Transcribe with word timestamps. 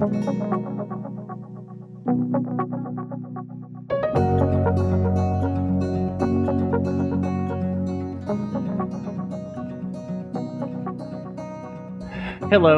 Hello 0.00 0.08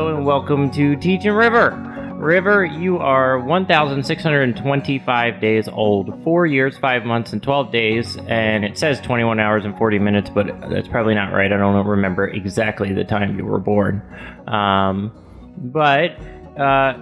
and 0.09 0.27
welcome 0.27 0.69
to 0.73 0.97
Teaching 0.97 1.31
River. 1.31 1.71
River, 2.17 2.65
you 2.65 2.99
are 2.99 3.39
1,625 3.39 5.41
days 5.41 5.69
old, 5.69 6.25
4 6.25 6.47
years, 6.47 6.77
5 6.77 7.05
months, 7.05 7.33
and 7.33 7.41
12 7.41 7.71
days, 7.71 8.17
and 8.27 8.65
it 8.65 8.77
says 8.77 9.01
21 9.01 9.39
hours 9.39 9.65
and 9.65 9.79
40 9.79 10.01
minutes, 10.01 10.29
but 10.29 10.49
that's 10.69 10.89
probably 10.89 11.15
not 11.15 11.33
right. 11.33 11.53
I 11.53 11.57
don't 11.57 11.87
remember 11.87 12.27
exactly 12.27 12.93
the 12.93 13.05
time 13.05 13.39
you 13.39 13.47
were 13.47 13.61
born. 13.61 14.03
Um, 14.49 15.13
but 15.57 16.17
uh, 16.59 16.95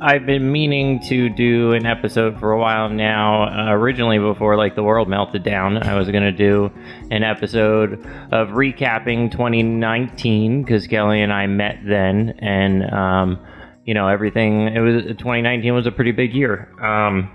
I've 0.00 0.26
been 0.26 0.52
meaning 0.52 1.00
to 1.08 1.30
do 1.30 1.72
an 1.72 1.86
episode 1.86 2.38
for 2.38 2.52
a 2.52 2.58
while 2.58 2.90
now. 2.90 3.44
Uh, 3.44 3.72
originally, 3.72 4.18
before 4.18 4.56
like 4.56 4.74
the 4.74 4.82
world 4.82 5.08
melted 5.08 5.42
down, 5.42 5.78
I 5.78 5.94
was 5.94 6.10
to 6.24 6.32
do 6.32 6.70
an 7.10 7.22
episode 7.22 8.04
of 8.30 8.48
recapping 8.48 9.30
2019 9.30 10.62
because 10.62 10.86
Kelly 10.86 11.22
and 11.22 11.32
I 11.32 11.46
met 11.46 11.78
then, 11.86 12.34
and 12.40 12.84
um, 12.92 13.38
you 13.86 13.94
know 13.94 14.08
everything. 14.08 14.68
It 14.68 14.80
was 14.80 15.04
2019 15.04 15.72
was 15.72 15.86
a 15.86 15.92
pretty 15.92 16.12
big 16.12 16.34
year, 16.34 16.70
um, 16.82 17.30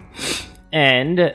and 0.71 1.33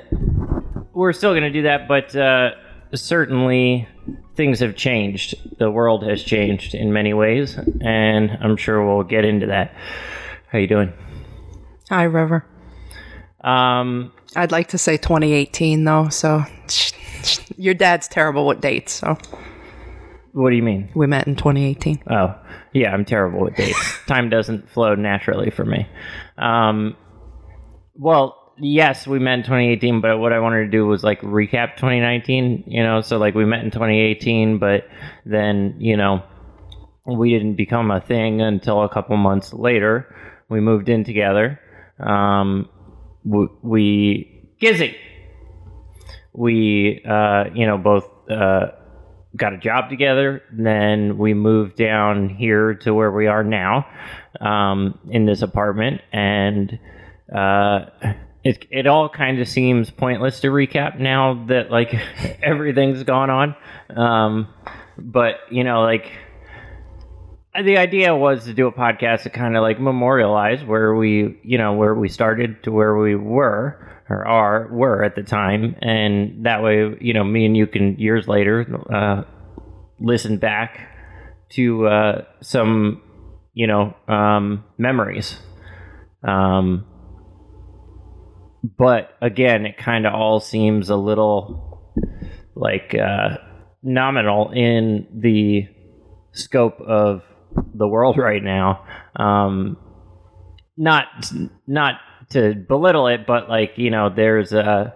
we're 0.92 1.12
still 1.12 1.32
to 1.44 1.50
do 1.50 1.62
that, 1.62 1.88
but 1.88 2.14
uh, 2.14 2.50
certainly 2.96 3.88
things 4.34 4.60
have 4.60 4.76
changed. 4.76 5.34
The 5.58 5.70
world 5.70 6.02
has 6.04 6.22
changed 6.22 6.74
in 6.74 6.92
many 6.92 7.14
ways, 7.14 7.56
and 7.80 8.30
I'm 8.40 8.56
sure 8.56 8.84
we'll 8.84 9.04
get 9.04 9.24
into 9.24 9.46
that. 9.46 9.74
How 10.50 10.58
you 10.58 10.66
doing? 10.66 10.92
Hi, 11.90 12.04
River. 12.04 12.46
Um, 13.42 14.12
I'd 14.34 14.52
like 14.52 14.68
to 14.68 14.78
say 14.78 14.96
2018 14.96 15.84
though. 15.84 16.08
So 16.08 16.44
your 17.56 17.74
dad's 17.74 18.08
terrible 18.08 18.46
with 18.46 18.60
dates. 18.60 18.92
So 18.92 19.18
what 20.32 20.50
do 20.50 20.56
you 20.56 20.62
mean? 20.62 20.90
we 20.94 21.06
met 21.06 21.26
in 21.28 21.36
2018. 21.36 22.02
Oh, 22.10 22.34
yeah, 22.72 22.92
I'm 22.92 23.04
terrible 23.04 23.40
with 23.40 23.54
dates. 23.54 23.98
Time 24.06 24.30
doesn't 24.30 24.68
flow 24.68 24.94
naturally 24.94 25.50
for 25.50 25.64
me. 25.64 25.88
Um, 26.38 26.96
well, 27.94 28.43
yes, 28.58 29.06
we 29.06 29.18
met 29.18 29.34
in 29.34 29.42
2018, 29.42 30.00
but 30.00 30.18
what 30.18 30.32
I 30.32 30.40
wanted 30.40 30.64
to 30.64 30.70
do 30.70 30.86
was 30.86 31.02
like 31.02 31.20
recap 31.20 31.76
2019, 31.76 32.64
you 32.66 32.82
know, 32.82 33.00
so 33.00 33.18
like 33.18 33.34
we 33.34 33.44
met 33.44 33.64
in 33.64 33.70
2018, 33.70 34.58
but 34.58 34.86
then, 35.24 35.76
you 35.78 35.96
know, 35.96 36.22
we 37.06 37.30
didn't 37.30 37.54
become 37.54 37.90
a 37.90 38.00
thing 38.00 38.40
until 38.40 38.82
a 38.82 38.88
couple 38.88 39.16
months 39.16 39.52
later. 39.52 40.14
We 40.48 40.60
moved 40.60 40.88
in 40.88 41.04
together. 41.04 41.60
Um, 41.98 42.68
we, 43.24 43.48
we 43.62 44.50
Gizzy, 44.60 44.94
we, 46.32 47.02
uh, 47.08 47.44
you 47.54 47.66
know, 47.66 47.78
both, 47.78 48.08
uh, 48.30 48.68
got 49.36 49.52
a 49.52 49.58
job 49.58 49.90
together. 49.90 50.42
Then 50.52 51.18
we 51.18 51.34
moved 51.34 51.76
down 51.76 52.28
here 52.28 52.74
to 52.74 52.94
where 52.94 53.10
we 53.10 53.26
are 53.26 53.44
now, 53.44 53.86
um, 54.40 54.98
in 55.10 55.26
this 55.26 55.42
apartment, 55.42 56.00
and 56.12 56.78
uh, 57.34 57.86
it 58.44 58.66
it 58.70 58.86
all 58.86 59.08
kind 59.08 59.40
of 59.40 59.48
seems 59.48 59.90
pointless 59.90 60.40
to 60.40 60.48
recap 60.48 60.98
now 60.98 61.44
that 61.48 61.70
like 61.70 61.94
everything's 62.42 63.02
gone 63.02 63.30
on. 63.30 63.56
Um, 63.96 64.48
but 64.98 65.36
you 65.50 65.64
know, 65.64 65.82
like 65.82 66.12
the 67.54 67.78
idea 67.78 68.14
was 68.14 68.44
to 68.44 68.52
do 68.52 68.66
a 68.66 68.72
podcast 68.72 69.22
to 69.22 69.30
kind 69.30 69.56
of 69.56 69.62
like 69.62 69.80
memorialize 69.80 70.62
where 70.62 70.94
we, 70.94 71.40
you 71.42 71.56
know, 71.56 71.74
where 71.74 71.94
we 71.94 72.08
started 72.08 72.62
to 72.64 72.70
where 72.72 72.96
we 72.96 73.14
were 73.14 73.90
or 74.10 74.26
are 74.26 74.68
were 74.70 75.02
at 75.02 75.14
the 75.14 75.22
time, 75.22 75.74
and 75.80 76.44
that 76.44 76.62
way, 76.62 76.96
you 77.00 77.14
know, 77.14 77.24
me 77.24 77.46
and 77.46 77.56
you 77.56 77.66
can 77.66 77.98
years 77.98 78.28
later 78.28 78.66
uh, 78.92 79.22
listen 79.98 80.36
back 80.36 80.88
to 81.50 81.86
uh, 81.86 82.24
some, 82.42 83.00
you 83.54 83.66
know, 83.66 83.94
um, 84.06 84.64
memories. 84.76 85.38
Um, 86.22 86.86
but 88.64 89.10
again, 89.20 89.66
it 89.66 89.76
kind 89.76 90.06
of 90.06 90.14
all 90.14 90.40
seems 90.40 90.88
a 90.88 90.96
little 90.96 91.92
like 92.54 92.94
uh, 92.94 93.36
nominal 93.82 94.52
in 94.52 95.06
the 95.14 95.68
scope 96.32 96.80
of 96.80 97.22
the 97.74 97.86
world 97.86 98.16
right 98.18 98.42
now. 98.42 98.86
Um, 99.16 99.76
not 100.78 101.06
not 101.66 101.96
to 102.30 102.54
belittle 102.54 103.08
it, 103.08 103.26
but 103.26 103.50
like 103.50 103.72
you 103.76 103.90
know, 103.90 104.08
there's 104.08 104.54
a 104.54 104.94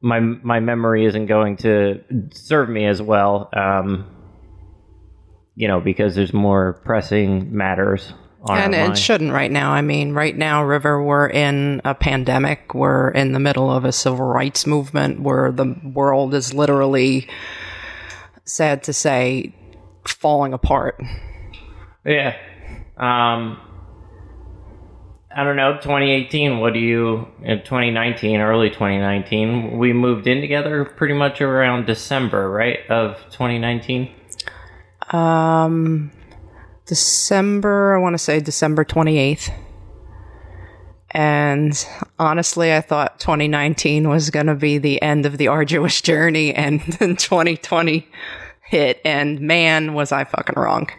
my 0.00 0.20
my 0.20 0.60
memory 0.60 1.04
isn't 1.04 1.26
going 1.26 1.56
to 1.58 2.04
serve 2.32 2.68
me 2.68 2.86
as 2.86 3.02
well. 3.02 3.50
Um, 3.52 4.06
you 5.56 5.66
know, 5.66 5.80
because 5.80 6.14
there's 6.14 6.32
more 6.32 6.80
pressing 6.84 7.54
matters 7.54 8.14
and 8.48 8.74
it 8.74 8.96
shouldn't 8.96 9.32
right 9.32 9.50
now. 9.50 9.72
I 9.72 9.82
mean, 9.82 10.12
right 10.12 10.36
now, 10.36 10.64
River, 10.64 11.02
we're 11.02 11.28
in 11.28 11.80
a 11.84 11.94
pandemic. 11.94 12.74
We're 12.74 13.10
in 13.10 13.32
the 13.32 13.40
middle 13.40 13.70
of 13.70 13.84
a 13.84 13.92
civil 13.92 14.24
rights 14.26 14.66
movement 14.66 15.20
where 15.20 15.52
the 15.52 15.76
world 15.94 16.34
is 16.34 16.54
literally, 16.54 17.28
sad 18.44 18.82
to 18.84 18.92
say, 18.92 19.54
falling 20.06 20.52
apart. 20.52 21.00
Yeah. 22.04 22.36
Um, 22.96 23.60
I 25.34 25.44
don't 25.44 25.56
know. 25.56 25.74
2018. 25.74 26.58
What 26.58 26.72
do 26.72 26.80
you? 26.80 27.28
In 27.42 27.58
2019, 27.58 28.40
early 28.40 28.70
2019, 28.70 29.78
we 29.78 29.92
moved 29.92 30.26
in 30.26 30.40
together 30.40 30.84
pretty 30.84 31.14
much 31.14 31.40
around 31.40 31.86
December, 31.86 32.50
right, 32.50 32.78
of 32.88 33.16
2019. 33.30 34.10
Um, 35.12 36.10
December, 36.90 37.94
I 37.94 37.98
want 37.98 38.14
to 38.14 38.18
say 38.18 38.40
December 38.40 38.84
28th. 38.84 39.52
And 41.12 41.86
honestly, 42.18 42.74
I 42.74 42.80
thought 42.80 43.20
2019 43.20 44.08
was 44.08 44.30
going 44.30 44.46
to 44.46 44.56
be 44.56 44.78
the 44.78 45.00
end 45.00 45.24
of 45.24 45.38
the 45.38 45.46
arduous 45.46 46.00
journey, 46.00 46.52
and 46.52 46.80
then 46.98 47.14
2020 47.14 48.08
hit, 48.62 49.00
and 49.04 49.40
man, 49.40 49.94
was 49.94 50.10
I 50.10 50.24
fucking 50.24 50.60
wrong. 50.60 50.90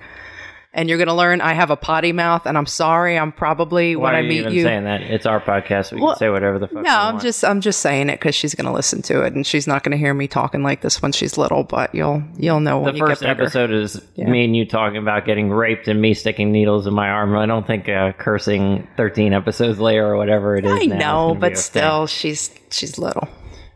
And 0.73 0.87
you're 0.87 0.97
going 0.97 1.09
to 1.09 1.13
learn 1.13 1.41
I 1.41 1.51
have 1.51 1.69
a 1.69 1.75
potty 1.75 2.13
mouth, 2.13 2.45
and 2.45 2.57
I'm 2.57 2.65
sorry. 2.65 3.19
I'm 3.19 3.33
probably 3.33 3.97
Why 3.97 4.03
when 4.03 4.15
I 4.15 4.19
you 4.21 4.29
meet 4.29 4.39
even 4.39 4.53
you. 4.53 4.63
saying 4.63 4.85
that? 4.85 5.01
It's 5.01 5.25
our 5.25 5.41
podcast. 5.41 5.91
We 5.91 5.99
Well, 5.99 6.13
can 6.13 6.19
say 6.19 6.29
whatever 6.29 6.59
the 6.59 6.69
fuck. 6.69 6.83
No, 6.83 6.89
I'm 6.97 7.15
want. 7.15 7.23
just 7.23 7.43
I'm 7.43 7.59
just 7.59 7.81
saying 7.81 8.07
it 8.07 8.13
because 8.21 8.35
she's 8.35 8.55
going 8.55 8.67
to 8.67 8.71
listen 8.71 9.01
to 9.01 9.21
it, 9.25 9.33
and 9.33 9.45
she's 9.45 9.67
not 9.67 9.83
going 9.83 9.91
to 9.91 9.97
hear 9.97 10.13
me 10.13 10.29
talking 10.29 10.63
like 10.63 10.79
this 10.79 11.01
when 11.01 11.11
she's 11.11 11.37
little. 11.37 11.65
But 11.65 11.93
you'll 11.93 12.23
you'll 12.37 12.61
know 12.61 12.79
when 12.79 12.93
The 12.93 12.99
you 12.99 13.05
first 13.05 13.19
get 13.19 13.31
episode 13.31 13.69
is 13.71 14.01
me 14.17 14.45
and 14.45 14.55
you 14.55 14.65
talking 14.65 14.95
about 14.95 15.25
getting 15.25 15.49
raped 15.49 15.89
and 15.89 15.99
me 16.01 16.13
sticking 16.13 16.53
needles 16.53 16.88
in 16.88 16.93
my 16.93 17.09
arm. 17.09 17.35
I 17.35 17.47
don't 17.47 17.67
think 17.67 17.89
uh, 17.89 18.13
cursing 18.13 18.88
13 18.95 19.33
episodes 19.33 19.77
later 19.77 20.05
or 20.07 20.15
whatever 20.15 20.55
it 20.55 20.63
is. 20.63 20.71
I 20.71 20.85
now 20.85 20.85
is 20.85 20.88
know, 20.99 21.27
gonna 21.27 21.39
but 21.41 21.57
still, 21.57 22.07
she's 22.07 22.49
she's 22.69 22.97
little. 22.97 23.27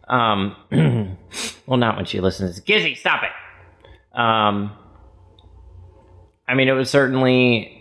Um, 0.08 0.56
well, 1.68 1.78
not 1.78 1.98
when 1.98 2.06
she 2.06 2.22
listens. 2.22 2.62
Gizzy, 2.62 2.96
stop 2.96 3.24
it. 3.24 4.18
Um, 4.18 4.72
I 6.48 6.54
mean, 6.54 6.68
it 6.68 6.74
was 6.74 6.90
certainly. 6.90 7.72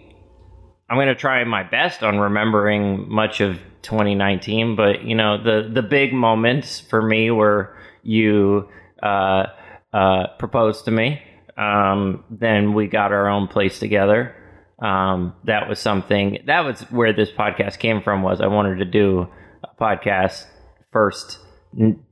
I'm 0.88 0.98
going 0.98 1.08
to 1.08 1.14
try 1.14 1.42
my 1.44 1.62
best 1.62 2.02
on 2.02 2.18
remembering 2.18 3.10
much 3.10 3.40
of 3.40 3.58
2019, 3.82 4.76
but 4.76 5.02
you 5.02 5.14
know, 5.14 5.42
the 5.42 5.68
the 5.72 5.82
big 5.82 6.12
moments 6.12 6.80
for 6.80 7.00
me 7.02 7.30
were 7.30 7.76
you 8.02 8.68
uh, 9.02 9.46
uh, 9.92 10.26
proposed 10.38 10.84
to 10.86 10.90
me. 10.90 11.22
Um, 11.56 12.24
then 12.30 12.74
we 12.74 12.86
got 12.86 13.12
our 13.12 13.28
own 13.28 13.48
place 13.48 13.78
together. 13.78 14.34
Um, 14.80 15.34
that 15.44 15.68
was 15.68 15.78
something. 15.78 16.42
That 16.46 16.64
was 16.64 16.80
where 16.90 17.12
this 17.12 17.30
podcast 17.30 17.78
came 17.78 18.02
from. 18.02 18.22
Was 18.22 18.40
I 18.40 18.46
wanted 18.48 18.76
to 18.76 18.84
do 18.84 19.28
a 19.62 19.82
podcast 19.82 20.44
first 20.92 21.38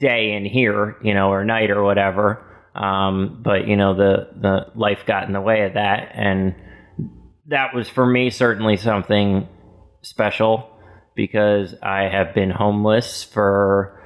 day 0.01 0.33
in 0.33 0.45
here, 0.45 0.97
you 1.03 1.15
know, 1.15 1.31
or 1.31 1.45
night 1.45 1.71
or 1.71 1.83
whatever. 1.83 2.45
Um, 2.75 3.41
but 3.43 3.67
you 3.67 3.77
know, 3.77 3.95
the 3.95 4.29
the 4.35 4.67
life 4.75 5.05
got 5.07 5.27
in 5.27 5.33
the 5.33 5.41
way 5.41 5.63
of 5.63 5.75
that, 5.75 6.13
and 6.15 6.55
that 7.47 7.75
was 7.75 7.89
for 7.89 8.07
me 8.07 8.31
certainly 8.31 8.77
something 8.77 9.49
special 10.01 10.71
because 11.15 11.75
I 11.83 12.05
have 12.05 12.35
been 12.35 12.51
homeless 12.51 13.23
for 13.23 14.03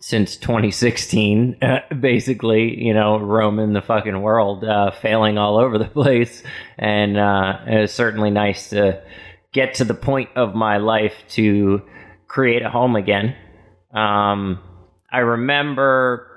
since 0.00 0.36
2016, 0.36 1.58
uh, 1.62 1.80
basically, 2.00 2.82
you 2.82 2.94
know, 2.94 3.18
roaming 3.18 3.74
the 3.74 3.82
fucking 3.82 4.20
world, 4.22 4.64
uh, 4.64 4.90
failing 4.90 5.38
all 5.38 5.58
over 5.58 5.78
the 5.78 5.84
place. 6.02 6.42
And 6.78 7.16
uh, 7.18 7.58
it 7.66 7.80
was 7.82 7.92
certainly 7.92 8.30
nice 8.30 8.70
to 8.70 9.02
get 9.52 9.74
to 9.74 9.84
the 9.84 9.94
point 9.94 10.30
of 10.36 10.54
my 10.54 10.78
life 10.78 11.14
to 11.30 11.82
create 12.26 12.62
a 12.62 12.70
home 12.70 12.96
again. 12.96 13.36
Um, 13.92 14.60
I 15.12 15.18
remember 15.18 16.29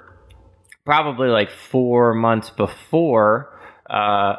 probably 0.85 1.29
like 1.29 1.51
four 1.51 2.13
months 2.13 2.49
before, 2.49 3.57
uh, 3.89 4.35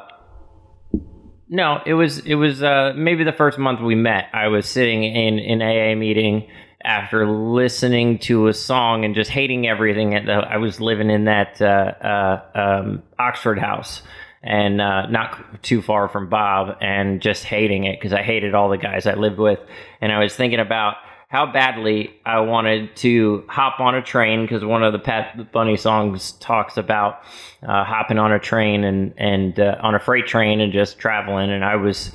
No, 1.48 1.80
it 1.86 1.94
was 1.94 2.18
it 2.20 2.34
was 2.36 2.62
uh, 2.62 2.92
maybe 2.96 3.24
the 3.24 3.32
first 3.32 3.58
month 3.58 3.80
we 3.80 3.94
met. 3.94 4.28
I 4.32 4.48
was 4.48 4.66
sitting 4.66 5.04
in 5.04 5.38
an 5.38 5.62
AA 5.62 5.94
meeting 5.94 6.48
after 6.82 7.26
listening 7.28 8.18
to 8.20 8.48
a 8.48 8.52
song 8.54 9.04
and 9.04 9.14
just 9.14 9.30
hating 9.30 9.66
everything. 9.68 10.14
At 10.14 10.26
the, 10.26 10.32
I 10.32 10.56
was 10.56 10.80
living 10.80 11.10
in 11.10 11.24
that 11.26 11.60
uh, 11.60 11.66
uh, 12.02 12.42
um, 12.54 13.02
Oxford 13.18 13.58
house 13.58 14.02
and 14.42 14.80
uh, 14.80 15.06
not 15.06 15.62
too 15.62 15.80
far 15.80 16.08
from 16.08 16.28
Bob, 16.28 16.76
and 16.82 17.22
just 17.22 17.44
hating 17.44 17.84
it 17.84 17.98
because 17.98 18.12
I 18.12 18.22
hated 18.22 18.54
all 18.54 18.68
the 18.68 18.76
guys 18.76 19.06
I 19.06 19.14
lived 19.14 19.38
with, 19.38 19.58
and 20.02 20.12
I 20.12 20.18
was 20.18 20.34
thinking 20.36 20.60
about 20.60 20.96
how 21.34 21.44
badly 21.44 22.14
I 22.24 22.38
wanted 22.38 22.94
to 22.98 23.42
hop 23.48 23.80
on 23.80 23.96
a 23.96 24.02
train 24.02 24.42
because 24.42 24.64
one 24.64 24.84
of 24.84 24.92
the 24.92 25.00
Pat 25.00 25.50
Bunny 25.50 25.76
songs 25.76 26.30
talks 26.30 26.76
about 26.76 27.22
uh, 27.60 27.82
hopping 27.82 28.20
on 28.20 28.30
a 28.30 28.38
train 28.38 28.84
and 28.84 29.12
and 29.16 29.58
uh, 29.58 29.76
on 29.80 29.96
a 29.96 29.98
freight 29.98 30.28
train 30.28 30.60
and 30.60 30.72
just 30.72 30.96
traveling, 30.96 31.50
and 31.50 31.64
I 31.64 31.74
was 31.74 32.12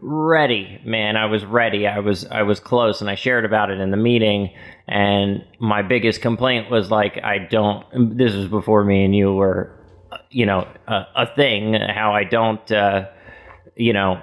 ready, 0.00 0.80
man. 0.86 1.18
I 1.18 1.26
was 1.26 1.44
ready. 1.44 1.86
I 1.86 1.98
was 1.98 2.24
I 2.24 2.44
was 2.44 2.60
close, 2.60 3.02
and 3.02 3.10
I 3.10 3.14
shared 3.14 3.44
about 3.44 3.70
it 3.70 3.78
in 3.78 3.90
the 3.90 3.98
meeting. 3.98 4.48
And 4.88 5.44
my 5.58 5.82
biggest 5.82 6.22
complaint 6.22 6.70
was 6.70 6.90
like, 6.90 7.22
I 7.22 7.40
don't. 7.40 8.16
This 8.16 8.32
was 8.34 8.48
before 8.48 8.84
me 8.84 9.04
and 9.04 9.14
you 9.14 9.34
were, 9.34 9.70
you 10.30 10.46
know, 10.46 10.66
a, 10.86 11.06
a 11.14 11.26
thing. 11.36 11.74
How 11.74 12.14
I 12.14 12.24
don't, 12.24 12.72
uh, 12.72 13.10
you 13.76 13.92
know, 13.92 14.22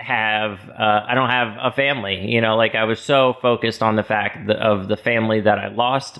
have 0.00 0.58
uh, 0.70 1.04
I 1.08 1.14
don't 1.14 1.30
have 1.30 1.56
a 1.60 1.72
family. 1.72 2.30
You 2.32 2.40
know, 2.40 2.56
like 2.56 2.74
I 2.74 2.84
was 2.84 3.00
so 3.00 3.34
focused 3.42 3.82
on 3.82 3.96
the 3.96 4.02
fact 4.02 4.48
of 4.50 4.88
the 4.88 4.96
family 4.96 5.40
that 5.40 5.58
I 5.58 5.68
lost, 5.68 6.18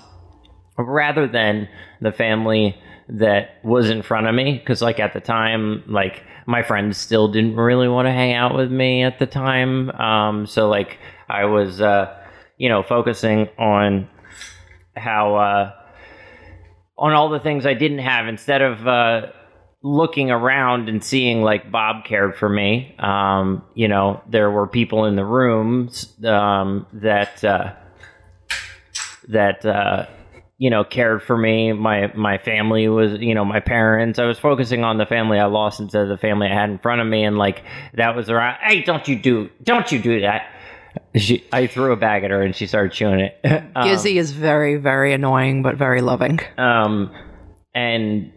rather 0.77 1.27
than 1.27 1.69
the 2.01 2.11
family 2.11 2.77
that 3.07 3.59
was 3.63 3.89
in 3.89 4.01
front 4.01 4.27
of 4.27 4.35
me. 4.35 4.57
Because 4.57 4.81
like 4.81 4.99
at 4.99 5.13
the 5.13 5.21
time, 5.21 5.83
like 5.87 6.23
my 6.45 6.63
friends 6.63 6.97
still 6.97 7.27
didn't 7.27 7.55
really 7.55 7.87
want 7.87 8.07
to 8.07 8.11
hang 8.11 8.33
out 8.33 8.55
with 8.55 8.71
me 8.71 9.03
at 9.03 9.19
the 9.19 9.25
time. 9.25 9.89
Um, 9.91 10.45
so 10.45 10.69
like 10.69 10.99
I 11.29 11.45
was, 11.45 11.81
uh, 11.81 12.15
you 12.57 12.69
know, 12.69 12.83
focusing 12.83 13.47
on 13.57 14.09
how 14.95 15.35
uh, 15.35 15.73
on 16.97 17.13
all 17.13 17.29
the 17.29 17.39
things 17.39 17.65
I 17.65 17.73
didn't 17.73 17.99
have 17.99 18.27
instead 18.27 18.61
of 18.61 18.85
uh, 18.85 19.27
looking 19.81 20.29
around 20.29 20.89
and 20.89 21.03
seeing 21.03 21.41
like 21.41 21.71
Bob 21.71 22.05
cared 22.05 22.35
for 22.35 22.49
me. 22.49 22.95
Um, 22.99 23.63
you 23.73 23.87
know, 23.87 24.21
there 24.27 24.51
were 24.51 24.67
people 24.67 25.05
in 25.05 25.15
the 25.15 25.25
rooms 25.25 26.13
um, 26.25 26.85
that 26.93 27.43
uh, 27.43 27.73
that 29.29 29.65
uh, 29.65 30.05
you 30.57 30.69
know 30.69 30.83
cared 30.83 31.23
for 31.23 31.37
me 31.37 31.71
my 31.71 32.11
my 32.15 32.37
family 32.37 32.89
was 32.89 33.19
you 33.21 33.33
know 33.33 33.45
my 33.45 33.61
parents 33.61 34.19
i 34.19 34.25
was 34.25 34.37
focusing 34.37 34.83
on 34.83 34.97
the 34.97 35.05
family 35.05 35.39
i 35.39 35.45
lost 35.45 35.79
instead 35.79 36.01
of 36.03 36.09
the 36.09 36.17
family 36.17 36.47
i 36.47 36.53
had 36.53 36.69
in 36.69 36.77
front 36.79 36.99
of 36.99 37.07
me 37.07 37.23
and 37.23 37.37
like 37.37 37.63
that 37.93 38.13
was 38.13 38.29
around 38.29 38.57
hey 38.61 38.81
don't 38.81 39.07
you 39.07 39.17
do 39.17 39.49
don't 39.63 39.89
you 39.89 39.99
do 39.99 40.19
that 40.19 40.51
she, 41.15 41.43
I 41.51 41.67
threw 41.67 41.91
a 41.91 41.95
bag 41.95 42.23
at 42.23 42.31
her 42.31 42.41
and 42.41 42.55
she 42.55 42.67
started 42.67 42.91
chewing 42.91 43.19
it. 43.19 43.39
um, 43.75 43.87
Gizzy 43.87 44.15
is 44.15 44.31
very, 44.31 44.77
very 44.77 45.13
annoying, 45.13 45.61
but 45.61 45.75
very 45.75 46.01
loving. 46.01 46.39
Um, 46.57 47.11
and 47.73 48.31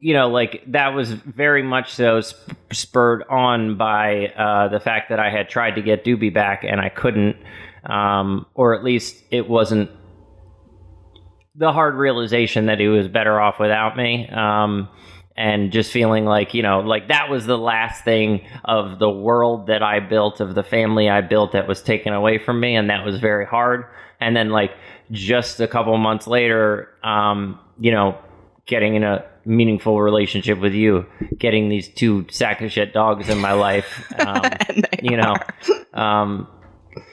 you 0.00 0.14
know, 0.14 0.28
like 0.28 0.62
that 0.68 0.94
was 0.94 1.12
very 1.12 1.62
much 1.62 1.92
so 1.92 2.20
sp- 2.22 2.54
spurred 2.72 3.24
on 3.28 3.76
by 3.76 4.28
uh, 4.28 4.68
the 4.68 4.80
fact 4.80 5.08
that 5.10 5.18
I 5.18 5.30
had 5.30 5.48
tried 5.48 5.72
to 5.72 5.82
get 5.82 6.04
Doobie 6.04 6.32
back 6.32 6.64
and 6.64 6.80
I 6.80 6.88
couldn't, 6.88 7.36
um, 7.84 8.46
or 8.54 8.74
at 8.74 8.84
least 8.84 9.22
it 9.30 9.48
wasn't 9.48 9.90
the 11.56 11.72
hard 11.72 11.96
realization 11.96 12.66
that 12.66 12.78
he 12.78 12.86
was 12.86 13.08
better 13.08 13.40
off 13.40 13.58
without 13.58 13.96
me. 13.96 14.28
Um, 14.28 14.88
and 15.36 15.70
just 15.70 15.92
feeling 15.92 16.24
like, 16.24 16.52
you 16.52 16.62
know, 16.62 16.80
like 16.80 17.08
that 17.08 17.28
was 17.28 17.46
the 17.46 17.58
last 17.58 18.02
thing 18.04 18.44
of 18.64 18.98
the 18.98 19.08
world 19.08 19.68
that 19.68 19.84
I 19.84 20.00
built, 20.00 20.40
of 20.40 20.56
the 20.56 20.64
family 20.64 21.08
I 21.08 21.20
built 21.20 21.52
that 21.52 21.68
was 21.68 21.80
taken 21.80 22.12
away 22.12 22.38
from 22.38 22.58
me. 22.58 22.74
And 22.74 22.90
that 22.90 23.04
was 23.04 23.20
very 23.20 23.46
hard. 23.46 23.84
And 24.20 24.36
then, 24.36 24.50
like, 24.50 24.72
just 25.12 25.60
a 25.60 25.68
couple 25.68 25.96
months 25.96 26.26
later, 26.26 26.88
um, 27.04 27.60
you 27.78 27.92
know, 27.92 28.18
getting 28.66 28.96
in 28.96 29.04
a 29.04 29.24
meaningful 29.48 30.00
relationship 30.00 30.60
with 30.60 30.74
you, 30.74 31.06
getting 31.38 31.68
these 31.68 31.88
two 31.88 32.26
sack 32.30 32.60
of 32.60 32.70
shit 32.70 32.92
dogs 32.92 33.28
in 33.28 33.38
my 33.38 33.52
life, 33.52 34.12
um, 34.20 34.42
you 35.02 35.16
know, 35.16 35.34
um, 35.94 36.46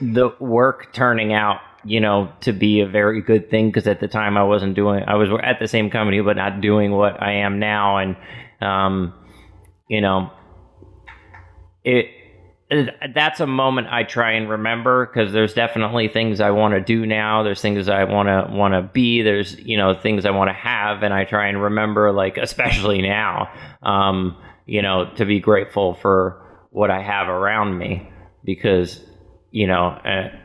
the 0.00 0.30
work 0.38 0.92
turning 0.92 1.32
out 1.32 1.60
you 1.86 2.00
know, 2.00 2.32
to 2.40 2.52
be 2.52 2.80
a 2.80 2.86
very 2.86 3.22
good 3.22 3.48
thing 3.48 3.68
because 3.68 3.86
at 3.86 4.00
the 4.00 4.08
time 4.08 4.36
I 4.36 4.42
wasn't 4.42 4.74
doing, 4.74 5.04
I 5.06 5.14
was 5.14 5.30
at 5.42 5.60
the 5.60 5.68
same 5.68 5.88
company, 5.88 6.20
but 6.20 6.36
not 6.36 6.60
doing 6.60 6.90
what 6.90 7.22
I 7.22 7.32
am 7.32 7.60
now. 7.60 7.98
And, 7.98 8.16
um, 8.60 9.14
you 9.88 10.00
know, 10.00 10.32
it, 11.84 12.06
it, 12.06 12.15
that's 12.68 13.38
a 13.40 13.46
moment 13.46 13.88
I 13.90 14.02
try 14.02 14.32
and 14.32 14.50
remember 14.50 15.06
because 15.06 15.32
there's 15.32 15.54
definitely 15.54 16.08
things 16.08 16.40
I 16.40 16.50
want 16.50 16.74
to 16.74 16.80
do 16.80 17.06
now. 17.06 17.44
There's 17.44 17.60
things 17.60 17.88
I 17.88 18.04
want 18.04 18.28
to 18.28 18.52
want 18.52 18.74
to 18.74 18.82
be. 18.82 19.22
There's 19.22 19.58
you 19.60 19.76
know 19.76 19.94
things 19.94 20.24
I 20.24 20.30
want 20.30 20.48
to 20.48 20.54
have, 20.54 21.02
and 21.02 21.14
I 21.14 21.24
try 21.24 21.48
and 21.48 21.62
remember 21.62 22.12
like 22.12 22.36
especially 22.42 23.02
now, 23.02 23.50
um, 23.82 24.36
you 24.66 24.82
know, 24.82 25.10
to 25.16 25.24
be 25.24 25.38
grateful 25.38 25.94
for 25.94 26.42
what 26.70 26.90
I 26.90 27.02
have 27.02 27.28
around 27.28 27.78
me 27.78 28.10
because 28.44 29.00
you 29.50 29.66
know. 29.66 29.88
Uh, 29.88 30.36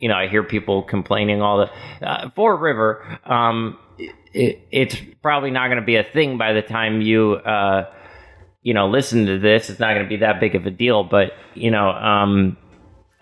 you 0.00 0.08
know, 0.08 0.14
I 0.14 0.28
hear 0.28 0.42
people 0.42 0.82
complaining 0.82 1.42
all 1.42 1.58
the 1.58 2.06
uh, 2.06 2.30
Fort 2.30 2.60
River. 2.60 3.18
Um, 3.26 3.76
it, 3.98 4.66
it's 4.70 4.96
probably 5.22 5.50
not 5.50 5.68
going 5.68 5.78
to 5.78 5.84
be 5.84 5.96
a 5.96 6.04
thing 6.04 6.38
by 6.38 6.54
the 6.54 6.62
time 6.62 7.02
you, 7.02 7.34
uh, 7.34 7.92
you 8.62 8.74
know, 8.74 8.88
listen 8.88 9.26
to 9.26 9.38
this. 9.38 9.70
It's 9.70 9.80
not 9.80 9.94
going 9.94 10.04
to 10.04 10.08
be 10.08 10.18
that 10.18 10.40
big 10.40 10.54
of 10.54 10.66
a 10.66 10.70
deal. 10.70 11.04
But 11.04 11.32
you 11.54 11.70
know, 11.70 11.90
um, 11.90 12.56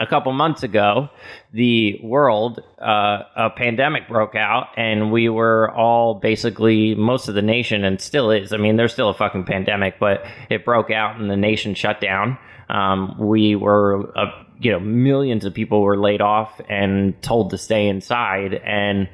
a 0.00 0.06
couple 0.06 0.32
months 0.32 0.62
ago, 0.62 1.08
the 1.52 2.00
world, 2.02 2.60
uh, 2.80 3.22
a 3.36 3.50
pandemic 3.50 4.08
broke 4.08 4.34
out, 4.34 4.68
and 4.76 5.12
we 5.12 5.28
were 5.28 5.70
all 5.72 6.14
basically 6.14 6.94
most 6.94 7.28
of 7.28 7.34
the 7.34 7.42
nation, 7.42 7.84
and 7.84 8.00
still 8.00 8.30
is. 8.30 8.52
I 8.52 8.56
mean, 8.56 8.76
there's 8.76 8.92
still 8.92 9.10
a 9.10 9.14
fucking 9.14 9.44
pandemic, 9.44 9.98
but 9.98 10.24
it 10.50 10.64
broke 10.64 10.90
out, 10.90 11.20
and 11.20 11.30
the 11.30 11.36
nation 11.36 11.74
shut 11.74 12.00
down. 12.00 12.38
Um, 12.68 13.16
we 13.18 13.56
were 13.56 14.12
uh, 14.16 14.30
you 14.60 14.72
know 14.72 14.80
millions 14.80 15.44
of 15.44 15.54
people 15.54 15.82
were 15.82 15.98
laid 15.98 16.20
off 16.20 16.60
and 16.68 17.20
told 17.22 17.50
to 17.50 17.58
stay 17.58 17.88
inside 17.88 18.54
and 18.54 19.08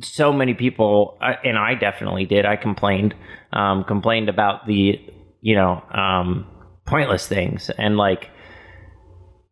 so 0.00 0.32
many 0.32 0.54
people 0.54 1.18
and 1.20 1.58
i 1.58 1.74
definitely 1.74 2.24
did 2.24 2.46
i 2.46 2.56
complained 2.56 3.14
um, 3.52 3.84
complained 3.84 4.28
about 4.28 4.66
the 4.66 5.00
you 5.40 5.54
know 5.54 5.82
um, 5.92 6.46
pointless 6.84 7.26
things 7.26 7.70
and 7.70 7.96
like 7.96 8.30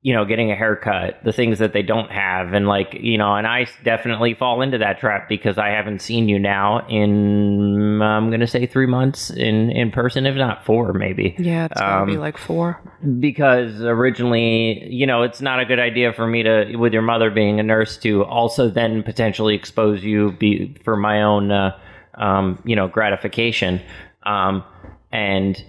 you 0.06 0.14
know, 0.14 0.24
getting 0.24 0.52
a 0.52 0.54
haircut, 0.54 1.18
the 1.24 1.32
things 1.32 1.58
that 1.58 1.72
they 1.72 1.82
don't 1.82 2.12
have. 2.12 2.52
And 2.52 2.68
like, 2.68 2.94
you 2.94 3.18
know, 3.18 3.34
and 3.34 3.44
I 3.44 3.66
definitely 3.82 4.34
fall 4.34 4.62
into 4.62 4.78
that 4.78 5.00
trap 5.00 5.28
because 5.28 5.58
I 5.58 5.70
haven't 5.70 6.00
seen 6.00 6.28
you 6.28 6.38
now 6.38 6.86
in, 6.86 8.00
I'm 8.00 8.28
going 8.28 8.38
to 8.38 8.46
say 8.46 8.66
three 8.66 8.86
months 8.86 9.30
in, 9.30 9.68
in 9.72 9.90
person, 9.90 10.24
if 10.24 10.36
not 10.36 10.64
four, 10.64 10.92
maybe. 10.92 11.34
Yeah, 11.40 11.64
it's 11.64 11.80
to 11.80 11.92
um, 11.92 12.06
be 12.06 12.18
like 12.18 12.38
four. 12.38 12.80
Because 13.18 13.82
originally, 13.82 14.86
you 14.88 15.08
know, 15.08 15.24
it's 15.24 15.40
not 15.40 15.58
a 15.58 15.64
good 15.64 15.80
idea 15.80 16.12
for 16.12 16.28
me 16.28 16.44
to, 16.44 16.76
with 16.76 16.92
your 16.92 17.02
mother 17.02 17.28
being 17.28 17.58
a 17.58 17.64
nurse, 17.64 17.96
to 17.96 18.22
also 18.26 18.70
then 18.70 19.02
potentially 19.02 19.56
expose 19.56 20.04
you 20.04 20.30
be, 20.38 20.76
for 20.84 20.96
my 20.96 21.20
own, 21.20 21.50
uh, 21.50 21.76
um, 22.16 22.62
you 22.64 22.76
know, 22.76 22.88
gratification. 22.88 23.80
Um, 24.24 24.64
and, 25.12 25.62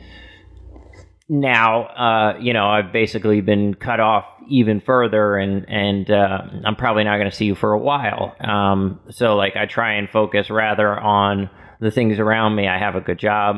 now, 1.29 1.83
uh, 1.83 2.37
you 2.39 2.53
know, 2.53 2.67
I've 2.67 2.91
basically 2.93 3.41
been 3.41 3.73
cut 3.73 3.99
off 3.99 4.25
even 4.47 4.79
further, 4.79 5.35
and 5.35 5.69
and 5.69 6.09
uh, 6.09 6.41
I'm 6.63 6.75
probably 6.75 7.03
not 7.03 7.17
going 7.17 7.29
to 7.29 7.35
see 7.35 7.45
you 7.45 7.55
for 7.55 7.73
a 7.73 7.79
while. 7.79 8.35
Um, 8.39 8.99
so, 9.09 9.35
like, 9.35 9.57
I 9.57 9.65
try 9.65 9.95
and 9.95 10.09
focus 10.09 10.49
rather 10.49 10.97
on 10.97 11.49
the 11.79 11.91
things 11.91 12.19
around 12.19 12.55
me. 12.55 12.67
I 12.67 12.77
have 12.77 12.95
a 12.95 13.01
good 13.01 13.19
job. 13.19 13.57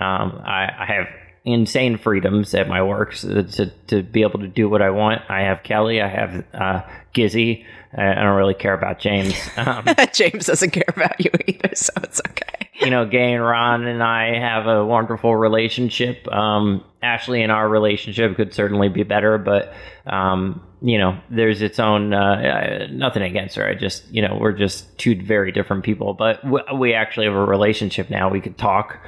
Um, 0.00 0.42
I, 0.44 0.70
I, 0.76 0.86
have 0.86 1.06
insane 1.44 1.96
freedoms 1.98 2.52
at 2.52 2.68
my 2.68 2.82
work 2.82 3.14
to, 3.14 3.44
to, 3.44 3.66
to 3.86 4.02
be 4.02 4.22
able 4.22 4.40
to 4.40 4.48
do 4.48 4.68
what 4.68 4.82
I 4.82 4.90
want. 4.90 5.22
I 5.28 5.42
have 5.42 5.62
Kelly. 5.62 6.02
I 6.02 6.08
have 6.08 6.44
uh, 6.52 6.82
Gizzy. 7.14 7.64
I 7.96 8.14
don't 8.14 8.36
really 8.36 8.54
care 8.54 8.74
about 8.74 8.98
James. 8.98 9.34
Um, 9.56 9.86
James 10.12 10.46
doesn't 10.46 10.70
care 10.70 10.84
about 10.88 11.20
you 11.24 11.30
either, 11.46 11.74
so 11.74 11.92
it's 12.02 12.20
okay. 12.28 12.68
you 12.80 12.90
know, 12.90 13.06
Gay 13.06 13.32
and 13.32 13.42
Ron 13.42 13.86
and 13.86 14.02
I 14.02 14.38
have 14.38 14.66
a 14.66 14.84
wonderful 14.84 15.34
relationship. 15.36 16.26
Um, 16.32 16.84
Ashley 17.02 17.42
and 17.42 17.52
our 17.52 17.68
relationship 17.68 18.34
could 18.36 18.52
certainly 18.52 18.88
be 18.88 19.04
better, 19.04 19.38
but 19.38 19.72
um, 20.06 20.60
you 20.82 20.98
know, 20.98 21.18
there's 21.30 21.62
its 21.62 21.78
own 21.78 22.12
uh, 22.12 22.88
nothing 22.90 23.22
against 23.22 23.56
her. 23.56 23.66
I 23.66 23.74
just, 23.74 24.10
you 24.12 24.22
know, 24.22 24.36
we're 24.40 24.52
just 24.52 24.98
two 24.98 25.22
very 25.22 25.52
different 25.52 25.84
people, 25.84 26.14
but 26.14 26.40
we 26.76 26.94
actually 26.94 27.26
have 27.26 27.34
a 27.34 27.44
relationship 27.44 28.10
now. 28.10 28.28
We 28.28 28.40
could 28.40 28.58
talk. 28.58 28.98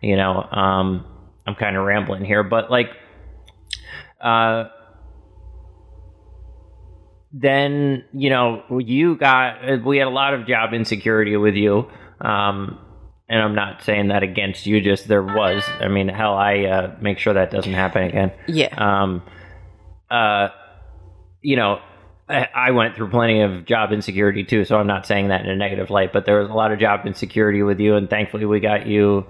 You 0.00 0.16
know, 0.16 0.42
um, 0.42 1.04
I'm 1.46 1.56
kind 1.56 1.76
of 1.76 1.84
rambling 1.84 2.24
here, 2.24 2.42
but 2.42 2.70
like, 2.70 2.90
uh, 4.20 4.64
then 7.40 8.04
you 8.12 8.30
know, 8.30 8.62
you 8.78 9.16
got 9.16 9.84
we 9.84 9.98
had 9.98 10.06
a 10.06 10.10
lot 10.10 10.34
of 10.34 10.46
job 10.46 10.72
insecurity 10.72 11.36
with 11.36 11.54
you. 11.54 11.90
Um, 12.20 12.78
and 13.28 13.42
I'm 13.42 13.54
not 13.54 13.82
saying 13.82 14.08
that 14.08 14.22
against 14.22 14.66
you. 14.66 14.80
Just 14.80 15.08
there 15.08 15.22
was. 15.22 15.64
I 15.80 15.88
mean, 15.88 16.08
hell, 16.08 16.34
I 16.34 16.60
uh, 16.60 16.96
make 17.00 17.18
sure 17.18 17.34
that 17.34 17.50
doesn't 17.50 17.72
happen 17.72 18.04
again. 18.04 18.32
Yeah. 18.46 18.74
Um, 18.76 19.22
uh, 20.10 20.48
you 21.42 21.56
know, 21.56 21.80
I 22.28 22.48
I 22.54 22.70
went 22.70 22.96
through 22.96 23.10
plenty 23.10 23.42
of 23.42 23.66
job 23.66 23.92
insecurity 23.92 24.44
too, 24.44 24.64
so 24.64 24.78
I'm 24.78 24.86
not 24.86 25.06
saying 25.06 25.28
that 25.28 25.42
in 25.42 25.50
a 25.50 25.56
negative 25.56 25.90
light. 25.90 26.12
But 26.12 26.24
there 26.24 26.40
was 26.40 26.48
a 26.48 26.54
lot 26.54 26.72
of 26.72 26.78
job 26.78 27.04
insecurity 27.04 27.62
with 27.62 27.80
you, 27.80 27.96
and 27.96 28.08
thankfully 28.08 28.46
we 28.46 28.60
got 28.60 28.86
you 28.86 29.26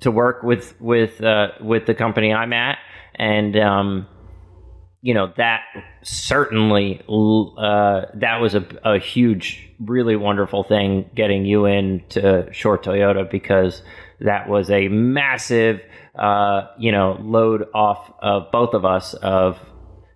to 0.00 0.10
work 0.10 0.42
with 0.42 0.78
with 0.80 1.22
uh, 1.22 1.48
with 1.60 1.86
the 1.86 1.94
company 1.94 2.32
I'm 2.32 2.52
at, 2.52 2.78
and 3.14 3.56
um, 3.56 4.06
you 5.04 5.12
know 5.12 5.30
that 5.36 5.60
certainly 6.00 6.98
uh, 7.02 8.06
that 8.14 8.38
was 8.40 8.54
a, 8.54 8.66
a 8.84 8.98
huge, 8.98 9.68
really 9.78 10.16
wonderful 10.16 10.64
thing 10.64 11.10
getting 11.14 11.44
you 11.44 11.66
into 11.66 12.48
Shore 12.52 12.78
Toyota 12.78 13.30
because 13.30 13.82
that 14.20 14.48
was 14.48 14.70
a 14.70 14.88
massive, 14.88 15.82
uh, 16.18 16.68
you 16.78 16.90
know, 16.90 17.18
load 17.20 17.66
off 17.74 18.14
of 18.20 18.50
both 18.50 18.72
of 18.72 18.86
us 18.86 19.12
of 19.12 19.58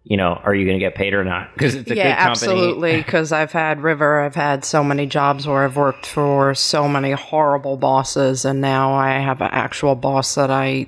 you 0.05 0.17
know, 0.17 0.41
are 0.43 0.55
you 0.55 0.65
going 0.65 0.79
to 0.79 0.83
get 0.83 0.95
paid 0.95 1.13
or 1.13 1.23
not? 1.23 1.53
Because 1.53 1.75
it's 1.75 1.91
a 1.91 1.95
yeah, 1.95 2.05
good 2.05 2.23
company. 2.23 2.31
absolutely. 2.31 2.97
Because 2.97 3.31
I've 3.31 3.53
had 3.53 3.83
River, 3.83 4.23
I've 4.23 4.35
had 4.35 4.65
so 4.65 4.83
many 4.83 5.05
jobs 5.05 5.47
where 5.47 5.65
I've 5.65 5.77
worked 5.77 6.07
for 6.07 6.55
so 6.55 6.89
many 6.89 7.11
horrible 7.11 7.77
bosses, 7.77 8.47
and 8.47 8.63
now 8.63 8.95
I 8.95 9.19
have 9.21 9.43
an 9.43 9.51
actual 9.53 9.97
boss 9.97 10.35
that 10.37 10.51
I 10.51 10.87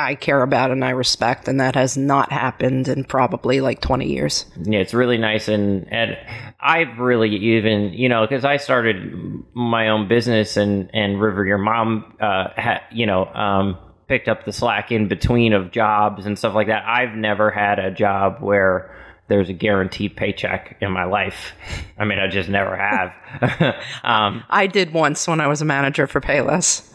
I 0.00 0.14
care 0.14 0.42
about 0.42 0.70
and 0.70 0.84
I 0.84 0.90
respect, 0.90 1.48
and 1.48 1.60
that 1.60 1.74
has 1.74 1.96
not 1.96 2.32
happened 2.32 2.88
in 2.88 3.04
probably 3.04 3.60
like 3.60 3.80
twenty 3.80 4.08
years. 4.12 4.46
Yeah, 4.62 4.80
it's 4.80 4.94
really 4.94 5.18
nice, 5.18 5.48
and 5.48 5.90
and 5.92 6.16
I've 6.60 6.98
really 6.98 7.30
even 7.34 7.92
you 7.92 8.08
know 8.08 8.26
because 8.26 8.44
I 8.44 8.56
started 8.56 9.44
my 9.54 9.88
own 9.88 10.08
business, 10.08 10.56
and 10.56 10.90
and 10.94 11.20
River, 11.20 11.44
your 11.44 11.58
mom, 11.58 12.16
uh, 12.20 12.48
had 12.56 12.80
you 12.92 13.06
know 13.06 13.26
um 13.26 13.78
picked 14.08 14.28
up 14.28 14.44
the 14.44 14.52
slack 14.52 14.90
in 14.90 15.06
between 15.06 15.52
of 15.52 15.70
jobs 15.70 16.26
and 16.26 16.36
stuff 16.36 16.54
like 16.54 16.66
that. 16.66 16.84
I've 16.84 17.14
never 17.14 17.50
had 17.50 17.78
a 17.78 17.92
job 17.92 18.38
where 18.40 18.92
there's 19.28 19.48
a 19.48 19.52
guaranteed 19.52 20.16
paycheck 20.16 20.76
in 20.80 20.90
my 20.90 21.04
life. 21.04 21.52
I 21.96 22.04
mean, 22.04 22.18
I 22.18 22.26
just 22.26 22.48
never 22.48 22.76
have. 22.76 23.14
um, 24.02 24.42
I 24.50 24.66
did 24.66 24.92
once 24.92 25.28
when 25.28 25.40
I 25.40 25.46
was 25.46 25.62
a 25.62 25.64
manager 25.64 26.08
for 26.08 26.20
Payless. 26.20 26.89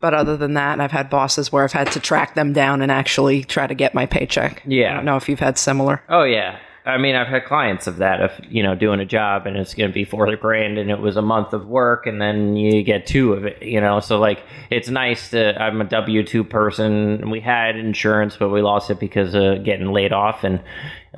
But 0.00 0.14
other 0.14 0.36
than 0.36 0.54
that, 0.54 0.80
I've 0.80 0.92
had 0.92 1.08
bosses 1.08 1.50
where 1.50 1.64
I've 1.64 1.72
had 1.72 1.90
to 1.92 2.00
track 2.00 2.34
them 2.34 2.52
down 2.52 2.82
and 2.82 2.92
actually 2.92 3.44
try 3.44 3.66
to 3.66 3.74
get 3.74 3.94
my 3.94 4.06
paycheck. 4.06 4.62
Yeah. 4.66 4.92
I 4.92 4.96
don't 4.96 5.04
know 5.04 5.16
if 5.16 5.28
you've 5.28 5.40
had 5.40 5.58
similar. 5.58 6.02
oh 6.08 6.24
yeah. 6.24 6.58
I 6.84 6.98
mean, 6.98 7.16
I've 7.16 7.26
had 7.26 7.46
clients 7.46 7.88
of 7.88 7.96
that, 7.96 8.20
of 8.20 8.30
you 8.48 8.62
know, 8.62 8.76
doing 8.76 9.00
a 9.00 9.04
job 9.04 9.44
and 9.44 9.56
it's 9.56 9.74
going 9.74 9.90
to 9.90 9.92
be 9.92 10.04
four 10.04 10.36
grand, 10.36 10.78
and 10.78 10.88
it 10.88 11.00
was 11.00 11.16
a 11.16 11.22
month 11.22 11.52
of 11.52 11.66
work, 11.66 12.06
and 12.06 12.22
then 12.22 12.54
you 12.54 12.84
get 12.84 13.08
two 13.08 13.32
of 13.32 13.44
it, 13.44 13.60
you 13.60 13.80
know. 13.80 13.98
So 13.98 14.20
like, 14.20 14.44
it's 14.70 14.88
nice 14.88 15.30
to. 15.30 15.60
I'm 15.60 15.80
a 15.80 15.84
W 15.84 16.22
two 16.24 16.44
person. 16.44 17.14
and 17.14 17.32
We 17.32 17.40
had 17.40 17.74
insurance, 17.74 18.36
but 18.36 18.50
we 18.50 18.62
lost 18.62 18.88
it 18.90 19.00
because 19.00 19.34
of 19.34 19.64
getting 19.64 19.90
laid 19.92 20.12
off, 20.12 20.44
and 20.44 20.62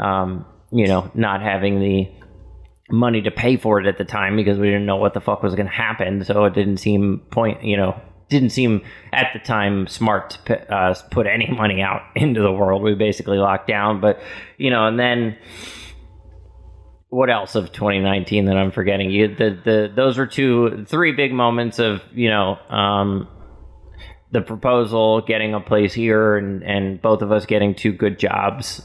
um, 0.00 0.46
you 0.72 0.86
know, 0.86 1.10
not 1.14 1.42
having 1.42 1.80
the 1.80 2.08
money 2.90 3.20
to 3.20 3.30
pay 3.30 3.58
for 3.58 3.78
it 3.78 3.86
at 3.86 3.98
the 3.98 4.06
time 4.06 4.36
because 4.36 4.58
we 4.58 4.68
didn't 4.68 4.86
know 4.86 4.96
what 4.96 5.12
the 5.12 5.20
fuck 5.20 5.42
was 5.42 5.54
going 5.54 5.66
to 5.68 5.72
happen. 5.72 6.24
So 6.24 6.46
it 6.46 6.54
didn't 6.54 6.78
seem 6.78 7.20
point, 7.30 7.62
you 7.62 7.76
know, 7.76 8.00
didn't 8.28 8.50
seem 8.50 8.82
at 9.12 9.28
the 9.32 9.38
time 9.38 9.86
smart 9.86 10.30
to 10.30 10.38
put, 10.40 10.70
uh, 10.70 10.94
put 11.10 11.26
any 11.26 11.48
money 11.56 11.82
out 11.82 12.02
into 12.14 12.40
the 12.40 12.52
world. 12.52 12.82
We 12.82 12.94
basically 12.94 13.38
locked 13.38 13.68
down, 13.68 14.00
but 14.00 14.20
you 14.56 14.70
know, 14.70 14.86
and 14.86 14.98
then 14.98 15.36
what 17.08 17.30
else 17.30 17.54
of 17.54 17.72
2019 17.72 18.46
that 18.46 18.56
I'm 18.56 18.70
forgetting? 18.70 19.10
You 19.10 19.34
the 19.34 19.58
the 19.64 19.92
those 19.94 20.18
were 20.18 20.26
two 20.26 20.84
three 20.86 21.12
big 21.12 21.32
moments 21.32 21.78
of 21.78 22.02
you 22.12 22.28
know 22.28 22.58
um, 22.68 23.28
the 24.30 24.42
proposal, 24.42 25.22
getting 25.22 25.54
a 25.54 25.60
place 25.60 25.94
here, 25.94 26.36
and 26.36 26.62
and 26.62 27.00
both 27.00 27.22
of 27.22 27.32
us 27.32 27.46
getting 27.46 27.74
two 27.74 27.92
good 27.92 28.18
jobs. 28.18 28.82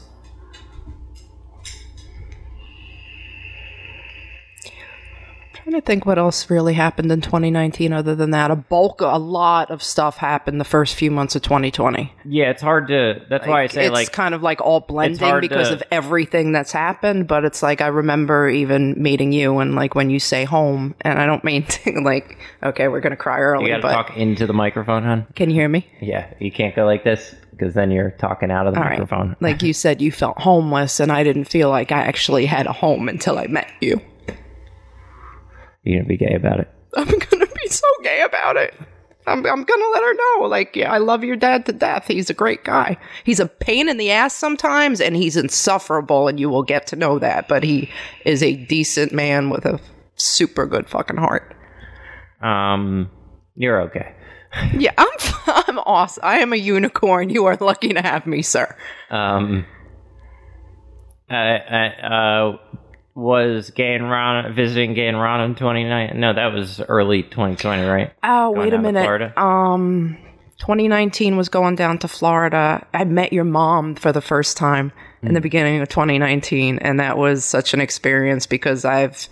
Trying 5.64 5.80
to 5.80 5.80
think 5.80 6.04
what 6.04 6.18
else 6.18 6.50
really 6.50 6.74
happened 6.74 7.10
in 7.10 7.20
2019 7.22 7.92
other 7.92 8.14
than 8.14 8.30
that. 8.32 8.50
A 8.50 8.56
bulk, 8.56 9.00
a 9.00 9.18
lot 9.18 9.70
of 9.70 9.82
stuff 9.82 10.18
happened 10.18 10.60
the 10.60 10.64
first 10.64 10.94
few 10.94 11.10
months 11.10 11.34
of 11.34 11.42
2020. 11.42 12.12
Yeah, 12.26 12.50
it's 12.50 12.60
hard 12.62 12.88
to. 12.88 13.22
That's 13.30 13.46
why 13.46 13.62
I 13.62 13.66
say 13.68 13.86
it's 13.86 13.92
like 13.94 14.12
kind 14.12 14.34
of 14.34 14.42
like 14.42 14.60
all 14.60 14.80
blending 14.80 15.40
because 15.40 15.68
to- 15.68 15.74
of 15.76 15.82
everything 15.90 16.52
that's 16.52 16.70
happened. 16.72 17.26
But 17.26 17.44
it's 17.44 17.62
like 17.62 17.80
I 17.80 17.86
remember 17.86 18.48
even 18.48 19.02
meeting 19.02 19.32
you 19.32 19.58
and 19.58 19.74
like 19.74 19.94
when 19.94 20.10
you 20.10 20.20
say 20.20 20.44
home, 20.44 20.94
and 21.00 21.18
I 21.18 21.24
don't 21.26 21.42
mean 21.44 21.64
to 21.66 22.00
like 22.00 22.38
okay, 22.62 22.88
we're 22.88 23.00
gonna 23.00 23.16
cry 23.16 23.40
early, 23.40 23.64
you 23.64 23.70
got 23.70 23.76
to 23.76 23.82
but 23.82 23.92
talk 23.92 24.16
into 24.16 24.46
the 24.46 24.52
microphone, 24.52 25.02
hon. 25.02 25.26
can 25.34 25.48
you 25.48 25.56
hear 25.56 25.68
me? 25.68 25.86
Yeah, 26.00 26.32
you 26.38 26.52
can't 26.52 26.76
go 26.76 26.84
like 26.84 27.04
this 27.04 27.34
because 27.52 27.72
then 27.72 27.90
you're 27.90 28.10
talking 28.10 28.50
out 28.50 28.66
of 28.66 28.74
the 28.74 28.80
All 28.80 28.84
right. 28.84 28.92
microphone. 28.98 29.36
Like 29.40 29.62
you 29.62 29.72
said, 29.72 30.02
you 30.02 30.12
felt 30.12 30.38
homeless, 30.38 31.00
and 31.00 31.10
I 31.10 31.22
didn't 31.24 31.44
feel 31.44 31.70
like 31.70 31.90
I 31.92 32.00
actually 32.00 32.46
had 32.46 32.66
a 32.66 32.72
home 32.72 33.08
until 33.08 33.38
I 33.38 33.46
met 33.46 33.70
you. 33.80 34.00
You're 35.84 36.00
gonna 36.00 36.08
be 36.08 36.16
gay 36.16 36.34
about 36.34 36.60
it. 36.60 36.68
I'm 36.96 37.06
gonna 37.06 37.46
be 37.46 37.68
so 37.68 37.86
gay 38.02 38.22
about 38.22 38.56
it. 38.56 38.74
I'm, 39.26 39.38
I'm 39.46 39.64
gonna 39.64 39.88
let 39.92 40.02
her 40.02 40.14
know. 40.14 40.46
Like, 40.46 40.76
yeah, 40.76 40.92
I 40.92 40.98
love 40.98 41.24
your 41.24 41.36
dad 41.36 41.64
to 41.66 41.72
death. 41.72 42.06
He's 42.08 42.28
a 42.28 42.34
great 42.34 42.64
guy. 42.64 42.98
He's 43.24 43.40
a 43.40 43.46
pain 43.46 43.88
in 43.88 43.96
the 43.96 44.10
ass 44.10 44.34
sometimes, 44.34 45.00
and 45.00 45.16
he's 45.16 45.36
insufferable, 45.36 46.28
and 46.28 46.38
you 46.38 46.50
will 46.50 46.62
get 46.62 46.86
to 46.88 46.96
know 46.96 47.18
that. 47.18 47.48
But 47.48 47.62
he 47.62 47.90
is 48.24 48.42
a 48.42 48.54
decent 48.54 49.12
man 49.12 49.48
with 49.50 49.64
a 49.64 49.80
super 50.16 50.66
good 50.66 50.88
fucking 50.88 51.16
heart. 51.16 51.54
Um, 52.40 53.10
you're 53.56 53.80
okay. 53.82 54.14
Yeah, 54.78 54.92
I'm 54.96 55.08
I'm 55.46 55.78
awesome. 55.80 56.22
I 56.24 56.38
am 56.38 56.52
a 56.52 56.56
unicorn. 56.56 57.28
You 57.28 57.46
are 57.46 57.56
lucky 57.60 57.92
to 57.92 58.00
have 58.00 58.24
me, 58.24 58.40
sir. 58.40 58.76
Um, 59.10 59.66
I, 61.28 61.56
I 61.56 61.86
uh, 62.06 62.58
was 63.14 63.70
Gay 63.70 63.94
and 63.94 64.10
Ron 64.10 64.52
visiting 64.54 64.94
Gay 64.94 65.06
and 65.06 65.20
Ron 65.20 65.40
in 65.42 65.54
29. 65.54 66.18
No, 66.18 66.32
that 66.34 66.52
was 66.52 66.80
early 66.80 67.22
2020, 67.22 67.82
right? 67.84 68.12
Oh, 68.22 68.52
Going 68.52 68.58
wait 68.66 68.74
a 68.74 68.78
minute. 68.78 69.38
Um, 69.38 70.16
2019 70.58 71.36
was 71.36 71.48
going 71.48 71.76
down 71.76 71.98
to 71.98 72.08
Florida. 72.08 72.86
I 72.92 73.04
met 73.04 73.32
your 73.32 73.44
mom 73.44 73.94
for 73.94 74.12
the 74.12 74.20
first 74.20 74.56
time 74.56 74.92
in 75.22 75.28
Hmm. 75.28 75.34
the 75.34 75.40
beginning 75.40 75.80
of 75.80 75.88
2019, 75.88 76.78
and 76.80 76.98
that 77.00 77.16
was 77.16 77.44
such 77.44 77.72
an 77.74 77.80
experience 77.80 78.46
because 78.46 78.84
I've 78.84 79.28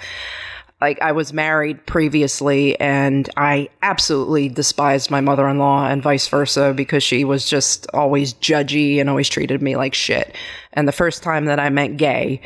like 0.80 1.00
I 1.00 1.12
was 1.12 1.32
married 1.32 1.86
previously 1.86 2.78
and 2.80 3.30
I 3.36 3.68
absolutely 3.82 4.48
despised 4.48 5.12
my 5.12 5.20
mother-in-law 5.20 5.86
and 5.86 6.02
vice 6.02 6.26
versa 6.26 6.72
because 6.76 7.04
she 7.04 7.24
was 7.24 7.44
just 7.48 7.86
always 7.94 8.34
judgy 8.34 8.98
and 9.00 9.08
always 9.08 9.28
treated 9.28 9.62
me 9.62 9.76
like 9.76 9.94
shit. 9.94 10.34
And 10.72 10.88
the 10.88 10.92
first 10.92 11.22
time 11.22 11.44
that 11.44 11.60
I 11.60 11.68
met 11.70 11.96
Gay 11.96 12.40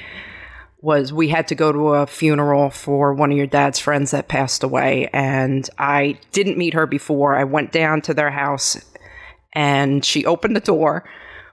was 0.80 1.12
we 1.12 1.28
had 1.28 1.48
to 1.48 1.54
go 1.54 1.72
to 1.72 1.94
a 1.94 2.06
funeral 2.06 2.70
for 2.70 3.14
one 3.14 3.32
of 3.32 3.36
your 3.36 3.46
dad's 3.46 3.78
friends 3.78 4.10
that 4.10 4.28
passed 4.28 4.62
away 4.62 5.08
and 5.12 5.68
I 5.78 6.18
didn't 6.32 6.58
meet 6.58 6.74
her 6.74 6.86
before. 6.86 7.36
I 7.36 7.44
went 7.44 7.72
down 7.72 8.02
to 8.02 8.14
their 8.14 8.30
house 8.30 8.76
and 9.52 10.04
she 10.04 10.26
opened 10.26 10.54
the 10.54 10.60
door 10.60 11.08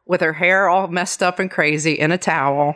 with 0.06 0.22
her 0.22 0.34
hair 0.34 0.68
all 0.68 0.88
messed 0.88 1.24
up 1.24 1.39
and 1.39 1.50
crazy 1.50 1.94
in 1.94 2.12
a 2.12 2.18
towel. 2.18 2.75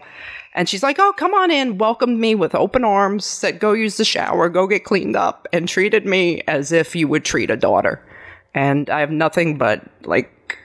And 0.56 0.68
she's 0.68 0.84
like, 0.84 0.98
Oh, 1.00 1.14
come 1.18 1.34
on 1.34 1.52
in, 1.52 1.78
welcomed 1.78 2.20
me 2.20 2.34
with 2.34 2.56
open 2.56 2.84
arms, 2.84 3.26
said, 3.26 3.60
Go 3.60 3.74
use 3.74 3.98
the 3.98 4.06
shower, 4.06 4.50
go 4.50 4.66
get 4.66 4.86
cleaned 4.86 5.16
up, 5.16 5.48
and 5.54 5.68
treated 5.68 6.06
me 6.06 6.42
as 6.48 6.72
if 6.72 6.96
you 6.96 7.08
would 7.08 7.26
treat 7.26 7.52
a 7.52 7.58
daughter. 7.58 8.04
And 8.56 8.90
I 8.90 9.02
have 9.02 9.12
nothing 9.12 9.58
but 9.58 9.84
like 10.04 10.58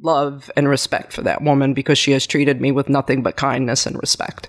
love 0.00 0.50
and 0.56 0.68
respect 0.68 1.12
for 1.12 1.22
that 1.22 1.42
woman 1.42 1.74
because 1.74 1.98
she 1.98 2.12
has 2.12 2.26
treated 2.26 2.60
me 2.60 2.70
with 2.70 2.88
nothing 2.88 3.22
but 3.22 3.36
kindness 3.36 3.86
and 3.86 3.98
respect. 4.00 4.48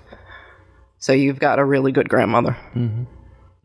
So 0.98 1.12
you've 1.12 1.38
got 1.38 1.58
a 1.58 1.64
really 1.64 1.92
good 1.92 2.08
grandmother. 2.08 2.56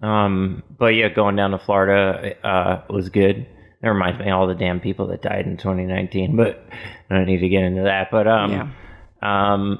Um, 0.02 0.64
but 0.78 0.88
yeah, 0.96 1.10
going 1.10 1.36
down 1.36 1.52
to 1.52 1.60
Florida 1.60 2.36
uh, 2.46 2.84
was 2.90 3.10
good. 3.10 3.48
That 3.82 3.90
reminds 3.90 4.20
me 4.20 4.30
of 4.30 4.34
all 4.38 4.48
the 4.48 4.56
damn 4.56 4.80
people 4.80 5.08
that 5.08 5.22
died 5.22 5.46
in 5.46 5.58
2019, 5.58 6.36
but 6.36 6.66
I 7.10 7.16
don't 7.16 7.26
need 7.26 7.40
to 7.40 7.50
get 7.50 7.64
into 7.64 7.84
that. 7.84 8.10
But 8.12 8.28
um, 8.28 8.52
Yeah. 8.52 8.70
um, 9.22 9.80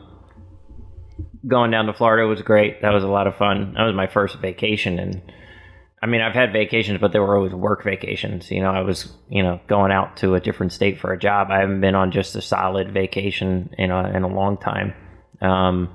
going 1.48 1.72
down 1.72 1.86
to 1.86 1.94
Florida 1.94 2.28
was 2.28 2.42
great. 2.42 2.82
That 2.82 2.94
was 2.94 3.04
a 3.04 3.08
lot 3.08 3.28
of 3.28 3.36
fun. 3.36 3.74
That 3.76 3.84
was 3.84 3.96
my 3.96 4.08
first 4.08 4.40
vacation, 4.40 5.00
and 5.00 5.22
I 6.02 6.06
mean, 6.06 6.20
I've 6.22 6.34
had 6.34 6.52
vacations, 6.52 7.00
but 7.00 7.14
they 7.14 7.20
were 7.20 7.36
always 7.38 7.54
work 7.54 7.84
vacations. 7.84 8.52
You 8.52 8.62
know, 8.62 8.72
I 8.72 8.82
was 8.82 9.12
you 9.30 9.42
know 9.44 9.60
going 9.68 9.92
out 9.92 10.18
to 10.18 10.36
a 10.36 10.40
different 10.42 10.74
state 10.74 11.00
for 11.00 11.14
a 11.14 11.20
job. 11.20 11.48
I 11.50 11.60
haven't 11.60 11.80
been 11.82 11.96
on 11.96 12.12
just 12.12 12.36
a 12.36 12.42
solid 12.42 12.94
vacation 12.94 13.74
in 13.78 13.90
a 13.92 14.10
in 14.10 14.24
a 14.24 14.28
long 14.28 14.58
time. 14.58 14.94
Um, 15.42 15.90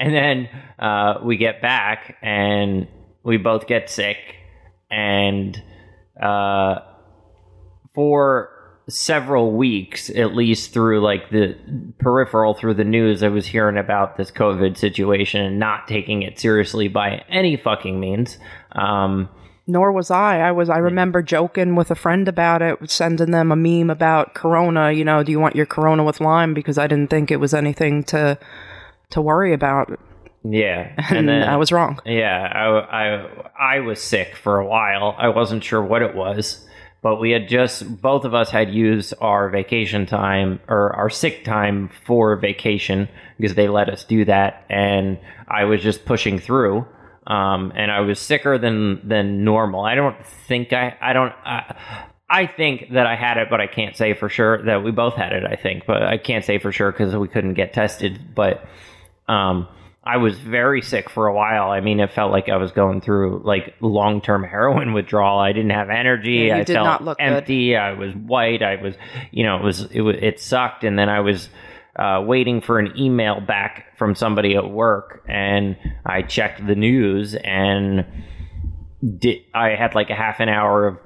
and 0.00 0.14
then 0.14 0.48
uh, 0.78 1.20
we 1.22 1.36
get 1.36 1.60
back 1.60 2.16
and 2.22 2.88
we 3.22 3.36
both 3.36 3.66
get 3.66 3.90
sick, 3.90 4.16
and 4.90 5.62
uh, 6.20 6.80
for 7.94 8.50
several 8.88 9.52
weeks, 9.52 10.08
at 10.10 10.34
least 10.34 10.72
through 10.72 11.02
like 11.02 11.30
the 11.30 11.54
peripheral 11.98 12.54
through 12.54 12.74
the 12.74 12.84
news, 12.84 13.22
I 13.22 13.28
was 13.28 13.46
hearing 13.46 13.76
about 13.76 14.16
this 14.16 14.30
COVID 14.30 14.78
situation 14.78 15.42
and 15.42 15.58
not 15.58 15.86
taking 15.86 16.22
it 16.22 16.40
seriously 16.40 16.88
by 16.88 17.22
any 17.28 17.56
fucking 17.56 18.00
means. 18.00 18.38
Um, 18.72 19.28
Nor 19.66 19.92
was 19.92 20.10
I. 20.10 20.40
I 20.40 20.50
was. 20.50 20.70
I 20.70 20.78
remember 20.78 21.22
joking 21.22 21.76
with 21.76 21.90
a 21.90 21.94
friend 21.94 22.26
about 22.26 22.62
it, 22.62 22.90
sending 22.90 23.30
them 23.30 23.52
a 23.52 23.56
meme 23.56 23.90
about 23.90 24.34
Corona. 24.34 24.90
You 24.92 25.04
know, 25.04 25.22
do 25.22 25.30
you 25.30 25.38
want 25.38 25.54
your 25.54 25.66
Corona 25.66 26.02
with 26.02 26.20
lime? 26.20 26.54
Because 26.54 26.78
I 26.78 26.86
didn't 26.86 27.10
think 27.10 27.30
it 27.30 27.36
was 27.36 27.54
anything 27.54 28.02
to 28.04 28.38
to 29.10 29.20
worry 29.20 29.52
about, 29.52 29.98
Yeah, 30.42 30.94
and, 31.10 31.28
then 31.28 31.42
I 31.42 31.56
was 31.56 31.70
wrong. 31.70 32.00
Yeah, 32.04 32.50
I, 32.52 33.04
I, 33.04 33.76
I 33.76 33.80
was 33.80 34.02
sick 34.02 34.36
for 34.36 34.58
a 34.58 34.66
while. 34.66 35.14
I 35.18 35.28
wasn't 35.28 35.62
sure 35.62 35.82
what 35.82 36.02
it 36.02 36.14
was, 36.14 36.66
but 37.02 37.20
we 37.20 37.30
had 37.30 37.48
just, 37.48 38.00
both 38.00 38.24
of 38.24 38.34
us 38.34 38.50
had 38.50 38.72
used 38.72 39.12
our 39.20 39.50
vacation 39.50 40.06
time 40.06 40.60
or 40.68 40.94
our 40.96 41.10
sick 41.10 41.44
time 41.44 41.90
for 42.06 42.36
vacation 42.36 43.08
because 43.38 43.54
they 43.54 43.68
let 43.68 43.88
us 43.88 44.04
do 44.04 44.24
that. 44.24 44.64
And 44.70 45.18
I 45.46 45.64
was 45.64 45.82
just 45.82 46.04
pushing 46.04 46.38
through. 46.38 46.86
Um, 47.26 47.72
and 47.76 47.92
I 47.92 48.00
was 48.00 48.18
sicker 48.18 48.58
than, 48.58 49.06
than 49.06 49.44
normal. 49.44 49.82
I 49.84 49.94
don't 49.94 50.16
think 50.48 50.72
I, 50.72 50.96
I 51.00 51.12
don't, 51.12 51.32
I, 51.44 51.76
I 52.28 52.46
think 52.46 52.92
that 52.92 53.06
I 53.06 53.14
had 53.14 53.36
it, 53.36 53.48
but 53.50 53.60
I 53.60 53.66
can't 53.66 53.94
say 53.96 54.14
for 54.14 54.28
sure 54.28 54.62
that 54.64 54.82
we 54.82 54.90
both 54.90 55.14
had 55.14 55.32
it, 55.32 55.44
I 55.44 55.56
think, 55.56 55.84
but 55.86 56.02
I 56.02 56.16
can't 56.16 56.44
say 56.44 56.58
for 56.58 56.72
sure 56.72 56.90
because 56.90 57.14
we 57.14 57.28
couldn't 57.28 57.54
get 57.54 57.72
tested. 57.72 58.34
But, 58.34 58.64
um, 59.30 59.68
I 60.02 60.16
was 60.16 60.38
very 60.38 60.82
sick 60.82 61.10
for 61.10 61.26
a 61.26 61.34
while. 61.34 61.70
I 61.70 61.80
mean, 61.80 62.00
it 62.00 62.10
felt 62.10 62.32
like 62.32 62.48
I 62.48 62.56
was 62.56 62.72
going 62.72 63.00
through 63.00 63.42
like 63.44 63.74
long 63.80 64.20
term 64.20 64.42
heroin 64.50 64.92
withdrawal. 64.92 65.38
I 65.38 65.52
didn't 65.52 65.70
have 65.70 65.90
energy. 65.90 66.46
Yeah, 66.48 66.56
I 66.56 66.64
did 66.64 66.74
felt 66.74 66.86
not 66.86 67.04
look 67.04 67.18
good. 67.18 67.24
empty. 67.24 67.76
I 67.76 67.92
was 67.92 68.14
white. 68.14 68.62
I 68.62 68.76
was, 68.76 68.94
you 69.30 69.44
know, 69.44 69.58
it 69.58 69.62
was 69.62 69.82
it 69.90 70.00
was 70.00 70.16
it 70.20 70.40
sucked. 70.40 70.84
And 70.84 70.98
then 70.98 71.08
I 71.08 71.20
was 71.20 71.48
uh, 71.96 72.22
waiting 72.26 72.60
for 72.60 72.78
an 72.78 72.92
email 72.98 73.40
back 73.40 73.96
from 73.98 74.14
somebody 74.14 74.56
at 74.56 74.70
work, 74.70 75.22
and 75.28 75.76
I 76.04 76.22
checked 76.22 76.66
the 76.66 76.74
news, 76.74 77.34
and 77.34 78.06
did 79.18 79.42
I 79.54 79.70
had 79.70 79.94
like 79.94 80.10
a 80.10 80.14
half 80.14 80.40
an 80.40 80.48
hour 80.48 80.86
of 80.86 80.98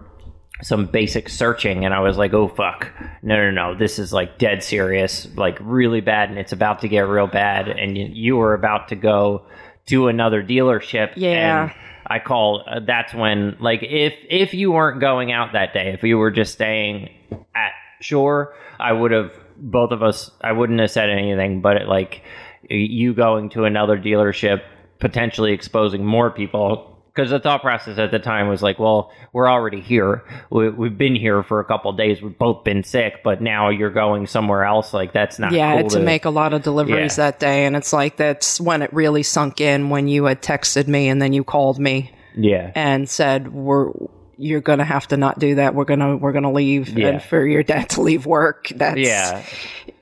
some 0.62 0.86
basic 0.86 1.28
searching 1.28 1.84
and 1.84 1.92
I 1.92 2.00
was 2.00 2.16
like, 2.16 2.32
oh 2.32 2.48
fuck. 2.48 2.90
No, 3.22 3.36
no, 3.36 3.50
no. 3.50 3.74
This 3.76 3.98
is 3.98 4.12
like 4.12 4.38
dead 4.38 4.62
serious, 4.62 5.26
like 5.36 5.58
really 5.60 6.00
bad 6.00 6.30
and 6.30 6.38
it's 6.38 6.52
about 6.52 6.80
to 6.80 6.88
get 6.88 7.00
real 7.00 7.26
bad. 7.26 7.68
And 7.68 7.98
you, 7.98 8.08
you 8.12 8.36
were 8.36 8.54
about 8.54 8.88
to 8.88 8.96
go 8.96 9.46
to 9.86 10.08
another 10.08 10.42
dealership. 10.42 11.12
Yeah. 11.16 11.64
And 11.64 11.72
I 12.06 12.18
called, 12.18 12.62
uh, 12.66 12.80
that's 12.86 13.14
when, 13.14 13.56
like, 13.60 13.82
if, 13.82 14.14
if 14.28 14.52
you 14.54 14.72
weren't 14.72 15.00
going 15.00 15.32
out 15.32 15.54
that 15.54 15.72
day, 15.72 15.92
if 15.94 16.02
you 16.02 16.18
were 16.18 16.30
just 16.30 16.52
staying 16.52 17.10
at 17.54 17.72
shore, 18.00 18.54
I 18.78 18.92
would 18.92 19.10
have, 19.10 19.32
both 19.56 19.90
of 19.90 20.02
us, 20.02 20.30
I 20.40 20.52
wouldn't 20.52 20.80
have 20.80 20.90
said 20.90 21.08
anything, 21.08 21.62
but 21.62 21.78
it, 21.78 21.88
like, 21.88 22.22
you 22.68 23.14
going 23.14 23.48
to 23.50 23.64
another 23.64 23.98
dealership, 23.98 24.62
potentially 24.98 25.52
exposing 25.52 26.04
more 26.04 26.30
people 26.30 26.93
because 27.14 27.30
the 27.30 27.38
thought 27.38 27.62
process 27.62 27.96
at 27.98 28.10
the 28.10 28.18
time 28.18 28.48
was 28.48 28.60
like, 28.62 28.78
well, 28.78 29.12
we're 29.32 29.48
already 29.48 29.80
here. 29.80 30.24
We, 30.50 30.68
we've 30.70 30.98
been 30.98 31.14
here 31.14 31.42
for 31.44 31.60
a 31.60 31.64
couple 31.64 31.90
of 31.90 31.96
days. 31.96 32.20
We've 32.20 32.36
both 32.36 32.64
been 32.64 32.82
sick, 32.82 33.20
but 33.22 33.40
now 33.40 33.68
you're 33.68 33.90
going 33.90 34.26
somewhere 34.26 34.64
else. 34.64 34.92
Like 34.92 35.12
that's 35.12 35.38
not. 35.38 35.52
Yeah, 35.52 35.80
cool 35.80 35.90
to 35.90 36.00
make 36.00 36.24
a 36.24 36.30
lot 36.30 36.52
of 36.54 36.62
deliveries 36.62 37.16
Yeah. 37.16 37.30
that 37.30 37.38
day, 37.40 37.66
and 37.66 37.76
it's 37.76 37.92
like 37.92 38.16
that's 38.16 38.60
when 38.60 38.82
it 38.82 38.92
really 38.92 39.22
sunk 39.22 39.60
in 39.60 39.90
when 39.90 40.08
you 40.08 40.24
had 40.24 40.42
texted 40.42 40.88
me 40.88 41.08
and 41.08 41.22
then 41.22 41.32
you 41.32 41.44
called 41.44 41.78
me 41.78 42.10
Yeah, 42.36 42.72
and 42.74 43.08
said 43.08 43.52
we're 43.52 43.92
you're 44.36 44.60
gonna 44.60 44.84
have 44.84 45.06
to 45.08 45.16
not 45.16 45.38
do 45.38 45.54
that. 45.56 45.76
We're 45.76 45.84
gonna 45.84 46.16
we're 46.16 46.32
gonna 46.32 46.50
leave, 46.52 46.88
Yeah. 46.88 47.08
and 47.08 47.22
for 47.22 47.46
your 47.46 47.62
dad 47.62 47.90
to 47.90 48.00
leave 48.00 48.26
work. 48.26 48.72
That's 48.74 48.98
yeah. 48.98 49.44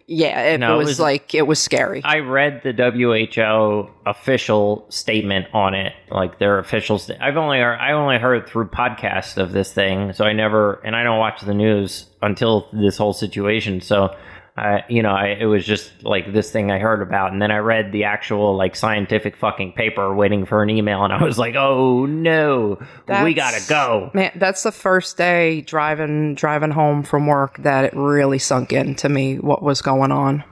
Yeah. 0.06 0.40
It, 0.54 0.60
No, 0.60 0.74
it 0.74 0.78
was, 0.78 0.86
was- 0.88 1.00
like 1.00 1.34
it 1.34 1.46
was 1.46 1.58
scary. 1.58 2.02
I 2.04 2.18
read 2.18 2.62
the 2.62 2.72
WHO 2.72 3.90
official 4.06 4.84
statement 4.88 5.46
on 5.52 5.74
it, 5.74 5.92
like 6.10 6.38
their 6.38 6.58
official. 6.58 6.98
St- 6.98 7.20
I've 7.20 7.36
only 7.36 7.58
heard, 7.60 7.78
I 7.78 7.92
only 7.92 8.18
heard 8.18 8.46
through 8.48 8.68
podcasts 8.68 9.36
of 9.36 9.52
this 9.52 9.72
thing, 9.72 10.12
so 10.12 10.24
I 10.24 10.32
never 10.32 10.74
and 10.84 10.94
I 10.96 11.02
don't 11.02 11.18
watch 11.18 11.40
the 11.42 11.54
news 11.54 12.06
until 12.20 12.68
this 12.72 12.96
whole 12.96 13.12
situation. 13.12 13.80
So, 13.80 14.14
I 14.56 14.84
you 14.88 15.02
know, 15.02 15.12
I, 15.12 15.28
it 15.28 15.46
was 15.46 15.64
just 15.64 15.90
like 16.04 16.32
this 16.32 16.50
thing 16.50 16.70
I 16.70 16.78
heard 16.78 17.00
about, 17.00 17.32
and 17.32 17.40
then 17.40 17.50
I 17.50 17.58
read 17.58 17.90
the 17.90 18.04
actual 18.04 18.54
like 18.56 18.76
scientific 18.76 19.36
fucking 19.36 19.72
paper, 19.72 20.14
waiting 20.14 20.44
for 20.44 20.62
an 20.62 20.68
email, 20.68 21.04
and 21.04 21.12
I 21.12 21.22
was 21.22 21.38
like, 21.38 21.54
oh 21.54 22.04
no, 22.04 22.78
we 23.24 23.32
gotta 23.34 23.62
go. 23.68 24.10
Man, 24.12 24.32
that's 24.36 24.62
the 24.62 24.72
first 24.72 25.16
day 25.16 25.62
driving 25.62 26.34
driving 26.34 26.70
home 26.70 27.02
from 27.02 27.26
work 27.26 27.62
that 27.62 27.86
it 27.86 27.94
really 27.96 28.38
sunk 28.38 28.72
in 28.74 28.94
to 28.96 29.08
me 29.08 29.36
what 29.38 29.62
was 29.62 29.80
going 29.80 30.12
on, 30.12 30.44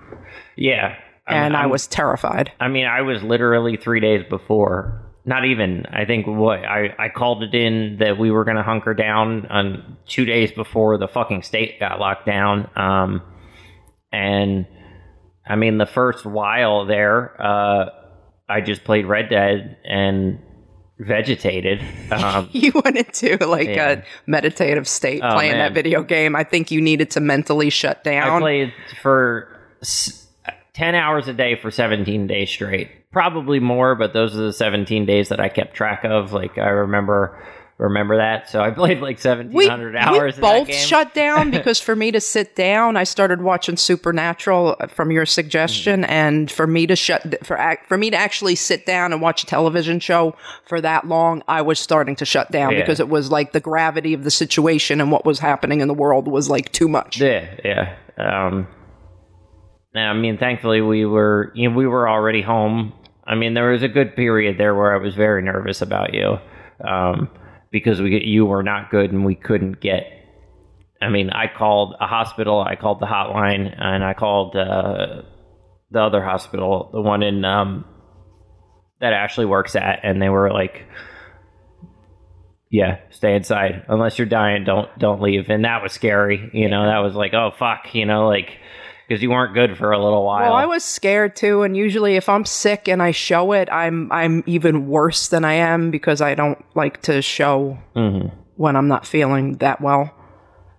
Yeah, 0.56 0.94
I'm- 1.26 1.44
and 1.46 1.56
i 1.56 1.60
I'm- 1.62 1.70
was 1.70 1.86
terrified. 1.86 2.50
I 2.58 2.68
mean, 2.68 2.86
I 2.86 3.02
was 3.02 3.22
literally 3.22 3.76
three 3.76 4.00
days 4.00 4.24
before. 4.30 5.06
Not 5.26 5.44
even. 5.44 5.84
I 5.92 6.06
think 6.06 6.26
what 6.26 6.64
I, 6.64 6.94
I 6.98 7.10
called 7.10 7.42
it 7.42 7.54
in 7.54 7.98
that 7.98 8.16
we 8.18 8.30
were 8.30 8.44
going 8.44 8.56
to 8.56 8.62
hunker 8.62 8.94
down 8.94 9.44
on 9.50 9.98
two 10.08 10.24
days 10.24 10.50
before 10.50 10.96
the 10.96 11.06
fucking 11.06 11.42
state 11.42 11.78
got 11.78 12.00
locked 12.00 12.24
down. 12.24 12.70
Um, 12.74 13.20
and 14.12 14.66
I 15.46 15.56
mean, 15.56 15.78
the 15.78 15.86
first 15.86 16.24
while 16.24 16.86
there, 16.86 17.40
uh, 17.40 17.90
I 18.48 18.60
just 18.60 18.84
played 18.84 19.06
Red 19.06 19.28
Dead 19.30 19.78
and 19.84 20.38
vegetated. 20.98 21.82
Um, 22.12 22.48
You 22.52 22.72
went 22.84 22.96
into 22.96 23.36
like 23.46 23.68
Yeah. 23.68 23.90
a 23.90 24.02
meditative 24.26 24.88
state 24.88 25.20
Oh, 25.22 25.32
playing 25.34 25.52
man. 25.52 25.58
that 25.60 25.72
video 25.74 26.02
game. 26.02 26.34
I 26.34 26.42
think 26.44 26.70
you 26.72 26.80
needed 26.80 27.10
to 27.12 27.20
mentally 27.20 27.70
shut 27.70 28.02
down. 28.04 28.28
I 28.28 28.40
played 28.40 28.72
for 29.00 29.48
s- 29.80 30.26
10 30.74 30.94
hours 30.96 31.28
a 31.28 31.32
day 31.32 31.54
for 31.56 31.70
17 31.70 32.26
days 32.26 32.50
straight. 32.50 32.90
Probably 33.12 33.60
more, 33.60 33.94
but 33.94 34.12
those 34.12 34.34
are 34.36 34.42
the 34.42 34.52
17 34.52 35.06
days 35.06 35.28
that 35.28 35.38
I 35.40 35.48
kept 35.48 35.74
track 35.74 36.04
of. 36.04 36.32
Like 36.32 36.58
I 36.58 36.68
remember 36.68 37.40
remember 37.80 38.18
that. 38.18 38.48
So 38.48 38.60
I 38.60 38.70
played 38.70 39.00
like 39.00 39.16
1700 39.16 39.96
hours 39.96 40.12
we 40.12 40.18
in 40.36 40.40
that 40.40 40.40
both 40.40 40.74
shut 40.74 41.14
down 41.14 41.50
because 41.56 41.80
for 41.80 41.96
me 41.96 42.10
to 42.12 42.20
sit 42.20 42.54
down, 42.54 42.96
I 42.96 43.04
started 43.04 43.42
watching 43.42 43.76
Supernatural 43.76 44.76
uh, 44.78 44.86
from 44.86 45.10
your 45.10 45.26
suggestion, 45.26 46.02
Mm. 46.02 46.08
and 46.08 46.50
for 46.50 46.66
me 46.66 46.86
to 46.86 46.94
shut 46.96 47.44
for 47.44 47.78
for 47.88 47.96
me 47.96 48.10
to 48.10 48.16
actually 48.16 48.54
sit 48.54 48.86
down 48.86 49.12
and 49.12 49.20
watch 49.22 49.42
a 49.42 49.46
television 49.46 49.98
show 50.00 50.36
for 50.66 50.80
that 50.80 51.06
long, 51.06 51.42
I 51.48 51.62
was 51.62 51.78
starting 51.80 52.16
to 52.16 52.24
shut 52.24 52.50
down 52.50 52.72
Yeah. 52.72 52.80
because 52.80 53.00
it 53.00 53.08
was 53.08 53.30
like 53.30 53.52
the 53.52 53.60
gravity 53.60 54.14
of 54.14 54.24
the 54.24 54.30
situation 54.30 55.00
and 55.00 55.10
what 55.10 55.24
was 55.24 55.38
happening 55.38 55.80
in 55.80 55.88
the 55.88 55.94
world 55.94 56.28
was 56.28 56.48
like 56.50 56.70
too 56.72 56.88
much. 56.88 57.20
Yeah, 57.20 57.46
yeah. 57.64 57.96
Um, 58.18 58.66
I 59.94 60.12
mean, 60.12 60.38
thankfully 60.38 60.80
we 60.82 61.04
were 61.04 61.50
you 61.54 61.68
know, 61.70 61.76
we 61.76 61.86
were 61.86 62.08
already 62.08 62.42
home. 62.42 62.92
I 63.26 63.34
mean, 63.34 63.54
there 63.54 63.70
was 63.70 63.82
a 63.82 63.88
good 63.88 64.14
period 64.16 64.58
there 64.58 64.74
where 64.74 64.94
I 64.94 64.98
was 64.98 65.14
very 65.14 65.42
nervous 65.42 65.82
about 65.82 66.14
you, 66.14 66.38
um, 66.86 67.28
because 67.70 68.00
we 68.00 68.22
you 68.24 68.46
were 68.46 68.62
not 68.62 68.90
good 68.90 69.12
and 69.12 69.24
we 69.24 69.34
couldn't 69.34 69.80
get. 69.80 70.04
I 71.02 71.08
mean, 71.08 71.30
I 71.30 71.46
called 71.46 71.94
a 71.98 72.06
hospital, 72.06 72.60
I 72.60 72.76
called 72.76 73.00
the 73.00 73.06
hotline, 73.06 73.74
and 73.78 74.04
I 74.04 74.12
called 74.12 74.54
uh, 74.54 75.22
the 75.90 76.00
other 76.00 76.22
hospital, 76.22 76.90
the 76.92 77.00
one 77.00 77.22
in 77.22 77.44
um, 77.44 77.86
that 79.00 79.12
Ashley 79.12 79.46
works 79.46 79.76
at, 79.76 80.00
and 80.02 80.20
they 80.20 80.28
were 80.28 80.52
like, 80.52 80.86
yeah, 82.70 82.98
stay 83.10 83.34
inside. 83.34 83.84
Unless 83.88 84.18
you're 84.18 84.28
dying, 84.28 84.64
don't 84.64 84.88
don't 84.98 85.20
leave. 85.20 85.48
And 85.48 85.64
that 85.64 85.82
was 85.82 85.92
scary. 85.92 86.50
You 86.52 86.68
know, 86.68 86.84
that 86.84 86.98
was 86.98 87.14
like, 87.14 87.34
oh 87.34 87.50
fuck, 87.58 87.94
you 87.94 88.06
know, 88.06 88.28
like 88.28 88.58
because 89.10 89.24
you 89.24 89.30
weren't 89.30 89.54
good 89.54 89.76
for 89.76 89.90
a 89.90 90.00
little 90.00 90.24
while. 90.24 90.42
Well, 90.42 90.52
I 90.52 90.66
was 90.66 90.84
scared 90.84 91.34
too, 91.34 91.64
and 91.64 91.76
usually 91.76 92.14
if 92.14 92.28
I'm 92.28 92.44
sick 92.44 92.86
and 92.86 93.02
I 93.02 93.10
show 93.10 93.50
it, 93.50 93.68
I'm 93.72 94.10
I'm 94.12 94.44
even 94.46 94.86
worse 94.86 95.26
than 95.26 95.44
I 95.44 95.54
am 95.54 95.90
because 95.90 96.20
I 96.20 96.36
don't 96.36 96.64
like 96.76 97.02
to 97.02 97.20
show 97.20 97.76
mm-hmm. 97.96 98.28
when 98.54 98.76
I'm 98.76 98.86
not 98.86 99.04
feeling 99.04 99.56
that 99.56 99.80
well. 99.80 100.14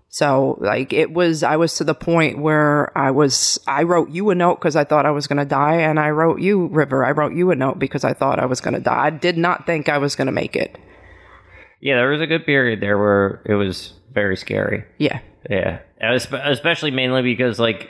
So 0.08 0.58
like 0.62 0.94
it 0.94 1.12
was, 1.12 1.44
I 1.44 1.58
was 1.58 1.76
to 1.76 1.84
the 1.84 1.94
point 1.94 2.38
where 2.38 2.98
I 2.98 3.12
was, 3.12 3.60
I 3.68 3.84
wrote 3.84 4.12
you 4.12 4.30
a 4.30 4.36
note 4.36 4.62
because 4.62 4.78
I 4.78 4.86
thought 4.86 5.06
I 5.06 5.12
was 5.12 5.28
going 5.28 5.40
to 5.40 5.46
die, 5.46 5.82
and 5.82 6.00
I 6.00 6.12
wrote 6.12 6.40
you 6.40 6.68
River, 6.68 7.04
I 7.04 7.12
wrote 7.12 7.34
you 7.34 7.52
a 7.52 7.56
note 7.56 7.80
because 7.80 8.06
I 8.06 8.14
thought 8.14 8.40
I 8.40 8.46
was 8.46 8.62
going 8.62 8.76
to 8.76 8.80
die. 8.80 9.08
I 9.08 9.10
did 9.10 9.38
not 9.38 9.66
think 9.66 9.90
I 9.90 9.98
was 9.98 10.16
going 10.16 10.28
to 10.28 10.32
make 10.32 10.56
it. 10.56 10.78
yeah, 11.82 11.96
there 11.96 12.12
was 12.12 12.22
a 12.22 12.28
good 12.28 12.46
period 12.46 12.80
there 12.80 12.98
where 12.98 13.42
it 13.46 13.56
was 13.56 13.92
very 14.14 14.38
scary. 14.38 14.86
Yeah, 15.00 15.20
Yeah, 15.50 16.14
especially 16.14 16.92
mainly 16.92 17.24
because 17.24 17.60
like 17.60 17.90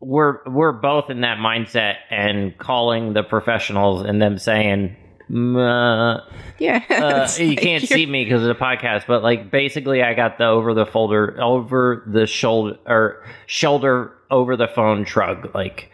we're 0.00 0.42
we're 0.46 0.72
both 0.72 1.10
in 1.10 1.20
that 1.22 1.38
mindset 1.38 1.96
and 2.10 2.56
calling 2.58 3.12
the 3.12 3.22
professionals 3.22 4.02
and 4.02 4.20
them 4.20 4.38
saying. 4.38 4.96
"Mm, 5.30 5.56
uh, 5.56 6.24
yeah. 6.58 6.82
uh, 6.90 7.28
you 7.38 7.48
like 7.50 7.58
can't 7.60 7.82
you're- 7.82 7.86
see 7.86 8.06
me 8.06 8.24
because 8.24 8.42
of 8.42 8.48
the 8.48 8.54
podcast, 8.54 9.06
but 9.06 9.22
like 9.22 9.50
basically, 9.50 10.02
I 10.02 10.14
got 10.14 10.38
the 10.38 10.46
over 10.46 10.74
the 10.74 10.86
folder, 10.86 11.40
over 11.40 12.02
the 12.06 12.26
shoulder, 12.26 12.78
or 12.86 13.24
shoulder 13.46 14.12
over 14.30 14.56
the 14.56 14.68
phone 14.68 15.04
shrug. 15.04 15.54
Like 15.54 15.90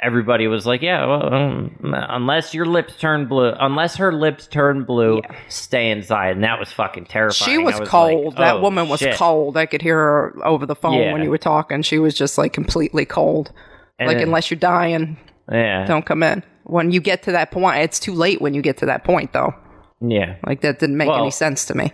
everybody 0.00 0.46
was 0.46 0.66
like, 0.66 0.82
"Yeah, 0.82 1.06
well, 1.06 1.32
um, 1.34 1.76
unless 1.82 2.52
your 2.54 2.66
lips 2.66 2.96
turn 2.96 3.26
blue, 3.26 3.52
unless 3.58 3.96
her 3.96 4.12
lips 4.12 4.46
turn 4.46 4.84
blue, 4.84 5.22
stay 5.48 5.90
inside." 5.90 6.32
And 6.36 6.44
that 6.44 6.58
was 6.58 6.70
fucking 6.72 7.06
terrifying. 7.06 7.50
She 7.50 7.58
was, 7.58 7.80
I 7.80 7.84
cold. 7.86 8.24
like, 8.26 8.36
that 8.36 8.54
"Oh, 8.56 8.60
woman 8.60 8.88
was 8.88 9.00
shit." 9.00 9.16
cold. 9.16 9.56
I 9.56 9.66
could 9.66 9.82
hear 9.82 9.96
her 9.96 10.36
over 10.44 10.66
the 10.66 10.74
phone 10.76 10.94
Yeah. 11.00 11.12
when 11.12 11.22
you 11.22 11.30
were 11.30 11.38
talking. 11.38 11.82
She 11.82 11.98
was 11.98 12.14
just 12.14 12.36
like 12.38 12.52
completely 12.52 13.04
cold. 13.04 13.52
And 13.98 14.06
like 14.08 14.18
then- 14.18 14.26
unless 14.28 14.50
you're 14.50 14.58
dying, 14.60 15.16
Yeah, 15.50 15.86
don't 15.86 16.04
come 16.04 16.22
in. 16.22 16.42
When 16.64 16.90
you 16.90 17.00
get 17.00 17.22
to 17.22 17.32
that 17.32 17.50
point, 17.50 17.78
it's 17.78 17.98
too 18.00 18.12
late 18.12 18.40
when 18.42 18.52
you 18.52 18.60
get 18.60 18.76
to 18.78 18.86
that 18.86 19.04
point, 19.04 19.32
though. 19.32 19.54
Yeah. 20.00 20.34
Like 20.44 20.60
that 20.62 20.78
didn't 20.80 20.96
make 20.98 21.08
Well- 21.08 21.22
any 21.22 21.30
sense 21.30 21.64
to 21.66 21.74
me. 21.76 21.92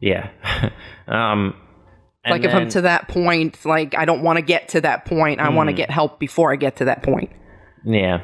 Yeah. 0.00 0.28
um, 1.08 1.54
and 2.24 2.32
Like 2.32 2.44
if 2.44 2.54
I'm 2.54 2.68
to 2.70 2.82
that 2.82 3.08
point, 3.08 3.64
like 3.64 3.94
I 3.96 4.04
don't 4.04 4.22
want 4.22 4.36
to 4.38 4.42
get 4.42 4.68
to 4.70 4.80
that 4.82 5.04
point. 5.06 5.40
I 5.40 5.48
Hmm. 5.48 5.54
want 5.56 5.68
to 5.68 5.72
get 5.72 5.90
help 5.90 6.18
before 6.18 6.52
I 6.52 6.56
get 6.56 6.76
to 6.76 6.84
that 6.86 7.02
point. 7.02 7.30
Yeah. 7.84 8.20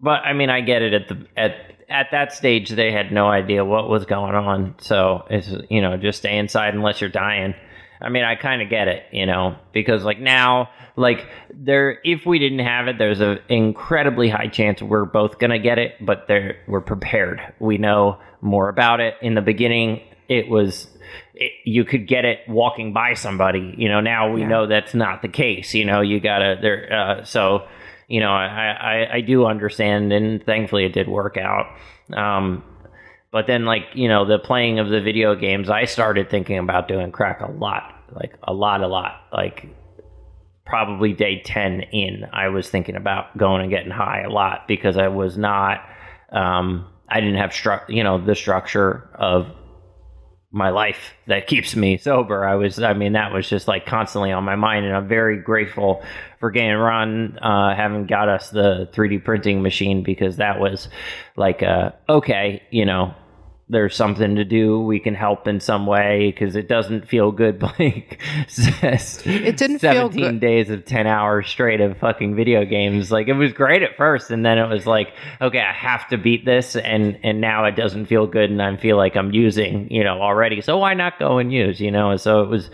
But 0.00 0.22
I 0.24 0.32
mean, 0.32 0.50
I 0.50 0.60
get 0.60 0.82
it 0.82 0.92
at 0.94 1.08
the 1.08 1.26
at 1.36 1.52
at 1.88 2.06
that 2.12 2.32
stage 2.32 2.70
they 2.70 2.90
had 2.90 3.12
no 3.12 3.26
idea 3.28 3.64
what 3.64 3.88
was 3.88 4.06
going 4.06 4.34
on. 4.34 4.74
So 4.78 5.24
it's 5.30 5.50
you 5.70 5.80
know, 5.82 5.96
just 5.96 6.18
stay 6.18 6.36
inside 6.38 6.74
unless 6.74 7.00
you're 7.00 7.10
dying. 7.10 7.54
I 8.00 8.08
mean, 8.10 8.24
I 8.24 8.34
kind 8.34 8.60
of 8.60 8.68
get 8.68 8.88
it, 8.88 9.04
you 9.12 9.24
know, 9.24 9.56
because 9.72 10.04
like 10.04 10.18
now 10.18 10.70
like 10.96 11.26
there 11.52 11.98
if 12.04 12.26
we 12.26 12.38
didn't 12.38 12.58
have 12.60 12.88
it, 12.88 12.98
there's 12.98 13.20
an 13.20 13.38
incredibly 13.48 14.28
high 14.28 14.48
chance 14.48 14.82
we're 14.82 15.04
both 15.04 15.38
going 15.38 15.50
to 15.52 15.58
get 15.58 15.78
it, 15.78 15.94
but 16.04 16.26
there 16.28 16.56
we're 16.66 16.80
prepared. 16.82 17.40
We 17.60 17.78
know 17.78 18.18
more 18.40 18.68
about 18.68 19.00
it. 19.00 19.14
In 19.22 19.34
the 19.34 19.40
beginning, 19.42 20.02
it 20.28 20.48
was 20.48 20.86
it, 21.34 21.52
you 21.64 21.84
could 21.84 22.06
get 22.06 22.24
it 22.24 22.40
walking 22.48 22.92
by 22.92 23.14
somebody. 23.14 23.74
You 23.76 23.88
know, 23.88 24.00
now 24.00 24.32
we 24.32 24.40
Yeah. 24.42 24.48
know 24.48 24.66
that's 24.66 24.94
not 24.94 25.22
the 25.22 25.28
case. 25.28 25.74
You 25.74 25.84
know, 25.84 26.00
you 26.00 26.20
gotta 26.20 26.58
there. 26.60 26.92
Uh, 26.92 27.24
so, 27.24 27.66
you 28.08 28.20
know, 28.20 28.30
I, 28.32 28.46
I 29.08 29.14
I 29.16 29.20
do 29.20 29.46
understand, 29.46 30.12
and 30.12 30.44
thankfully 30.44 30.84
it 30.84 30.92
did 30.92 31.08
work 31.08 31.36
out. 31.36 31.66
Um, 32.12 32.62
but 33.30 33.46
then, 33.46 33.64
like 33.64 33.84
you 33.94 34.08
know, 34.08 34.24
the 34.24 34.38
playing 34.38 34.78
of 34.78 34.88
the 34.88 35.00
video 35.00 35.34
games, 35.34 35.68
I 35.70 35.84
started 35.86 36.30
thinking 36.30 36.58
about 36.58 36.86
doing 36.88 37.10
crack 37.12 37.40
a 37.40 37.50
lot, 37.50 37.92
like 38.12 38.34
a 38.42 38.52
lot, 38.52 38.82
a 38.82 38.86
lot, 38.86 39.22
like 39.32 39.68
probably 40.66 41.12
day 41.12 41.42
10 41.44 41.82
in 41.92 42.26
i 42.32 42.48
was 42.48 42.70
thinking 42.70 42.96
about 42.96 43.36
going 43.36 43.60
and 43.60 43.68
getting 43.70 43.90
high 43.90 44.22
a 44.22 44.30
lot 44.30 44.66
because 44.66 44.96
i 44.96 45.08
was 45.08 45.36
not 45.36 45.86
um 46.32 46.86
i 47.10 47.20
didn't 47.20 47.36
have 47.36 47.50
stru- 47.50 47.86
you 47.88 48.02
know 48.02 48.18
the 48.18 48.34
structure 48.34 49.06
of 49.14 49.46
my 50.54 50.70
life 50.70 51.14
that 51.26 51.48
keeps 51.48 51.74
me 51.74 51.96
sober. 51.96 52.44
I 52.46 52.54
was 52.54 52.80
i 52.80 52.92
mean 52.92 53.14
that 53.14 53.32
was 53.32 53.48
just 53.48 53.66
like 53.66 53.86
constantly 53.86 54.30
on 54.30 54.44
my 54.44 54.54
mind 54.54 54.86
and 54.86 54.94
i'm 54.94 55.08
very 55.08 55.36
grateful 55.36 56.02
for 56.38 56.56
and 56.56 56.80
Ron 56.80 57.38
uh, 57.38 57.74
having 57.74 58.06
got 58.06 58.28
us 58.28 58.50
the 58.50 58.88
3d 58.92 59.24
printing 59.24 59.62
machine 59.62 60.02
because 60.04 60.36
that 60.36 60.60
was 60.60 60.88
like 61.36 61.62
uh 61.62 61.90
okay 62.08 62.62
you 62.70 62.84
know 62.84 63.14
there's 63.68 63.96
something 63.96 64.36
to 64.36 64.44
do. 64.44 64.80
We 64.80 65.00
can 65.00 65.14
help 65.14 65.48
in 65.48 65.58
some 65.58 65.86
way 65.86 66.30
because 66.30 66.54
it 66.54 66.68
doesn't 66.68 67.08
feel 67.08 67.32
good. 67.32 67.62
Like 67.78 68.20
It 69.26 69.56
didn't 69.56 69.78
feel 69.78 70.10
17 70.10 70.22
good. 70.32 70.40
days 70.40 70.70
of 70.70 70.84
10 70.84 71.06
hours 71.06 71.48
straight 71.48 71.80
of 71.80 71.96
fucking 71.98 72.36
video 72.36 72.64
games. 72.64 73.10
Like 73.10 73.28
it 73.28 73.32
was 73.32 73.52
great 73.52 73.82
at 73.82 73.96
first, 73.96 74.30
and 74.30 74.44
then 74.44 74.58
it 74.58 74.68
was 74.68 74.86
like, 74.86 75.08
okay, 75.40 75.60
I 75.60 75.72
have 75.72 76.06
to 76.08 76.18
beat 76.18 76.44
this, 76.44 76.76
and 76.76 77.18
and 77.22 77.40
now 77.40 77.64
it 77.64 77.74
doesn't 77.74 78.06
feel 78.06 78.26
good, 78.26 78.50
and 78.50 78.60
I 78.62 78.76
feel 78.76 78.96
like 78.96 79.16
I'm 79.16 79.32
using, 79.32 79.90
you 79.90 80.04
know, 80.04 80.20
already. 80.20 80.60
So 80.60 80.76
why 80.78 80.94
not 80.94 81.18
go 81.18 81.38
and 81.38 81.52
use, 81.52 81.80
you 81.80 81.90
know? 81.90 82.10
And 82.10 82.20
so 82.20 82.42
it 82.42 82.48
was 82.50 82.70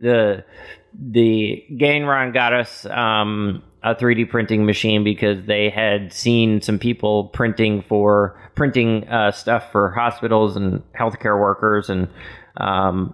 the 0.00 0.44
the 0.92 1.64
Gain 1.76 2.04
Ron 2.04 2.32
got 2.32 2.52
us 2.52 2.86
um, 2.86 3.62
a 3.84 3.94
3D 3.94 4.30
printing 4.30 4.64
machine 4.64 5.04
because 5.04 5.44
they 5.44 5.68
had 5.68 6.10
seen 6.10 6.62
some 6.62 6.78
people 6.78 7.24
printing 7.28 7.82
for 7.82 8.40
printing 8.54 9.06
uh, 9.08 9.30
stuff 9.30 9.70
for 9.70 9.90
hospitals 9.90 10.56
and 10.56 10.82
healthcare 10.98 11.38
workers, 11.38 11.90
and 11.90 12.08
um, 12.56 13.12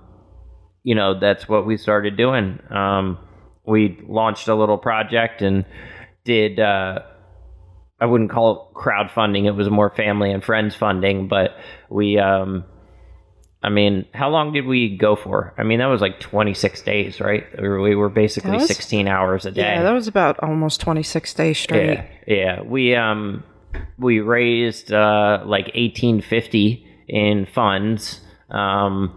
you 0.85 0.95
know 0.95 1.19
that's 1.19 1.49
what 1.49 1.67
we 1.67 1.77
started 1.77 2.17
doing. 2.17 2.61
Um, 2.71 3.19
we 3.67 3.99
launched 4.09 4.47
a 4.47 4.55
little 4.55 4.79
project 4.79 5.43
and 5.43 5.65
did. 6.25 6.61
Uh, 6.61 7.01
I 8.01 8.07
wouldn't 8.07 8.31
call 8.31 8.71
it 8.73 8.79
crowdfunding; 8.79 9.47
it 9.47 9.53
was 9.57 9.69
more 9.69 9.91
family 9.91 10.31
and 10.31 10.43
friends 10.43 10.77
funding. 10.77 11.27
But 11.27 11.57
we, 11.91 12.17
um, 12.17 12.65
I 13.63 13.69
mean, 13.69 14.07
how 14.15 14.31
long 14.31 14.53
did 14.55 14.65
we 14.67 14.97
go 14.97 15.17
for? 15.17 15.53
I 15.59 15.65
mean, 15.65 15.81
that 15.81 15.87
was 15.87 16.01
like 16.01 16.19
26 16.19 16.81
days, 16.83 17.21
right? 17.21 17.45
We 17.61 17.69
were- 17.69 17.81
We 17.83 17.95
were 17.95 18.09
basically 18.09 18.53
was- 18.53 18.67
16 18.67 19.07
hours 19.07 19.45
a 19.45 19.51
day. 19.51 19.63
Yeah, 19.63 19.83
that 19.83 19.93
was 19.93 20.09
about 20.09 20.39
almost 20.43 20.81
26 20.81 21.35
days 21.35 21.59
straight. 21.59 21.99
Yeah, 22.27 22.35
yeah. 22.35 22.63
We 22.63 22.95
um 22.95 23.43
we 23.99 24.21
raised 24.21 24.93
uh 24.93 25.43
like 25.45 25.71
eighteen 25.75 26.21
fifty 26.23 26.87
in 27.07 27.47
funds. 27.47 28.21
Um, 28.51 29.13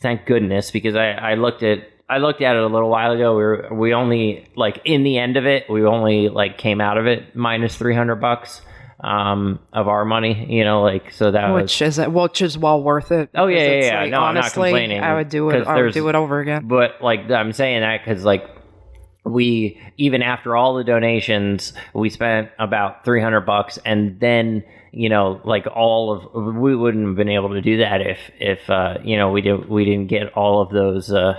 thank 0.00 0.26
goodness 0.26 0.70
because 0.70 0.96
I 0.96 1.10
I 1.12 1.34
looked 1.34 1.62
at 1.62 1.78
I 2.08 2.18
looked 2.18 2.42
at 2.42 2.56
it 2.56 2.62
a 2.62 2.66
little 2.66 2.90
while 2.90 3.12
ago. 3.12 3.36
We 3.36 3.42
were 3.42 3.68
we 3.72 3.94
only 3.94 4.46
like 4.56 4.80
in 4.84 5.02
the 5.04 5.16
end 5.18 5.36
of 5.36 5.46
it 5.46 5.68
we 5.70 5.84
only 5.84 6.28
like 6.28 6.58
came 6.58 6.80
out 6.80 6.98
of 6.98 7.06
it 7.06 7.34
minus 7.36 7.76
three 7.76 7.94
hundred 7.94 8.16
bucks 8.16 8.60
um 9.00 9.58
of 9.72 9.88
our 9.88 10.04
money. 10.04 10.46
You 10.48 10.64
know, 10.64 10.82
like 10.82 11.12
so 11.12 11.30
that 11.30 11.48
was 11.50 11.64
Which 11.64 11.82
is 11.82 11.98
which 11.98 12.42
is 12.42 12.56
well 12.58 12.82
worth 12.82 13.12
it. 13.12 13.30
Oh, 13.34 13.46
yeah, 13.46 13.58
yeah, 13.58 13.84
yeah. 13.84 14.00
like, 14.02 14.10
No, 14.10 14.20
I'm 14.20 14.34
not 14.34 14.44
honestly, 14.44 14.70
complaining, 14.70 15.00
I 15.00 15.14
would 15.14 15.28
do 15.28 15.50
it. 15.50 15.66
I 15.66 15.82
would 15.82 15.92
do 15.94 16.08
it 16.08 16.14
over 16.14 16.40
again. 16.40 16.66
but 16.68 17.02
like 17.02 17.30
I'm 17.30 17.52
saying 17.52 17.80
that 17.80 18.04
because 18.04 18.24
like 18.24 18.48
we 19.24 19.80
even 19.96 20.22
after 20.22 20.54
all 20.54 20.76
the 20.76 20.84
donations 20.84 21.72
we 21.94 22.08
spent 22.08 22.48
about 22.60 23.04
300 23.04 23.40
bucks 23.40 23.76
and 23.84 24.20
then 24.20 24.62
you 24.92 25.08
know 25.08 25.40
like 25.44 25.66
all 25.66 26.12
of 26.12 26.54
we 26.54 26.76
wouldn't 26.76 27.04
have 27.04 27.16
been 27.16 27.28
able 27.28 27.48
to 27.48 27.60
do 27.60 27.78
that 27.78 28.00
if 28.00 28.18
if 28.38 28.70
uh 28.70 28.98
you 29.02 29.16
know 29.16 29.32
we 29.32 29.40
did 29.40 29.68
we 29.68 29.84
didn't 29.84 30.06
get 30.06 30.32
all 30.34 30.62
of 30.62 30.70
those 30.70 31.10
uh 31.10 31.34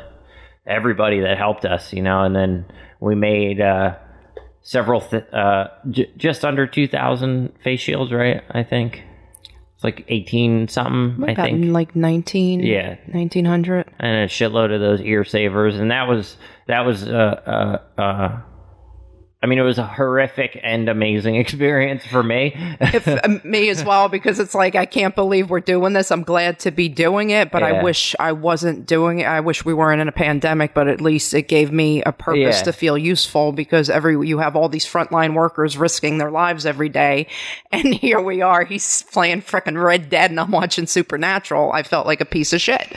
everybody 0.65 1.22
that 1.22 1.38
helped 1.38 1.63
us 1.63 1.93
you 1.93 2.02
know 2.02 2.24
and 2.24 2.36
then 2.36 2.65
we 3.00 3.15
made 3.15 3.62
uh 3.62 3.96
several 4.67 4.99
th- 4.99 5.23
uh 5.32 5.67
j- 5.89 6.12
just 6.17 6.43
under 6.43 6.67
2000 6.67 7.53
face 7.63 7.80
shields 7.80 8.12
right 8.12 8.43
i 8.51 8.63
think 8.63 9.01
it's 9.75 9.84
like 9.84 10.03
18 10.10 10.67
something 10.67 11.23
i 11.23 11.34
think 11.36 11.65
like 11.71 11.95
19, 11.95 12.60
Yeah. 12.62 12.95
1900. 13.12 13.86
and 13.99 14.23
a 14.23 14.27
shitload 14.27 14.73
of 14.75 14.82
those 14.82 14.99
ear 15.01 15.23
savers, 15.23 15.75
and 15.80 15.91
that 15.91 16.08
was 16.10 16.36
that 16.67 16.82
was 16.86 17.08
uh 17.08 17.80
uh 17.97 18.01
uh. 18.01 18.41
I 19.47 19.49
mean, 19.49 19.60
it 19.60 19.63
was 19.63 19.77
a 19.77 19.88
horrific 19.88 20.60
and 20.62 20.89
amazing 20.89 21.36
experience 21.45 22.05
for 22.05 22.21
me. 22.21 22.51
if 22.81 23.07
um, 23.07 23.39
me 23.45 23.69
as 23.69 23.81
well 23.81 24.10
because 24.10 24.41
it's 24.41 24.53
like 24.53 24.75
I 24.75 24.86
can't 24.86 25.15
believe 25.15 25.49
we're 25.49 25.62
doing 25.62 25.93
this. 25.93 26.12
I'm 26.12 26.23
glad 26.23 26.60
to 26.60 26.71
be 26.71 26.89
doing 26.89 27.29
it, 27.29 27.49
but 27.49 27.63
I 27.63 27.81
wish 27.81 28.13
I 28.19 28.33
wasn't 28.33 28.86
doing 28.86 29.19
it. 29.19 29.25
I 29.25 29.39
wish 29.39 29.63
we 29.63 29.73
weren't 29.73 30.01
in 30.01 30.10
a 30.10 30.12
pandemic, 30.12 30.73
but 30.73 30.89
at 30.89 30.99
least 30.99 31.33
it 31.33 31.43
gave 31.47 31.71
me 31.71 32.03
a 32.03 32.12
purpose 32.12 32.57
Yeah. 32.57 32.63
to 32.63 32.73
feel 32.73 32.97
useful 32.97 33.53
because 33.53 33.89
every 33.89 34.27
you 34.27 34.39
have 34.39 34.57
all 34.57 34.67
these 34.67 34.86
frontline 34.86 35.33
workers 35.33 35.77
risking 35.77 36.17
their 36.17 36.29
lives 36.31 36.65
every 36.65 36.89
day, 36.89 37.27
and 37.71 37.93
here 37.93 38.19
we 38.19 38.41
are. 38.41 38.65
He's 38.65 39.03
playing 39.03 39.43
frickin' 39.43 39.81
Red 39.81 40.10
Dead, 40.10 40.29
and 40.31 40.39
I'm 40.41 40.51
watching 40.51 40.88
Supernatural. 40.88 41.71
I 41.71 41.83
felt 41.83 42.05
like 42.05 42.19
a 42.19 42.25
piece 42.25 42.51
of 42.51 42.60
shit. 42.60 42.93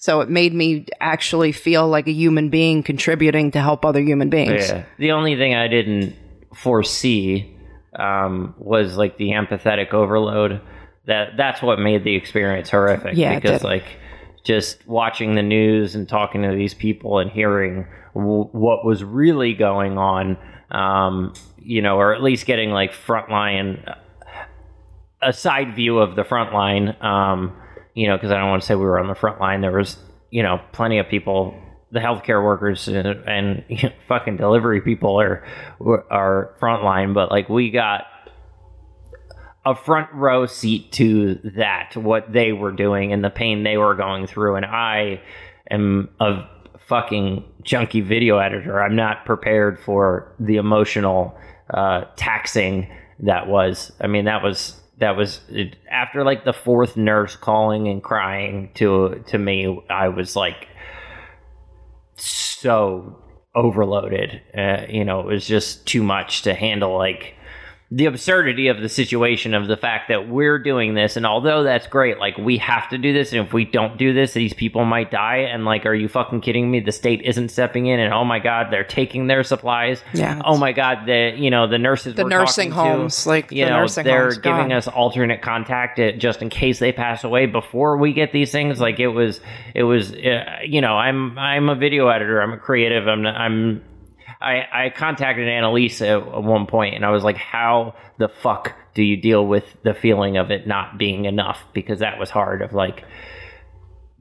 So 0.00 0.22
it 0.22 0.30
made 0.30 0.54
me 0.54 0.86
actually 0.98 1.52
feel 1.52 1.86
like 1.86 2.08
a 2.08 2.12
human 2.12 2.48
being 2.48 2.82
contributing 2.82 3.50
to 3.50 3.60
help 3.60 3.84
other 3.84 4.00
human 4.00 4.30
beings. 4.30 4.66
yeah. 4.70 4.84
The 4.98 5.12
only 5.12 5.36
thing 5.36 5.54
I 5.54 5.68
didn't 5.68 6.16
foresee 6.54 7.54
um, 7.94 8.54
was 8.56 8.96
like 8.96 9.18
the 9.18 9.32
empathetic 9.32 9.92
overload. 9.92 10.62
That 11.06 11.36
that's 11.36 11.60
what 11.60 11.78
made 11.78 12.04
the 12.04 12.14
experience 12.14 12.70
horrific. 12.70 13.14
Yeah, 13.14 13.34
because 13.34 13.62
like 13.62 13.84
just 14.42 14.86
watching 14.88 15.34
the 15.34 15.42
news 15.42 15.94
and 15.94 16.08
talking 16.08 16.42
to 16.44 16.54
these 16.54 16.72
people 16.72 17.18
and 17.18 17.30
hearing 17.30 17.86
w- 18.14 18.48
what 18.52 18.86
was 18.86 19.04
really 19.04 19.52
going 19.52 19.98
on, 19.98 20.38
um, 20.70 21.34
you 21.58 21.82
know, 21.82 21.98
or 21.98 22.14
at 22.14 22.22
least 22.22 22.46
getting 22.46 22.70
like 22.70 22.92
frontline 22.92 23.96
a 25.20 25.32
side 25.34 25.74
view 25.74 25.98
of 25.98 26.16
the 26.16 26.24
front 26.24 26.54
line. 26.54 26.96
Um, 27.02 27.54
you 27.94 28.06
know, 28.08 28.16
because 28.16 28.30
I 28.30 28.38
don't 28.38 28.50
want 28.50 28.62
to 28.62 28.66
say 28.66 28.74
we 28.74 28.84
were 28.84 28.98
on 28.98 29.08
the 29.08 29.14
front 29.14 29.40
line. 29.40 29.60
There 29.60 29.72
was, 29.72 29.96
you 30.30 30.42
know, 30.42 30.60
plenty 30.72 30.98
of 30.98 31.08
people, 31.08 31.54
the 31.90 32.00
healthcare 32.00 32.42
workers 32.42 32.86
and, 32.88 33.06
and 33.06 33.64
you 33.68 33.88
know, 33.88 33.94
fucking 34.08 34.36
delivery 34.36 34.80
people 34.80 35.20
are 35.20 35.44
are 36.10 36.54
front 36.58 36.84
line. 36.84 37.12
But 37.12 37.30
like 37.30 37.48
we 37.48 37.70
got 37.70 38.04
a 39.64 39.74
front 39.74 40.12
row 40.12 40.46
seat 40.46 40.92
to 40.92 41.38
that, 41.56 41.96
what 41.96 42.32
they 42.32 42.52
were 42.52 42.72
doing 42.72 43.12
and 43.12 43.22
the 43.22 43.30
pain 43.30 43.62
they 43.62 43.76
were 43.76 43.94
going 43.94 44.26
through. 44.26 44.56
And 44.56 44.64
I 44.64 45.20
am 45.70 46.08
a 46.18 46.44
fucking 46.78 47.44
junky 47.62 48.02
video 48.02 48.38
editor. 48.38 48.82
I'm 48.82 48.96
not 48.96 49.24
prepared 49.24 49.78
for 49.78 50.34
the 50.40 50.56
emotional 50.56 51.38
uh, 51.72 52.04
taxing 52.16 52.88
that 53.20 53.48
was. 53.48 53.92
I 54.00 54.06
mean, 54.06 54.24
that 54.24 54.42
was 54.42 54.79
that 55.00 55.16
was 55.16 55.40
it, 55.48 55.76
after 55.90 56.24
like 56.24 56.44
the 56.44 56.52
fourth 56.52 56.96
nurse 56.96 57.34
calling 57.34 57.88
and 57.88 58.02
crying 58.02 58.70
to 58.74 59.24
to 59.28 59.38
me. 59.38 59.82
I 59.90 60.08
was 60.08 60.36
like 60.36 60.68
so 62.16 63.22
overloaded. 63.54 64.40
Uh, 64.56 64.84
you 64.88 65.04
know, 65.04 65.20
it 65.20 65.26
was 65.26 65.46
just 65.46 65.86
too 65.86 66.02
much 66.02 66.42
to 66.42 66.54
handle. 66.54 66.96
Like 66.96 67.34
the 67.92 68.06
absurdity 68.06 68.68
of 68.68 68.80
the 68.80 68.88
situation 68.88 69.52
of 69.52 69.66
the 69.66 69.76
fact 69.76 70.08
that 70.08 70.28
we're 70.28 70.60
doing 70.60 70.94
this 70.94 71.16
and 71.16 71.26
although 71.26 71.64
that's 71.64 71.88
great 71.88 72.18
like 72.20 72.38
we 72.38 72.56
have 72.56 72.88
to 72.88 72.96
do 72.96 73.12
this 73.12 73.32
and 73.32 73.44
if 73.44 73.52
we 73.52 73.64
don't 73.64 73.98
do 73.98 74.12
this 74.14 74.32
these 74.32 74.54
people 74.54 74.84
might 74.84 75.10
die 75.10 75.38
and 75.38 75.64
like 75.64 75.84
are 75.86 75.94
you 75.94 76.06
fucking 76.08 76.40
kidding 76.40 76.70
me? 76.70 76.78
The 76.78 76.92
state 76.92 77.22
isn't 77.22 77.48
stepping 77.48 77.86
in 77.86 77.98
and 77.98 78.14
oh 78.14 78.24
my 78.24 78.38
god 78.38 78.68
they're 78.70 78.84
taking 78.84 79.26
their 79.26 79.42
supplies. 79.42 80.04
Yeah, 80.14 80.40
oh 80.44 80.56
my 80.56 80.70
god 80.70 81.06
the 81.06 81.32
you 81.36 81.50
know 81.50 81.66
the 81.66 81.78
nurses 81.78 82.14
The 82.14 82.22
we're 82.22 82.28
nursing 82.28 82.70
talking 82.70 82.92
to, 82.92 82.98
homes, 82.98 83.26
like, 83.26 83.50
you 83.50 83.64
the 83.64 83.70
know 83.70 83.86
they're 83.88 84.22
homes, 84.26 84.38
giving 84.38 84.68
God. 84.68 84.76
us 84.76 84.86
alternate 84.86 85.42
contact 85.42 85.98
uh, 85.98 86.12
just 86.12 86.42
in 86.42 86.48
case 86.48 86.78
they 86.78 86.92
pass 86.92 87.24
away 87.24 87.46
before 87.46 87.96
we 87.96 88.12
get 88.12 88.32
these 88.32 88.52
things. 88.52 88.78
Like 88.80 89.00
it 89.00 89.08
was 89.08 89.40
it 89.74 89.82
was 89.82 90.12
uh, 90.12 90.58
you 90.64 90.80
know 90.80 90.92
i'm 90.96 91.36
i'm 91.36 91.68
a 91.68 91.74
video 91.74 92.06
editor. 92.06 92.40
I'm 92.40 92.52
a 92.52 92.58
creative. 92.58 93.08
I'm 93.08 93.26
i'm 93.26 93.82
I, 94.40 94.86
I 94.86 94.90
contacted 94.90 95.48
Annalise 95.48 96.00
at, 96.00 96.18
at 96.18 96.42
one 96.42 96.66
point 96.66 96.94
and 96.94 97.04
I 97.04 97.10
was 97.10 97.22
like, 97.22 97.36
how 97.36 97.94
the 98.18 98.28
fuck 98.28 98.74
do 98.94 99.02
you 99.02 99.16
deal 99.16 99.46
with 99.46 99.64
the 99.82 99.92
feeling 99.92 100.38
of 100.38 100.50
it 100.50 100.66
not 100.66 100.98
being 100.98 101.26
enough? 101.26 101.62
Because 101.74 101.98
that 101.98 102.18
was 102.18 102.30
hard 102.30 102.62
of 102.62 102.72
like 102.72 103.04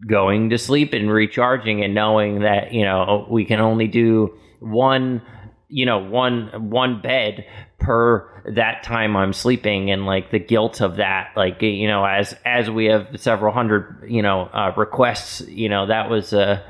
going 0.05 0.49
to 0.49 0.57
sleep 0.57 0.93
and 0.93 1.11
recharging 1.11 1.83
and 1.83 1.93
knowing 1.93 2.41
that, 2.41 2.73
you 2.73 2.83
know, 2.83 3.27
we 3.29 3.45
can 3.45 3.59
only 3.61 3.87
do 3.87 4.37
one, 4.59 5.21
you 5.69 5.85
know, 5.85 5.99
one, 5.99 6.69
one 6.69 7.01
bed 7.01 7.45
per 7.79 8.43
that 8.55 8.83
time 8.83 9.15
I'm 9.15 9.31
sleeping 9.31 9.89
and 9.89 10.05
like 10.05 10.31
the 10.31 10.39
guilt 10.39 10.81
of 10.81 10.97
that, 10.97 11.31
like, 11.37 11.61
you 11.61 11.87
know, 11.87 12.03
as, 12.03 12.35
as 12.45 12.69
we 12.69 12.85
have 12.85 13.07
several 13.15 13.53
hundred, 13.53 14.05
you 14.07 14.21
know, 14.21 14.49
uh, 14.53 14.73
requests, 14.75 15.41
you 15.47 15.69
know, 15.69 15.87
that 15.87 16.09
was, 16.09 16.33
uh, 16.33 16.61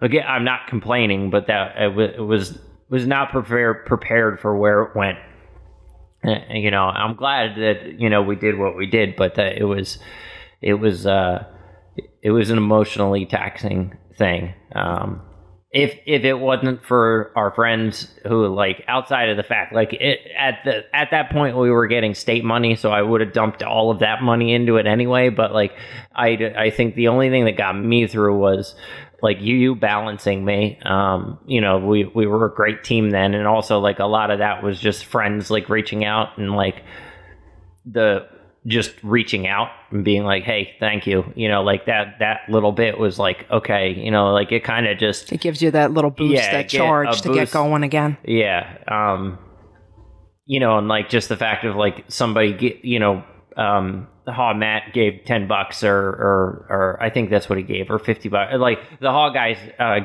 again, 0.00 0.24
I'm 0.26 0.44
not 0.44 0.66
complaining, 0.66 1.30
but 1.30 1.46
that 1.46 1.76
it, 1.80 1.94
wa- 1.94 2.02
it 2.02 2.20
was 2.20 2.58
was 2.90 3.06
not 3.06 3.30
prepared 3.30 3.86
prepared 3.86 4.40
for 4.40 4.56
where 4.56 4.82
it 4.82 4.96
went. 4.96 5.18
Uh, 6.24 6.36
you 6.50 6.70
know, 6.70 6.84
I'm 6.84 7.16
glad 7.16 7.56
that 7.56 8.00
you 8.00 8.08
know 8.10 8.22
we 8.22 8.36
did 8.36 8.58
what 8.58 8.76
we 8.76 8.86
did, 8.86 9.16
but 9.16 9.36
that 9.36 9.58
it 9.58 9.64
was 9.64 9.98
it 10.60 10.74
was 10.74 11.06
uh, 11.06 11.44
it 12.22 12.30
was 12.30 12.50
an 12.50 12.58
emotionally 12.58 13.26
taxing 13.26 13.96
thing. 14.16 14.54
Um, 14.74 15.22
if 15.70 15.98
if 16.06 16.24
it 16.24 16.34
wasn't 16.34 16.82
for 16.82 17.30
our 17.36 17.50
friends 17.50 18.08
who 18.26 18.46
like 18.48 18.82
outside 18.88 19.28
of 19.28 19.36
the 19.36 19.42
fact 19.42 19.74
like 19.74 19.92
it, 19.92 20.20
at 20.36 20.60
the 20.64 20.84
at 20.94 21.10
that 21.10 21.30
point 21.30 21.58
we 21.58 21.70
were 21.70 21.86
getting 21.86 22.14
state 22.14 22.42
money 22.42 22.74
so 22.74 22.90
I 22.90 23.02
would 23.02 23.20
have 23.20 23.34
dumped 23.34 23.62
all 23.62 23.90
of 23.90 23.98
that 23.98 24.22
money 24.22 24.54
into 24.54 24.78
it 24.78 24.86
anyway 24.86 25.28
but 25.28 25.52
like 25.52 25.72
I 26.14 26.52
I 26.56 26.70
think 26.70 26.94
the 26.94 27.08
only 27.08 27.28
thing 27.28 27.44
that 27.44 27.58
got 27.58 27.74
me 27.74 28.06
through 28.06 28.38
was 28.38 28.74
like 29.20 29.40
you 29.40 29.56
you 29.56 29.74
balancing 29.74 30.44
me. 30.44 30.78
Um 30.84 31.38
you 31.46 31.60
know 31.60 31.78
we 31.78 32.04
we 32.04 32.26
were 32.26 32.46
a 32.46 32.54
great 32.54 32.84
team 32.84 33.10
then 33.10 33.34
and 33.34 33.46
also 33.46 33.78
like 33.80 33.98
a 33.98 34.04
lot 34.06 34.30
of 34.30 34.38
that 34.38 34.62
was 34.62 34.78
just 34.78 35.04
friends 35.04 35.50
like 35.50 35.68
reaching 35.68 36.04
out 36.04 36.38
and 36.38 36.52
like 36.54 36.82
the 37.84 38.26
just 38.66 38.92
reaching 39.02 39.46
out 39.46 39.68
and 39.90 40.04
being 40.04 40.24
like 40.24 40.42
hey 40.44 40.74
thank 40.78 41.06
you. 41.06 41.32
You 41.34 41.48
know 41.48 41.62
like 41.62 41.86
that 41.86 42.16
that 42.20 42.40
little 42.48 42.72
bit 42.72 42.98
was 42.98 43.18
like 43.18 43.46
okay 43.50 43.92
you 43.94 44.10
know 44.10 44.32
like 44.32 44.52
it 44.52 44.62
kind 44.64 44.86
of 44.86 44.98
just 44.98 45.32
It 45.32 45.40
gives 45.40 45.62
you 45.62 45.70
that 45.72 45.92
little 45.92 46.10
boost, 46.10 46.34
Yeah, 46.34 46.52
that 46.52 46.68
charge 46.68 47.22
to 47.22 47.32
get 47.32 47.50
going 47.50 47.82
again. 47.82 48.18
yeah 48.24 48.76
um 48.88 49.38
you 50.44 50.60
know 50.60 50.78
and 50.78 50.88
like 50.88 51.08
just 51.08 51.28
the 51.28 51.36
fact 51.36 51.64
of 51.64 51.76
like 51.76 52.04
somebody 52.08 52.52
get 52.52 52.84
you 52.84 52.98
know 52.98 53.24
um 53.56 54.06
the 54.28 54.34
Haw 54.34 54.52
Matt 54.52 54.92
gave 54.92 55.22
ten 55.24 55.48
bucks 55.48 55.82
or 55.82 55.96
or 55.96 56.66
or 56.68 56.98
I 57.00 57.08
think 57.08 57.30
that's 57.30 57.48
what 57.48 57.56
he 57.56 57.64
gave 57.64 57.90
or 57.90 57.98
fifty 57.98 58.28
bucks 58.28 58.52
like 58.58 58.78
the 59.00 59.10
Haw 59.10 59.30
guys 59.30 59.56
uh 59.78 60.00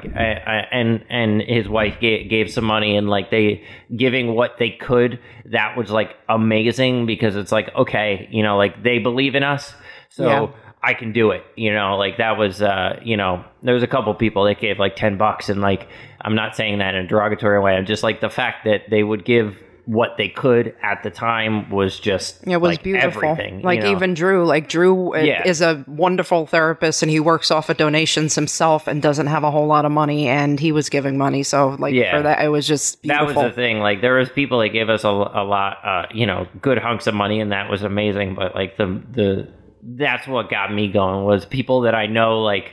and 0.71 1.03
and 1.09 1.41
his 1.41 1.67
wife 1.67 1.99
gave, 1.99 2.29
gave 2.29 2.49
some 2.49 2.63
money 2.63 2.95
and 2.95 3.09
like 3.09 3.31
they 3.31 3.65
giving 3.93 4.33
what 4.33 4.57
they 4.59 4.69
could 4.69 5.19
that 5.51 5.75
was 5.75 5.91
like 5.91 6.15
amazing 6.29 7.05
because 7.05 7.36
it's 7.36 7.51
like 7.51 7.75
okay 7.75 8.29
you 8.31 8.43
know 8.43 8.55
like 8.55 8.81
they 8.81 8.97
believe 8.97 9.36
in 9.36 9.43
us 9.43 9.73
so 10.07 10.23
Yeah. 10.23 10.47
I 10.86 10.93
can 10.93 11.13
do 11.13 11.31
it. 11.31 11.43
You 11.55 11.73
know, 11.73 11.95
like 11.95 12.17
that 12.17 12.38
was, 12.38 12.62
uh, 12.62 12.99
you 13.01 13.15
know, 13.15 13.45
there 13.62 13.73
was 13.73 13.83
a 13.83 13.88
couple 13.88 14.13
people 14.15 14.43
that 14.43 14.59
gave 14.59 14.79
like 14.79 14.97
10 14.97 15.17
bucks 15.17 15.47
and 15.47 15.62
like, 15.62 15.88
I'm 16.19 16.36
not 16.36 16.57
saying 16.57 16.79
that 16.79 16.93
in 16.93 17.05
a 17.05 17.07
derogatory 17.07 17.62
way. 17.62 17.73
I'm 17.73 17.86
just 17.86 18.03
like 18.03 18.19
the 18.19 18.29
fact 18.29 18.65
that 18.65 18.89
they 18.89 19.01
would 19.01 19.23
give 19.23 19.62
what 19.86 20.15
they 20.17 20.30
could 20.30 20.74
at 20.82 21.04
the 21.04 21.10
time 21.10 21.69
was 21.69 22.00
just, 22.00 22.48
It 22.48 22.56
was 22.56 22.69
like, 22.69 22.84
beautiful. 22.84 23.22
everything. 23.26 23.60
you 23.60 23.65
like 23.65 23.82
know? 23.82 23.91
even 23.91 24.13
Drew, 24.13 24.46
like 24.46 24.69
Drew 24.69 25.13
uh, 25.13 25.17
Yeah. 25.19 25.46
is 25.46 25.60
a 25.62 25.84
wonderful 25.88 26.46
therapist 26.46 27.02
and 27.04 27.12
he 27.12 27.19
works 27.19 27.52
off 27.52 27.67
of 27.69 27.76
donations 27.76 28.34
himself 28.36 28.88
and 28.88 29.02
doesn't 29.02 29.28
have 29.28 29.43
a 29.43 29.52
whole 29.52 29.67
lot 29.67 29.84
of 29.84 29.91
money 29.91 30.30
and 30.30 30.58
he 30.58 30.72
was 30.72 30.88
giving 30.88 31.17
money. 31.17 31.43
So 31.43 31.76
like 31.80 31.93
Yeah. 31.93 32.15
for 32.15 32.24
that, 32.24 32.41
it 32.41 32.48
was 32.48 32.65
just 32.65 33.04
that 33.04 33.26
was 33.26 33.36
the 33.36 33.52
thing. 33.52 33.80
Like 33.80 34.00
there 34.00 34.15
was 34.15 34.30
people 34.30 34.60
that 34.60 34.69
gave 34.69 34.88
us 34.89 35.04
a, 35.04 35.10
a 35.10 35.43
lot, 35.43 35.78
uh, 35.84 36.06
you 36.13 36.26
know, 36.28 36.48
good 36.62 36.78
hunks 36.78 37.06
of 37.08 37.13
money, 37.13 37.41
and 37.41 37.52
that 37.52 37.69
was 37.69 37.84
amazing. 37.84 38.36
But 38.36 38.56
like 38.56 38.78
the 38.78 39.02
the 39.12 39.50
that's 39.84 40.26
what 40.28 40.50
got 40.50 40.74
me 40.74 40.88
going 40.89 41.26
was 41.26 41.46
people 41.46 41.82
that 41.82 41.93
I 41.93 42.08
know 42.08 42.41
like 42.41 42.72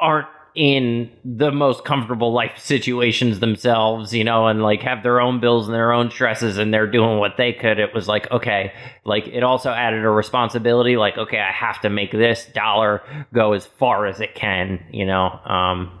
aren't 0.00 0.28
in 0.54 1.10
the 1.24 1.50
most 1.50 1.84
comfortable 1.84 2.32
life 2.32 2.58
situations 2.58 3.40
themselves, 3.40 4.12
you 4.12 4.22
know, 4.22 4.46
and 4.46 4.62
like 4.62 4.82
have 4.82 5.02
their 5.02 5.20
own 5.20 5.40
bills 5.40 5.66
and 5.66 5.74
their 5.74 5.92
own 5.92 6.10
stresses, 6.10 6.58
and 6.58 6.72
they're 6.72 6.90
doing 6.90 7.18
what 7.18 7.36
they 7.38 7.52
could. 7.52 7.78
It 7.78 7.94
was 7.94 8.08
like 8.08 8.30
okay, 8.30 8.72
like 9.04 9.26
it 9.28 9.42
also 9.42 9.70
added 9.70 10.04
a 10.04 10.10
responsibility. 10.10 10.96
Like 10.96 11.16
okay, 11.16 11.38
I 11.38 11.52
have 11.52 11.80
to 11.82 11.90
make 11.90 12.12
this 12.12 12.46
dollar 12.54 13.02
go 13.32 13.52
as 13.52 13.66
far 13.66 14.06
as 14.06 14.20
it 14.20 14.34
can, 14.34 14.84
you 14.90 15.06
know. 15.06 15.28
Um, 15.44 15.98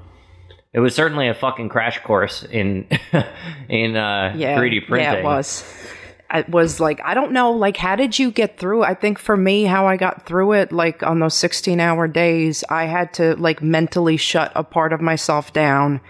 it 0.72 0.80
was 0.80 0.94
certainly 0.94 1.28
a 1.28 1.34
fucking 1.34 1.68
crash 1.68 2.02
course 2.02 2.44
in 2.44 2.86
in 3.68 3.96
uh, 3.96 4.34
yeah, 4.36 4.58
3D 4.58 4.86
printing. 4.86 5.12
Yeah, 5.12 5.14
it 5.14 5.24
was. 5.24 5.64
It 6.32 6.48
was 6.48 6.80
like 6.80 7.00
I 7.04 7.12
don't 7.14 7.32
know, 7.32 7.52
like 7.52 7.76
how 7.76 7.94
did 7.96 8.18
you 8.18 8.30
get 8.30 8.58
through? 8.58 8.82
I 8.82 8.94
think 8.94 9.18
for 9.18 9.36
me, 9.36 9.64
how 9.64 9.86
I 9.86 9.96
got 9.96 10.24
through 10.26 10.52
it, 10.52 10.72
like 10.72 11.02
on 11.02 11.20
those 11.20 11.34
sixteen 11.34 11.78
hour 11.80 12.08
days, 12.08 12.64
I 12.70 12.84
had 12.84 13.12
to 13.14 13.34
like 13.36 13.62
mentally 13.62 14.16
shut 14.16 14.50
a 14.54 14.64
part 14.64 14.92
of 14.92 15.00
myself 15.00 15.52
down 15.52 16.00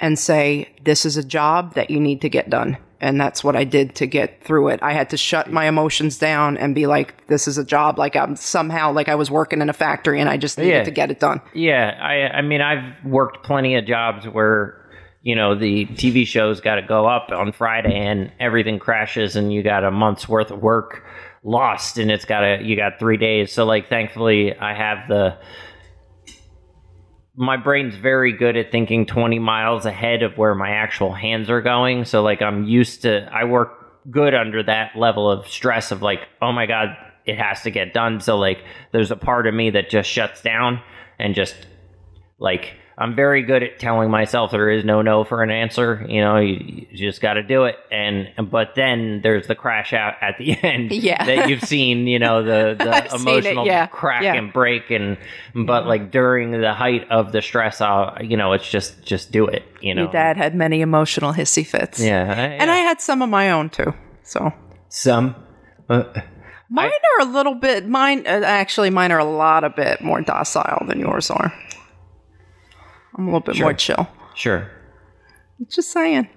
and 0.00 0.18
say, 0.18 0.74
"This 0.82 1.04
is 1.04 1.16
a 1.16 1.22
job 1.24 1.74
that 1.74 1.90
you 1.90 2.00
need 2.00 2.20
to 2.22 2.28
get 2.28 2.50
done." 2.50 2.76
And 3.00 3.20
that's 3.20 3.42
what 3.42 3.56
I 3.56 3.64
did 3.64 3.96
to 3.96 4.06
get 4.06 4.44
through 4.44 4.68
it. 4.68 4.78
I 4.80 4.92
had 4.92 5.10
to 5.10 5.16
shut 5.16 5.50
my 5.50 5.66
emotions 5.66 6.18
down 6.18 6.56
and 6.56 6.72
be 6.74 6.86
like, 6.86 7.26
"This 7.26 7.46
is 7.48 7.58
a 7.58 7.64
job." 7.64 7.98
Like 7.98 8.16
I'm 8.16 8.34
somehow 8.36 8.92
like 8.92 9.08
I 9.08 9.14
was 9.16 9.30
working 9.30 9.60
in 9.60 9.68
a 9.68 9.72
factory 9.72 10.20
and 10.20 10.28
I 10.28 10.36
just 10.36 10.58
needed 10.58 10.70
Yeah. 10.72 10.84
to 10.84 10.90
get 10.90 11.10
it 11.10 11.20
done. 11.20 11.40
Yeah, 11.54 11.96
I 12.00 12.38
I 12.38 12.42
mean 12.42 12.60
I've 12.60 13.04
worked 13.04 13.44
plenty 13.44 13.76
of 13.76 13.86
jobs 13.86 14.26
where 14.28 14.76
you 15.22 15.36
know 15.36 15.54
the 15.54 15.86
TV 15.86 16.26
show's 16.26 16.60
got 16.60 16.76
to 16.76 16.82
go 16.82 17.06
up 17.06 17.30
on 17.30 17.52
Friday 17.52 17.94
and 17.94 18.32
everything 18.40 18.78
crashes 18.78 19.36
and 19.36 19.52
you 19.52 19.62
got 19.62 19.84
a 19.84 19.90
month's 19.90 20.28
worth 20.28 20.50
of 20.50 20.60
work 20.60 21.04
lost 21.44 21.98
and 21.98 22.10
it's 22.10 22.24
got 22.24 22.42
a 22.42 22.62
you 22.62 22.76
got 22.76 22.98
3 22.98 23.16
days. 23.16 23.52
So 23.52 23.64
like 23.64 23.88
thankfully 23.88 24.56
I 24.56 24.74
have 24.74 25.08
the 25.08 25.38
my 27.34 27.56
brain's 27.56 27.94
very 27.94 28.32
good 28.32 28.56
at 28.56 28.70
thinking 28.70 29.06
20 29.06 29.38
miles 29.38 29.86
ahead 29.86 30.22
of 30.22 30.36
where 30.36 30.54
my 30.54 30.70
actual 30.70 31.12
hands 31.12 31.48
are 31.48 31.62
going. 31.62 32.04
So 32.04 32.22
like 32.22 32.42
I'm 32.42 32.64
used 32.64 33.02
to 33.02 33.28
I 33.32 33.44
work 33.44 34.10
good 34.10 34.34
under 34.34 34.62
that 34.64 34.96
level 34.96 35.30
of 35.30 35.46
stress 35.46 35.92
of 35.92 36.02
like, 36.02 36.20
oh 36.42 36.52
my 36.52 36.66
god, 36.66 36.96
it 37.24 37.38
has 37.38 37.62
to 37.62 37.70
get 37.70 37.94
done. 37.94 38.20
So 38.20 38.36
like 38.36 38.64
there's 38.90 39.12
a 39.12 39.16
part 39.16 39.46
of 39.46 39.54
me 39.54 39.70
that 39.70 39.88
just 39.88 40.10
shuts 40.10 40.42
down 40.42 40.80
and 41.18 41.34
just 41.34 41.54
like 42.38 42.74
I'm 43.02 43.14
very 43.16 43.42
good 43.42 43.62
at 43.62 43.78
telling 43.78 44.10
myself 44.10 44.50
there 44.52 44.70
is 44.70 44.84
no 44.84 45.02
no 45.02 45.24
for 45.24 45.42
an 45.42 45.50
answer. 45.50 46.04
You 46.08 46.20
know, 46.20 46.38
you, 46.38 46.86
you 46.90 46.96
just 46.96 47.20
got 47.20 47.34
to 47.34 47.42
do 47.42 47.64
it. 47.64 47.76
And 47.90 48.28
but 48.50 48.74
then 48.76 49.20
there's 49.22 49.46
the 49.46 49.54
crash 49.54 49.92
out 49.92 50.14
at 50.20 50.38
the 50.38 50.52
end 50.62 50.92
Yeah. 50.92 51.24
that 51.24 51.48
you've 51.48 51.62
seen. 51.62 52.06
You 52.06 52.18
know, 52.18 52.42
the 52.42 52.76
the 52.82 53.08
seen 53.18 53.28
it, 53.28 53.34
emotional 53.44 53.66
yeah, 53.66 53.86
crack 53.86 54.22
yeah. 54.22 54.34
and 54.34 54.52
break. 54.52 54.90
And 54.90 55.18
but 55.54 55.86
like 55.86 56.10
during 56.10 56.52
the 56.60 56.72
height 56.72 57.08
of 57.10 57.32
the 57.32 57.42
stress, 57.42 57.80
I'll, 57.80 58.16
you 58.24 58.36
know, 58.36 58.52
it's 58.52 58.68
just 58.70 59.02
just 59.04 59.32
do 59.32 59.46
it. 59.46 59.64
You 59.80 59.94
know, 59.94 60.02
Your 60.04 60.12
dad 60.12 60.36
had 60.36 60.54
many 60.54 60.80
emotional 60.80 61.32
hissy 61.32 61.66
fits. 61.66 61.98
yeah, 62.00 62.22
I- 62.22 62.42
And 62.62 62.70
I 62.70 62.76
had 62.76 63.00
some 63.00 63.20
of 63.22 63.28
my 63.28 63.50
own 63.50 63.68
too. 63.70 63.92
So 64.22 64.52
some. 64.88 65.34
Uh, 65.88 66.04
Mine 66.70 66.90
are 67.18 67.26
a 67.26 67.30
little 67.30 67.54
bit. 67.54 67.86
Mine 67.86 68.20
uh, 68.26 68.40
actually, 68.46 68.88
mine 68.88 69.12
are 69.12 69.18
a 69.18 69.24
lot 69.24 69.62
a 69.62 69.68
bit 69.68 70.00
more 70.00 70.22
docile 70.22 70.86
than 70.86 70.98
yours 71.00 71.30
are. 71.30 71.52
I'm 73.16 73.24
a 73.24 73.26
little 73.26 73.40
bit 73.40 73.60
more 73.60 73.74
chill. 73.74 74.08
sure. 74.34 74.70
Just 75.68 75.92
saying. 75.92 76.28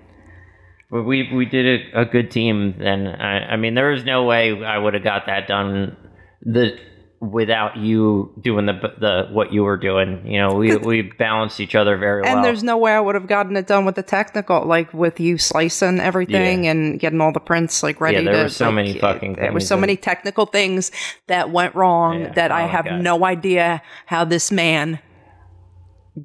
But 0.92 1.04
we 1.04 1.32
we 1.34 1.46
did 1.46 1.66
a, 1.94 2.02
a 2.02 2.06
good 2.06 2.30
team. 2.30 2.76
Then 2.78 3.08
I, 3.08 3.54
I 3.54 3.56
mean, 3.58 3.74
there 3.74 3.90
was 3.92 4.06
no 4.06 4.24
way 4.26 4.64
I 4.64 4.78
would 4.78 4.94
have 4.94 5.04
got 5.04 5.26
that 5.26 5.48
done 5.48 5.98
the 6.42 6.78
without 7.22 7.76
you 7.78 8.32
doing 8.40 8.68
the 8.68 8.74
the 9.00 9.28
what 9.32 9.52
you 9.52 9.64
were 9.64 9.78
doing. 9.78 10.28
You 10.28 10.40
know, 10.42 10.54
we 10.54 10.76
we 10.78 11.02
balanced 11.02 11.60
each 11.60 11.74
other 11.74 11.98
very 11.98 12.20
And 12.22 12.26
well. 12.26 12.36
And 12.38 12.46
there's 12.46 12.62
no 12.62 12.78
way 12.78 12.92
I 12.92 13.00
would 13.00 13.16
have 13.16 13.26
gotten 13.26 13.56
it 13.58 13.66
done 13.66 13.84
with 13.86 13.96
the 13.96 14.04
technical, 14.04 14.64
like 14.64 14.94
with 14.94 15.20
you 15.20 15.40
slicing 15.40 16.00
everything 16.00 16.66
Yeah. 16.66 16.72
and 16.72 17.00
getting 17.00 17.20
all 17.20 17.32
the 17.32 17.40
prints 17.40 17.82
like 17.82 18.00
ready. 18.00 18.18
Yeah, 18.18 18.24
there 18.26 18.34
to, 18.34 18.44
were 18.44 18.50
so 18.50 18.66
like, 18.66 18.76
many 18.76 19.00
fucking 19.00 19.34
There 19.38 19.52
were 19.52 19.60
so 19.62 19.76
that- 19.76 19.82
many 19.82 19.98
technical 19.98 20.46
things 20.46 20.92
that 21.26 21.50
went 21.50 21.74
wrong 21.74 22.22
Yeah, 22.22 22.34
that 22.34 22.52
I 22.52 22.62
oh 22.62 22.66
my 22.68 22.72
have 22.72 22.86
God. 22.86 23.02
no 23.02 23.26
idea 23.26 23.82
how 24.06 24.24
this 24.24 24.52
man 24.52 25.00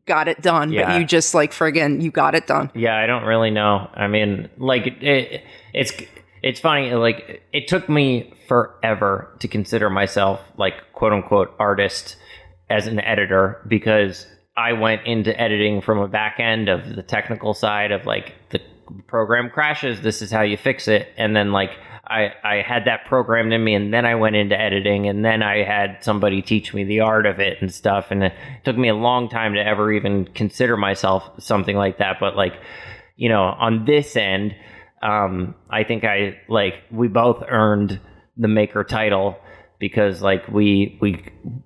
got 0.07 0.29
it 0.29 0.41
done. 0.41 0.73
Yeah. 0.73 0.87
But 0.87 1.01
you 1.01 1.07
just 1.07 1.35
like 1.35 1.53
friggin' 1.53 2.03
you 2.03 2.11
got 2.11 2.35
it 2.35 2.47
done. 2.47 2.71
Yeah, 2.75 2.97
I 2.97 3.07
don't 3.07 3.25
really 3.25 3.51
know. 3.51 3.91
I 3.95 4.07
mean, 4.07 4.49
like 4.59 4.87
it, 4.87 5.45
it's 5.73 5.93
it's 6.43 6.61
funny. 6.61 6.93
Like 6.95 7.43
it 7.53 7.69
took 7.69 7.89
me 7.89 8.35
forever 8.49 9.35
to 9.41 9.49
consider 9.49 9.91
myself 9.91 10.41
like 10.57 10.75
quote 10.93 11.13
unquote 11.13 11.55
artist 11.59 12.17
as 12.69 12.87
an 12.87 13.01
editor 13.01 13.61
because 13.69 14.27
I 14.57 14.73
went 14.73 15.07
into 15.07 15.39
editing 15.41 15.81
from 15.81 15.99
a 15.99 16.09
back 16.09 16.39
end 16.39 16.69
of 16.69 16.97
the 16.97 17.03
technical 17.03 17.55
side 17.55 17.93
of 17.93 18.07
like 18.07 18.35
the 18.51 18.61
program 19.07 19.51
crashes. 19.51 20.01
This 20.01 20.23
is 20.23 20.31
how 20.31 20.43
you 20.43 20.57
fix 20.57 20.89
it, 20.89 21.09
and 21.17 21.35
then 21.35 21.53
like 21.53 21.71
I, 22.11 22.33
I 22.43 22.63
had 22.63 22.87
that 22.87 23.05
programmed 23.05 23.53
in 23.53 23.63
me 23.63 23.75
and 23.75 23.95
then 23.95 24.05
I 24.05 24.17
went 24.17 24.35
into 24.35 24.61
editing 24.61 25.07
and 25.07 25.25
then 25.25 25.45
I 25.45 25.63
had 25.63 25.99
somebody 26.03 26.43
teach 26.43 26.75
me 26.75 26.83
the 26.83 27.01
art 27.01 27.25
of 27.25 27.39
it 27.39 27.59
and 27.61 27.73
stuff 27.73 28.11
and 28.11 28.25
it 28.25 28.35
took 28.65 28.77
me 28.77 28.89
a 28.89 28.95
long 28.95 29.29
time 29.29 29.55
to 29.55 29.65
ever 29.65 29.93
even 29.93 30.25
consider 30.27 30.77
myself 30.77 31.31
something 31.39 31.77
like 31.77 31.99
that 31.99 32.17
but 32.19 32.35
like 32.35 32.55
you 33.17 33.29
know 33.29 33.43
on 33.45 33.85
this 33.85 34.17
end 34.17 34.57
um, 35.03 35.55
I 35.71 35.85
think 35.85 36.05
I 36.05 36.39
like 36.49 36.83
we 36.91 37.09
both 37.09 37.45
earned 37.49 38.01
the 38.37 38.49
maker 38.49 38.85
title 38.85 39.39
because 39.79 40.21
like 40.21 40.49
we 40.49 40.99
we 41.01 41.25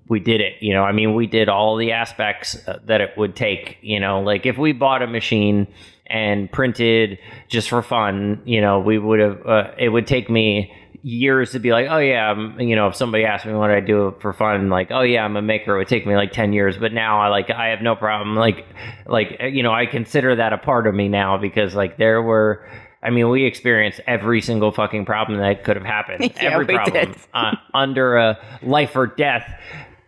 we 0.08 0.20
did 0.20 0.40
it 0.40 0.54
you 0.60 0.74
know? 0.74 0.84
I 0.84 0.92
mean 0.92 1.14
we 1.14 1.26
did 1.26 1.48
all 1.48 1.76
the 1.76 1.92
aspects 1.92 2.56
uh, 2.68 2.80
that 2.84 3.00
it 3.00 3.10
would 3.16 3.34
take 3.34 3.78
you 3.80 3.98
know? 3.98 4.20
Like 4.20 4.46
if 4.46 4.58
we 4.58 4.72
bought 4.72 5.02
a 5.02 5.06
machine 5.06 5.66
and 6.06 6.50
printed 6.50 7.18
just 7.48 7.68
for 7.68 7.82
fun, 7.82 8.42
you 8.44 8.60
know, 8.60 8.78
we 8.78 8.98
would 8.98 9.20
have, 9.20 9.46
uh, 9.46 9.70
it 9.78 9.88
would 9.88 10.06
take 10.06 10.28
me 10.28 10.72
years 11.02 11.52
to 11.52 11.58
be 11.58 11.70
like, 11.70 11.86
oh 11.90 11.98
yeah, 11.98 12.30
I'm, 12.30 12.58
you 12.60 12.74
know, 12.74 12.88
if 12.88 12.96
somebody 12.96 13.24
asked 13.24 13.44
me 13.44 13.52
what 13.52 13.70
I 13.70 13.80
do 13.80 14.14
for 14.20 14.32
fun, 14.32 14.70
like, 14.70 14.90
oh 14.90 15.02
yeah, 15.02 15.24
I'm 15.24 15.36
a 15.36 15.42
maker, 15.42 15.74
it 15.74 15.78
would 15.78 15.88
take 15.88 16.06
me 16.06 16.16
like 16.16 16.32
10 16.32 16.52
years. 16.52 16.76
But 16.78 16.92
now 16.92 17.20
I 17.20 17.28
like, 17.28 17.50
I 17.50 17.68
have 17.68 17.82
no 17.82 17.94
problem. 17.94 18.36
Like, 18.36 18.66
like, 19.06 19.38
you 19.50 19.62
know, 19.62 19.72
I 19.72 19.86
consider 19.86 20.36
that 20.36 20.52
a 20.52 20.58
part 20.58 20.86
of 20.86 20.94
me 20.94 21.08
now 21.08 21.36
because 21.36 21.74
like 21.74 21.98
there 21.98 22.22
were, 22.22 22.66
I 23.02 23.10
mean, 23.10 23.28
we 23.28 23.44
experienced 23.44 24.00
every 24.06 24.40
single 24.40 24.72
fucking 24.72 25.04
problem 25.04 25.38
that 25.38 25.62
could 25.62 25.76
have 25.76 25.84
happened. 25.84 26.32
Yeah, 26.36 26.52
every 26.52 26.66
problem 26.66 27.12
did. 27.12 27.16
uh, 27.34 27.52
under 27.74 28.16
a 28.16 28.38
life 28.62 28.96
or 28.96 29.06
death. 29.06 29.46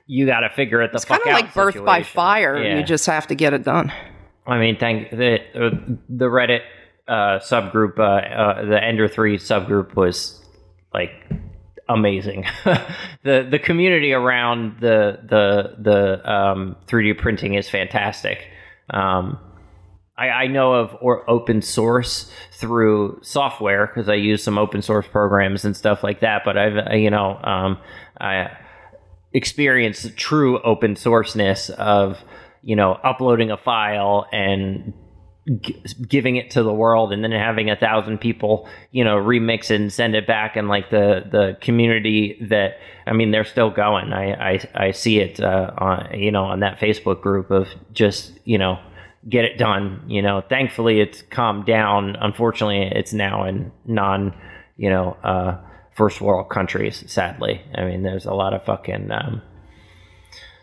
You 0.06 0.24
got 0.24 0.40
to 0.40 0.50
figure 0.50 0.80
it 0.82 0.92
the 0.92 0.96
It's 0.96 1.04
fuck 1.04 1.22
kind 1.24 1.36
of 1.36 1.42
out 1.42 1.44
like 1.46 1.54
birth 1.54 1.84
by 1.84 2.04
fire. 2.04 2.62
Yeah. 2.62 2.78
You 2.78 2.84
just 2.84 3.04
have 3.06 3.26
to 3.26 3.34
get 3.34 3.52
it 3.52 3.64
done. 3.64 3.92
I 4.46 4.58
mean, 4.58 4.76
thank 4.78 5.10
the 5.10 5.38
uh, 5.54 5.70
the 6.08 6.26
Reddit 6.26 6.60
uh, 7.08 7.40
subgroup, 7.40 7.98
uh, 7.98 8.02
uh, 8.02 8.64
the 8.64 8.82
Ender 8.82 9.08
Three 9.08 9.38
subgroup 9.38 9.94
was 9.94 10.40
like 10.92 11.10
amazing. 11.88 12.44
the 13.22 13.46
The 13.48 13.58
community 13.58 14.12
around 14.12 14.80
the 14.80 15.18
the 15.22 15.76
the 15.78 16.30
um, 16.30 16.76
3D 16.86 17.18
printing 17.18 17.54
is 17.54 17.68
fantastic. 17.68 18.48
Um, 18.90 19.38
I, 20.18 20.28
I 20.28 20.46
know 20.46 20.74
of 20.74 20.96
or 21.00 21.28
open 21.28 21.60
source 21.60 22.30
through 22.52 23.20
software 23.22 23.86
because 23.86 24.08
I 24.08 24.14
use 24.14 24.42
some 24.42 24.58
open 24.58 24.80
source 24.80 25.06
programs 25.06 25.64
and 25.64 25.76
stuff 25.76 26.02
like 26.02 26.20
that. 26.20 26.42
But 26.44 26.56
I've 26.56 26.76
uh, 26.76 26.94
you 26.94 27.10
know 27.10 27.38
um, 27.42 27.78
I 28.20 28.56
experience 29.32 30.02
the 30.02 30.10
true 30.10 30.60
open 30.62 30.94
sourceness 30.94 31.68
of 31.70 32.24
you 32.66 32.76
know 32.76 32.92
uploading 32.92 33.50
a 33.50 33.56
file 33.56 34.26
and 34.32 34.92
g- 35.60 35.80
giving 36.06 36.34
it 36.34 36.50
to 36.50 36.62
the 36.64 36.72
world 36.74 37.12
and 37.12 37.22
then 37.22 37.30
having 37.30 37.70
a 37.70 37.76
thousand 37.76 38.18
people 38.18 38.68
you 38.90 39.04
know 39.04 39.16
remix 39.16 39.70
it 39.70 39.80
and 39.80 39.92
send 39.92 40.16
it 40.16 40.26
back 40.26 40.56
and 40.56 40.68
like 40.68 40.90
the 40.90 41.22
the 41.30 41.56
community 41.60 42.36
that 42.50 42.78
i 43.06 43.12
mean 43.12 43.30
they're 43.30 43.44
still 43.44 43.70
going. 43.70 44.12
I 44.12 44.54
i, 44.54 44.86
I 44.86 44.90
see 44.90 45.20
it 45.20 45.40
uh, 45.40 45.70
on 45.78 46.18
you 46.18 46.32
know 46.32 46.44
on 46.44 46.60
that 46.60 46.80
facebook 46.80 47.22
group 47.22 47.50
of 47.52 47.68
just 47.92 48.32
you 48.44 48.58
know 48.58 48.78
get 49.28 49.44
it 49.44 49.58
done 49.58 50.02
you 50.08 50.22
know. 50.22 50.42
Thankfully 50.48 51.00
it's 51.00 51.22
calmed 51.22 51.66
down. 51.66 52.16
Unfortunately 52.20 52.82
it's 52.82 53.12
now 53.12 53.44
in 53.44 53.72
non 53.84 54.34
you 54.76 54.90
know 54.90 55.16
uh 55.22 55.58
first 55.94 56.20
world 56.20 56.48
countries 56.50 57.04
sadly. 57.06 57.62
I 57.74 57.84
mean 57.84 58.02
there's 58.02 58.26
a 58.26 58.34
lot 58.34 58.54
of 58.54 58.64
fucking 58.64 59.10
um 59.10 59.42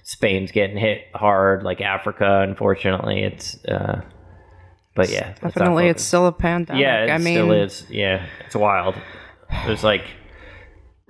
Spain's 0.04 0.52
getting 0.52 0.78
hit 0.78 1.08
hard, 1.16 1.64
like 1.64 1.82
Africa. 1.82 2.42
Unfortunately, 2.48 3.24
it's. 3.24 3.64
Uh, 3.66 4.02
but 4.96 5.10
yeah, 5.10 5.34
Definitely, 5.42 5.88
it's 5.88 6.04
still 6.04 6.28
a 6.28 6.32
pandemic. 6.32 6.82
yeah, 6.82 7.06
it 7.06 7.10
I 7.10 7.18
mean, 7.18 7.34
still 7.34 7.52
is. 7.52 7.86
Yeah, 7.90 8.28
it's 8.46 8.56
wild. 8.56 8.96
There's 9.66 9.84
like, 9.84 10.04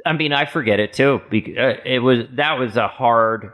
I 0.05 0.13
mean, 0.13 0.31
I 0.31 0.45
forget 0.45 0.79
it 0.79 0.93
too. 0.93 1.21
Because 1.29 1.57
uh, 1.57 1.81
it 1.85 1.99
was 1.99 2.19
that 2.35 2.53
was 2.59 2.77
a 2.77 2.87
hard 2.87 3.51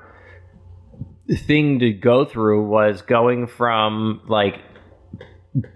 thing 1.48 1.80
to 1.80 1.92
go 1.94 2.26
through. 2.26 2.68
Was 2.68 3.02
going 3.02 3.48
from 3.48 4.22
like 4.28 4.60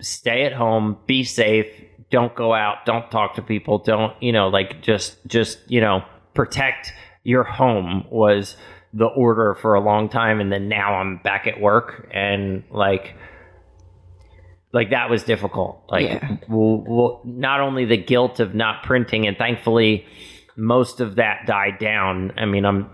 stay 0.02 0.44
at 0.44 0.54
home, 0.54 0.98
be 1.08 1.24
safe, 1.24 1.68
don't 2.12 2.36
go 2.36 2.54
out, 2.54 2.86
don't 2.86 3.10
talk 3.10 3.36
to 3.36 3.42
people, 3.42 3.80
don't 3.80 4.14
you 4.22 4.32
know, 4.32 4.50
like 4.50 4.82
just 4.82 5.18
just 5.26 5.60
you 5.68 5.82
know 5.82 6.04
protect 6.36 6.94
your 7.24 7.44
home 7.44 8.06
was 8.12 8.56
the 8.94 9.06
order 9.06 9.56
for 9.56 9.74
a 9.74 9.82
long 9.82 10.08
time, 10.10 10.40
and 10.40 10.52
then 10.52 10.70
now 10.70 10.96
I'm 10.96 11.18
back 11.18 11.48
at 11.48 11.60
work 11.60 12.08
and 12.12 12.64
like 12.70 13.16
like 14.74 14.90
that 14.90 15.10
was 15.10 15.24
difficult 15.24 15.84
like 15.88 16.08
Yeah. 16.08 16.38
well, 16.50 16.84
well, 16.86 17.22
not 17.24 17.62
only 17.62 17.86
the 17.86 17.98
guilt 17.98 18.40
of 18.40 18.54
not 18.54 18.84
printing 18.84 19.28
and 19.28 19.38
thankfully 19.38 20.06
most 20.58 21.00
of 21.00 21.16
that 21.16 21.46
died 21.46 21.78
down 21.80 22.32
i 22.38 22.46
mean 22.46 22.66
i'm 22.66 22.90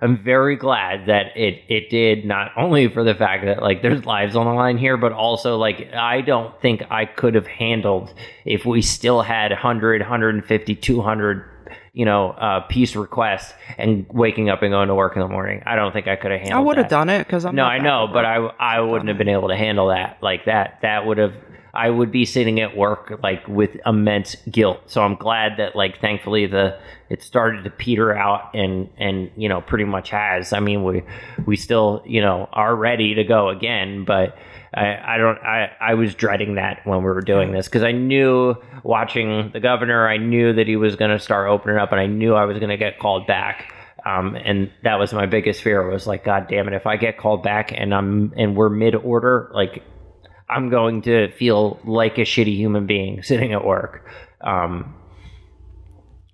i'm 0.00 0.16
very 0.16 0.56
glad 0.56 1.06
that 1.06 1.36
it 1.36 1.62
it 1.68 1.90
did 1.90 2.24
not 2.24 2.50
only 2.56 2.88
for 2.88 3.02
the 3.02 3.14
fact 3.14 3.44
that 3.44 3.62
like 3.62 3.82
there's 3.82 4.04
lives 4.04 4.36
on 4.36 4.46
the 4.46 4.52
line 4.52 4.76
here 4.78 4.96
but 4.96 5.12
also 5.12 5.56
like 5.56 5.90
i 5.94 6.20
don't 6.20 6.60
think 6.60 6.82
i 6.90 7.04
could 7.04 7.34
have 7.34 7.46
handled 7.46 8.12
if 8.44 8.64
we 8.64 8.80
still 8.82 9.22
had 9.22 9.50
100 9.50 10.00
150 10.02 10.74
200 10.74 11.50
you 11.94 12.04
know 12.04 12.30
uh 12.30 12.60
piece 12.60 12.94
requests 12.96 13.54
and 13.78 14.04
waking 14.10 14.50
up 14.50 14.62
and 14.62 14.72
going 14.72 14.88
to 14.88 14.94
work 14.94 15.14
in 15.16 15.22
the 15.22 15.28
morning 15.28 15.62
i 15.64 15.76
don't 15.76 15.92
think 15.92 16.08
i 16.08 16.16
could 16.16 16.32
have 16.32 16.40
handled 16.40 16.58
it. 16.58 16.62
I 16.62 16.66
would 16.66 16.76
have 16.76 16.88
done 16.88 17.08
it 17.08 17.20
because 17.20 17.44
I'm 17.46 17.54
No, 17.54 17.64
I 17.64 17.78
know, 17.78 18.08
but 18.12 18.24
I 18.26 18.36
I 18.36 18.80
wouldn't 18.80 19.08
have 19.08 19.16
been 19.16 19.28
able 19.28 19.48
to 19.48 19.56
handle 19.56 19.88
that 19.88 20.18
like 20.20 20.44
that. 20.46 20.80
That 20.82 21.06
would 21.06 21.18
have 21.18 21.34
I 21.72 21.90
would 21.90 22.12
be 22.12 22.24
sitting 22.24 22.60
at 22.60 22.76
work 22.76 23.18
like 23.22 23.46
with 23.48 23.76
immense 23.84 24.36
guilt. 24.48 24.82
So 24.86 25.02
I'm 25.02 25.16
glad 25.16 25.56
that 25.58 25.74
like 25.74 26.00
thankfully 26.00 26.46
the 26.46 26.78
it 27.10 27.22
started 27.22 27.64
to 27.64 27.70
peter 27.70 28.16
out 28.16 28.54
and 28.54 28.88
and 28.96 29.30
you 29.36 29.48
know 29.48 29.60
pretty 29.60 29.84
much 29.84 30.10
has. 30.10 30.52
I 30.52 30.60
mean 30.60 30.84
we 30.84 31.02
we 31.46 31.56
still 31.56 32.02
you 32.06 32.20
know 32.20 32.48
are 32.52 32.74
ready 32.74 33.14
to 33.14 33.24
go 33.24 33.48
again, 33.48 34.04
but 34.04 34.36
I, 34.74 35.14
I 35.14 35.18
don't 35.18 35.38
I, 35.38 35.70
I 35.80 35.94
was 35.94 36.14
dreading 36.14 36.56
that 36.56 36.80
when 36.84 36.98
we 36.98 37.04
were 37.04 37.20
doing 37.20 37.52
this 37.52 37.66
because 37.66 37.82
I 37.82 37.92
knew 37.92 38.56
watching 38.82 39.50
the 39.52 39.60
governor 39.60 40.08
I 40.08 40.16
knew 40.16 40.52
that 40.52 40.66
he 40.66 40.76
was 40.76 40.96
going 40.96 41.10
to 41.10 41.18
start 41.18 41.48
opening 41.48 41.78
up 41.78 41.92
and 41.92 42.00
I 42.00 42.06
knew 42.06 42.34
I 42.34 42.44
was 42.44 42.58
going 42.58 42.70
to 42.70 42.76
get 42.76 42.98
called 42.98 43.26
back. 43.26 43.72
Um, 44.04 44.36
and 44.36 44.70
that 44.82 44.96
was 44.96 45.14
my 45.14 45.26
biggest 45.26 45.62
fear. 45.62 45.88
Was 45.88 46.06
like 46.06 46.24
god 46.24 46.48
damn 46.48 46.66
it 46.68 46.74
if 46.74 46.86
i 46.86 46.96
get 46.96 47.18
called 47.18 47.42
back 47.42 47.72
and 47.72 47.94
i'm 47.94 48.32
and 48.36 48.56
we're 48.56 48.68
mid 48.68 48.94
order 48.94 49.50
like 49.54 49.82
i'm 50.50 50.70
going 50.70 51.02
to 51.02 51.30
feel 51.32 51.80
like 51.84 52.18
a 52.18 52.22
shitty 52.22 52.56
human 52.56 52.86
being 52.86 53.22
sitting 53.22 53.52
at 53.52 53.64
work. 53.64 54.08
Um 54.40 54.96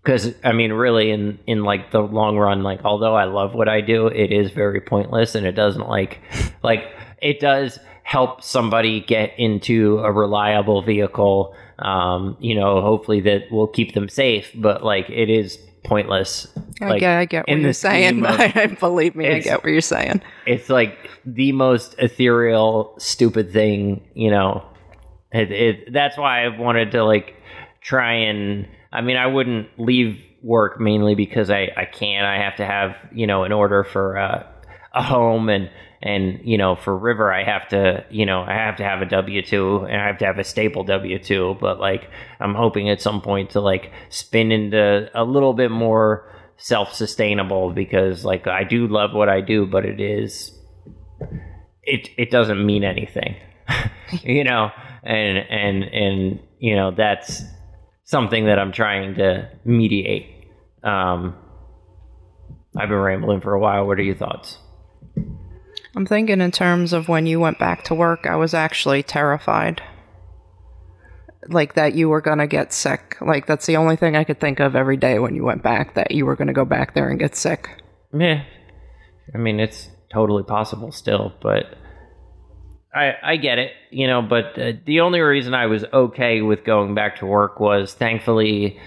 because 0.02 0.34
i 0.42 0.52
mean 0.52 0.72
really 0.72 1.10
in 1.10 1.38
in 1.46 1.62
like 1.62 1.92
the 1.92 2.00
long 2.00 2.38
run 2.38 2.62
like 2.62 2.80
although 2.84 3.14
i 3.14 3.24
love 3.24 3.54
what 3.54 3.68
i 3.68 3.82
do 3.82 4.06
it 4.06 4.32
is 4.32 4.50
very 4.50 4.80
pointless 4.80 5.34
and 5.34 5.46
it 5.46 5.52
doesn't 5.52 5.88
like 5.88 6.20
like 6.62 6.84
it 7.20 7.38
does 7.38 7.78
help 8.02 8.42
somebody 8.42 9.00
get 9.00 9.32
into 9.38 9.98
a 9.98 10.10
reliable 10.12 10.82
vehicle 10.82 11.54
um 11.78 12.36
you 12.40 12.54
know 12.54 12.80
hopefully 12.80 13.20
that 13.20 13.50
will 13.50 13.68
keep 13.68 13.94
them 13.94 14.08
safe 14.08 14.50
but 14.54 14.84
like 14.84 15.08
it 15.08 15.30
is 15.30 15.58
pointless 15.84 16.46
I 16.82 16.88
like, 16.88 17.00
get, 17.00 17.18
I 17.18 17.24
get 17.26 17.48
what 17.48 17.58
you're 17.58 17.72
saying. 17.72 18.24
of- 18.26 18.78
Believe 18.78 19.14
me, 19.14 19.28
I 19.28 19.40
get 19.40 19.62
what 19.62 19.70
you're 19.70 19.80
saying. 19.82 20.22
it's 20.46 20.68
like 20.70 21.10
the 21.26 21.52
most 21.52 21.94
ethereal, 21.98 22.94
stupid 22.98 23.52
thing, 23.52 24.08
you 24.14 24.30
know. 24.30 24.64
It, 25.32 25.52
it 25.52 25.92
that's 25.92 26.16
why 26.16 26.46
I've 26.46 26.58
wanted 26.58 26.92
to 26.92 27.04
like 27.04 27.34
try 27.82 28.14
and. 28.14 28.66
I 28.92 29.02
mean, 29.02 29.16
I 29.16 29.26
wouldn't 29.26 29.68
leave 29.78 30.20
work 30.42 30.80
mainly 30.80 31.14
because 31.14 31.50
I 31.50 31.70
I 31.76 31.84
can't. 31.84 32.26
I 32.26 32.42
have 32.42 32.56
to 32.56 32.64
have 32.64 32.96
you 33.12 33.26
know 33.26 33.44
an 33.44 33.52
order 33.52 33.84
for 33.84 34.16
uh, 34.18 34.46
a 34.94 35.02
home 35.02 35.48
and 35.48 35.70
and 36.02 36.40
you 36.44 36.56
know 36.56 36.76
for 36.76 36.96
River 36.96 37.32
I 37.32 37.44
have 37.44 37.68
to 37.68 38.04
you 38.10 38.24
know 38.24 38.42
I 38.42 38.54
have 38.54 38.76
to 38.76 38.84
have 38.84 39.02
a 39.02 39.06
W 39.06 39.42
two 39.42 39.84
and 39.88 40.00
I 40.00 40.06
have 40.06 40.18
to 40.18 40.26
have 40.26 40.38
a 40.38 40.44
staple 40.44 40.84
W 40.84 41.18
two. 41.18 41.56
But 41.60 41.78
like 41.78 42.08
I'm 42.38 42.54
hoping 42.54 42.88
at 42.88 43.00
some 43.00 43.20
point 43.20 43.50
to 43.50 43.60
like 43.60 43.92
spin 44.08 44.52
into 44.52 45.10
a 45.14 45.24
little 45.24 45.52
bit 45.52 45.70
more 45.70 46.32
self 46.56 46.94
sustainable 46.94 47.72
because 47.72 48.24
like 48.24 48.46
I 48.46 48.64
do 48.64 48.86
love 48.86 49.12
what 49.12 49.28
I 49.28 49.40
do, 49.40 49.66
but 49.66 49.84
it 49.84 50.00
is 50.00 50.58
it 51.82 52.08
it 52.16 52.30
doesn't 52.30 52.64
mean 52.64 52.84
anything 52.84 53.36
you 54.22 54.44
know? 54.44 54.70
And 55.02 55.38
and 55.38 55.84
and 55.84 56.40
you 56.58 56.76
know 56.76 56.90
that's 56.90 57.42
something 58.04 58.46
that 58.46 58.58
i'm 58.58 58.72
trying 58.72 59.14
to 59.14 59.48
mediate. 59.64 60.46
Um 60.82 61.36
i've 62.76 62.88
been 62.88 62.98
rambling 62.98 63.40
for 63.40 63.54
a 63.54 63.60
while. 63.60 63.86
What 63.86 63.98
are 63.98 64.02
your 64.02 64.16
thoughts 64.16 64.58
I'm 65.96 66.06
thinking 66.06 66.40
in 66.40 66.50
terms 66.52 66.92
of 66.92 67.08
when 67.08 67.26
you 67.26 67.40
went 67.40 67.58
back 67.58 67.84
to 67.84 67.94
work, 67.94 68.26
I 68.26 68.36
was 68.36 68.54
actually 68.54 69.02
terrified. 69.02 69.82
like 71.48 71.74
that 71.74 71.94
you 71.94 72.08
were 72.08 72.20
gonna 72.20 72.46
get 72.46 72.72
sick. 72.72 73.16
Like 73.20 73.46
that's 73.46 73.66
the 73.66 73.76
only 73.76 73.96
thing 73.96 74.14
I 74.16 74.24
could 74.24 74.38
think 74.40 74.60
of 74.60 74.76
every 74.76 74.96
day 74.96 75.18
when 75.18 75.34
you 75.34 75.44
went 75.44 75.62
back 75.62 75.94
that 75.94 76.10
you 76.12 76.26
were 76.26 76.36
gonna 76.36 76.52
go 76.52 76.64
back 76.64 76.94
there 76.94 77.08
and 77.08 77.18
get 77.18 77.34
sick. 77.34 77.82
Yeah, 78.12 78.44
I 79.34 79.38
mean 79.38 79.58
it's 79.58 79.88
totally 80.12 80.42
possible 80.42 80.92
still, 80.92 81.32
but 81.42 81.74
I 82.94 83.14
I 83.22 83.36
get 83.36 83.58
it, 83.58 83.72
you 83.90 84.06
know. 84.06 84.22
But 84.22 84.58
uh, 84.58 84.72
the 84.84 85.00
only 85.00 85.20
reason 85.20 85.54
I 85.54 85.66
was 85.66 85.84
okay 85.92 86.42
with 86.42 86.64
going 86.64 86.94
back 86.94 87.16
to 87.20 87.26
work 87.26 87.58
was 87.58 87.94
thankfully, 87.94 88.78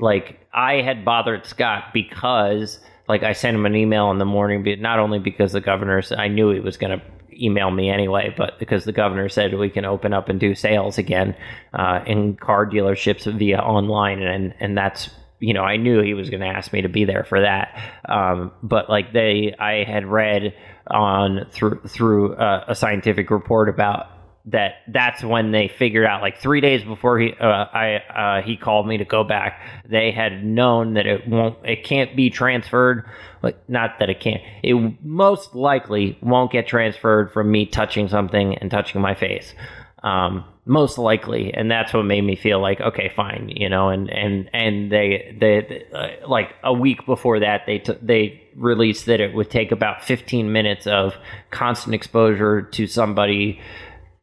like 0.00 0.40
I 0.52 0.76
had 0.76 1.04
bothered 1.04 1.44
Scott 1.46 1.92
because 1.92 2.80
like 3.08 3.22
I 3.22 3.32
sent 3.32 3.56
him 3.56 3.66
an 3.66 3.74
email 3.74 4.10
in 4.10 4.18
the 4.18 4.24
morning, 4.24 4.64
not 4.80 4.98
only 4.98 5.18
because 5.18 5.52
the 5.52 5.60
governor 5.60 6.02
said 6.02 6.18
I 6.18 6.28
knew 6.28 6.50
he 6.50 6.60
was 6.60 6.76
going 6.76 6.98
to 6.98 7.04
email 7.40 7.70
me 7.70 7.88
anyway, 7.88 8.34
but 8.36 8.58
because 8.58 8.84
the 8.84 8.92
governor 8.92 9.28
said 9.28 9.54
we 9.54 9.70
can 9.70 9.84
open 9.84 10.12
up 10.12 10.28
and 10.28 10.38
do 10.38 10.54
sales 10.54 10.98
again 10.98 11.34
uh, 11.72 12.00
in 12.06 12.36
car 12.36 12.66
dealerships 12.66 13.32
via 13.38 13.58
online, 13.58 14.22
and 14.22 14.54
and 14.60 14.76
that's 14.76 15.10
you 15.40 15.54
know 15.54 15.62
I 15.62 15.76
knew 15.76 16.02
he 16.02 16.14
was 16.14 16.30
going 16.30 16.40
to 16.40 16.48
ask 16.48 16.72
me 16.72 16.82
to 16.82 16.88
be 16.88 17.04
there 17.04 17.24
for 17.24 17.40
that. 17.40 17.80
Um, 18.08 18.52
but 18.62 18.90
like 18.90 19.12
they, 19.12 19.54
I 19.58 19.84
had 19.84 20.06
read 20.06 20.54
on 20.86 21.46
through 21.50 21.80
through 21.86 22.34
uh, 22.34 22.64
a 22.68 22.74
scientific 22.74 23.30
report 23.30 23.68
about 23.68 24.08
that 24.50 24.76
that's 24.88 25.22
when 25.22 25.52
they 25.52 25.68
figured 25.68 26.06
out 26.06 26.22
like 26.22 26.38
three 26.38 26.60
days 26.60 26.82
before 26.82 27.18
he 27.18 27.32
uh, 27.32 27.44
I 27.44 27.96
uh, 27.96 28.42
he 28.42 28.56
called 28.56 28.86
me 28.86 28.98
to 28.98 29.04
go 29.04 29.24
back. 29.24 29.60
They 29.88 30.10
had 30.10 30.44
known 30.44 30.94
that 30.94 31.06
it 31.06 31.28
won't 31.28 31.58
it 31.64 31.84
can't 31.84 32.16
be 32.16 32.30
transferred. 32.30 33.04
Like 33.42 33.56
not 33.68 33.98
that 33.98 34.10
it 34.10 34.20
can't. 34.20 34.42
It 34.62 35.04
most 35.04 35.54
likely 35.54 36.18
won't 36.22 36.50
get 36.50 36.66
transferred 36.66 37.32
from 37.32 37.50
me 37.50 37.66
touching 37.66 38.08
something 38.08 38.56
and 38.56 38.70
touching 38.70 39.00
my 39.00 39.14
face. 39.14 39.54
Um, 40.02 40.44
most 40.64 40.98
likely, 40.98 41.52
and 41.52 41.70
that's 41.70 41.92
what 41.92 42.04
made 42.04 42.22
me 42.22 42.36
feel 42.36 42.60
like 42.60 42.80
okay, 42.80 43.10
fine, 43.14 43.50
you 43.54 43.68
know. 43.68 43.88
And 43.88 44.10
and 44.10 44.48
and 44.52 44.92
they 44.92 45.36
they 45.38 45.84
uh, 45.92 46.28
like 46.28 46.54
a 46.62 46.72
week 46.72 47.04
before 47.04 47.40
that 47.40 47.62
they 47.66 47.78
t- 47.78 47.98
they 48.00 48.42
released 48.54 49.06
that 49.06 49.20
it 49.20 49.34
would 49.34 49.50
take 49.50 49.72
about 49.72 50.04
15 50.04 50.52
minutes 50.52 50.86
of 50.86 51.14
constant 51.50 51.94
exposure 51.94 52.62
to 52.62 52.86
somebody 52.86 53.60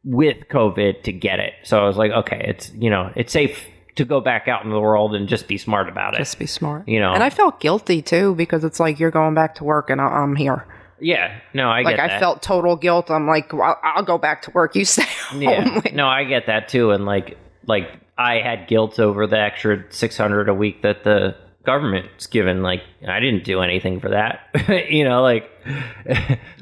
with 0.06 0.48
COVID 0.48 1.02
to 1.02 1.12
get 1.12 1.40
it. 1.40 1.52
So 1.64 1.82
I 1.82 1.86
was 1.86 1.96
like, 1.98 2.12
okay, 2.12 2.42
it's 2.48 2.72
you 2.72 2.88
know, 2.88 3.10
it's 3.16 3.32
safe 3.32 3.66
to 3.96 4.04
go 4.04 4.20
back 4.20 4.46
out 4.46 4.62
in 4.64 4.70
the 4.70 4.78
world 4.80 5.14
and 5.14 5.26
just 5.28 5.48
be 5.48 5.58
smart 5.58 5.88
about 5.88 6.14
it. 6.14 6.18
Just 6.18 6.38
be 6.38 6.46
smart. 6.46 6.86
You 6.88 7.00
know. 7.00 7.12
And 7.12 7.22
I 7.22 7.30
felt 7.30 7.60
guilty 7.60 8.02
too 8.02 8.34
because 8.36 8.62
it's 8.62 8.78
like 8.78 8.98
you're 9.00 9.10
going 9.10 9.34
back 9.34 9.56
to 9.56 9.64
work 9.64 9.90
and 9.90 10.00
I- 10.00 10.04
I'm 10.22 10.36
here. 10.36 10.64
yeah, 11.00 11.38
no, 11.52 11.68
I 11.70 11.82
get 11.82 11.90
Like 11.92 11.98
I 12.00 12.06
that. 12.08 12.20
felt 12.20 12.42
total 12.42 12.76
guilt. 12.76 13.10
I'm 13.10 13.26
like, 13.26 13.52
well, 13.52 13.78
I'll 13.82 14.04
go 14.04 14.16
back 14.18 14.42
to 14.42 14.50
work. 14.52 14.76
You 14.76 14.84
stay 14.84 15.02
home. 15.28 15.42
yeah, 15.42 15.80
no, 15.92 16.06
I 16.06 16.24
get 16.24 16.46
that 16.46 16.68
too, 16.68 16.90
and 16.92 17.04
like 17.04 17.36
like 17.66 17.90
I 18.16 18.34
had 18.38 18.68
guilt 18.68 19.00
over 19.00 19.26
the 19.26 19.38
extra 19.40 19.84
six 19.90 20.16
hundred 20.16 20.48
a 20.48 20.54
week 20.54 20.82
that 20.82 21.02
the 21.04 21.34
government's 21.66 22.26
given. 22.26 22.62
Like 22.62 22.82
I 23.06 23.20
didn't 23.20 23.44
do 23.44 23.60
anything 23.60 24.00
for 24.00 24.10
that, 24.10 24.48
you 24.88 25.04
know. 25.04 25.20
Like 25.20 25.50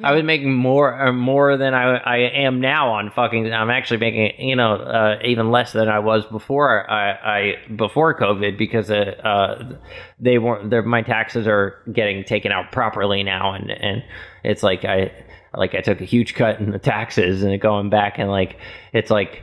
I 0.03 0.13
was 0.13 0.25
making 0.25 0.53
more 0.53 0.99
or 0.99 1.13
more 1.13 1.57
than 1.57 1.75
I 1.75 1.97
I 1.97 2.17
am 2.17 2.61
now 2.61 2.95
on 2.95 3.11
fucking. 3.11 3.53
I'm 3.53 3.71
actually 3.71 3.99
making 3.99 4.49
you 4.49 4.57
know 4.57 4.75
uh, 4.75 5.19
even 5.25 5.51
less 5.51 5.73
than 5.73 5.89
I 5.89 6.01
was 6.01 6.25
before 6.27 6.91
I, 6.91 7.11
I 7.13 7.75
before 7.77 8.19
COVID 8.19 8.59
because 8.59 8.91
uh, 8.91 9.15
uh, 9.23 9.77
they 10.19 10.39
weren't. 10.39 10.87
My 10.87 11.03
taxes 11.03 11.47
are 11.47 11.81
getting 11.93 12.25
taken 12.25 12.51
out 12.51 12.73
properly 12.73 13.23
now, 13.23 13.53
and 13.53 13.71
and 13.71 14.03
it's 14.43 14.63
like 14.63 14.85
I 14.85 15.13
like 15.57 15.75
I 15.75 15.83
took 15.83 16.01
a 16.01 16.05
huge 16.05 16.35
cut 16.35 16.59
in 16.59 16.71
the 16.71 16.79
taxes 16.79 17.43
and 17.43 17.61
going 17.61 17.91
back 17.91 18.19
and 18.19 18.29
like 18.31 18.59
it's 18.93 19.11
like 19.11 19.43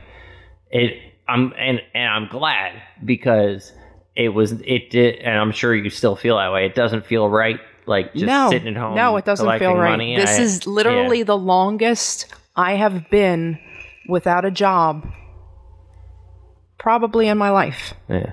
it 0.70 1.12
I'm 1.28 1.52
and 1.56 1.80
and 1.94 2.08
I'm 2.08 2.28
glad 2.28 2.82
because 3.04 3.72
it 4.14 4.28
was 4.30 4.52
it 4.52 4.90
did 4.90 5.16
and 5.16 5.38
I'm 5.38 5.52
sure 5.52 5.74
you 5.74 5.90
still 5.90 6.16
feel 6.16 6.36
that 6.36 6.52
way. 6.52 6.66
It 6.66 6.74
doesn't 6.74 7.06
feel 7.06 7.28
right 7.28 7.58
like 7.86 8.12
just 8.12 8.26
no, 8.26 8.48
sitting 8.50 8.68
at 8.68 8.76
home. 8.76 8.94
no, 8.94 9.16
it 9.16 9.24
doesn't 9.24 9.58
feel 9.58 9.74
right. 9.74 9.90
Money. 9.90 10.16
This 10.16 10.38
I- 10.38 10.42
is 10.42 10.66
literally 10.66 11.18
yeah. 11.18 11.24
the 11.24 11.36
longest 11.38 12.26
I 12.54 12.74
have 12.74 13.08
been 13.10 13.58
without 14.08 14.44
a 14.44 14.50
job, 14.50 15.06
probably 16.78 17.28
in 17.28 17.38
my 17.38 17.50
life. 17.50 17.94
yeah. 18.08 18.32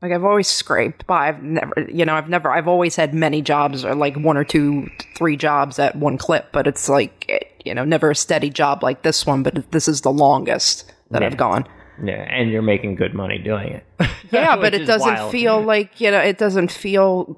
Like 0.00 0.12
I've 0.12 0.24
always 0.24 0.46
scraped 0.46 1.06
by. 1.08 1.28
I've 1.28 1.42
never, 1.42 1.72
you 1.92 2.04
know, 2.04 2.14
I've 2.14 2.28
never, 2.28 2.50
I've 2.50 2.68
always 2.68 2.94
had 2.94 3.14
many 3.14 3.42
jobs 3.42 3.84
or 3.84 3.96
like 3.96 4.16
one 4.16 4.36
or 4.36 4.44
two, 4.44 4.88
three 5.16 5.36
jobs 5.36 5.78
at 5.80 5.96
one 5.96 6.16
clip. 6.18 6.52
But 6.52 6.68
it's 6.68 6.88
like, 6.88 7.58
you 7.64 7.74
know, 7.74 7.84
never 7.84 8.12
a 8.12 8.14
steady 8.14 8.48
job 8.48 8.84
like 8.84 9.02
this 9.02 9.26
one. 9.26 9.42
But 9.42 9.72
this 9.72 9.88
is 9.88 10.02
the 10.02 10.12
longest 10.12 10.92
that 11.10 11.22
Yeah. 11.22 11.26
I've 11.28 11.36
gone. 11.36 11.66
Yeah, 12.02 12.22
and 12.22 12.50
you're 12.50 12.62
making 12.62 12.94
good 12.96 13.14
money 13.14 13.38
doing 13.38 13.68
it. 13.72 13.84
Yeah, 14.30 14.56
but 14.60 14.74
it 14.74 14.84
doesn't 14.84 15.14
wild. 15.14 15.32
feel 15.32 15.62
like 15.62 16.00
you 16.00 16.10
know, 16.10 16.18
it 16.20 16.36
doesn't 16.38 16.70
feel 16.70 17.36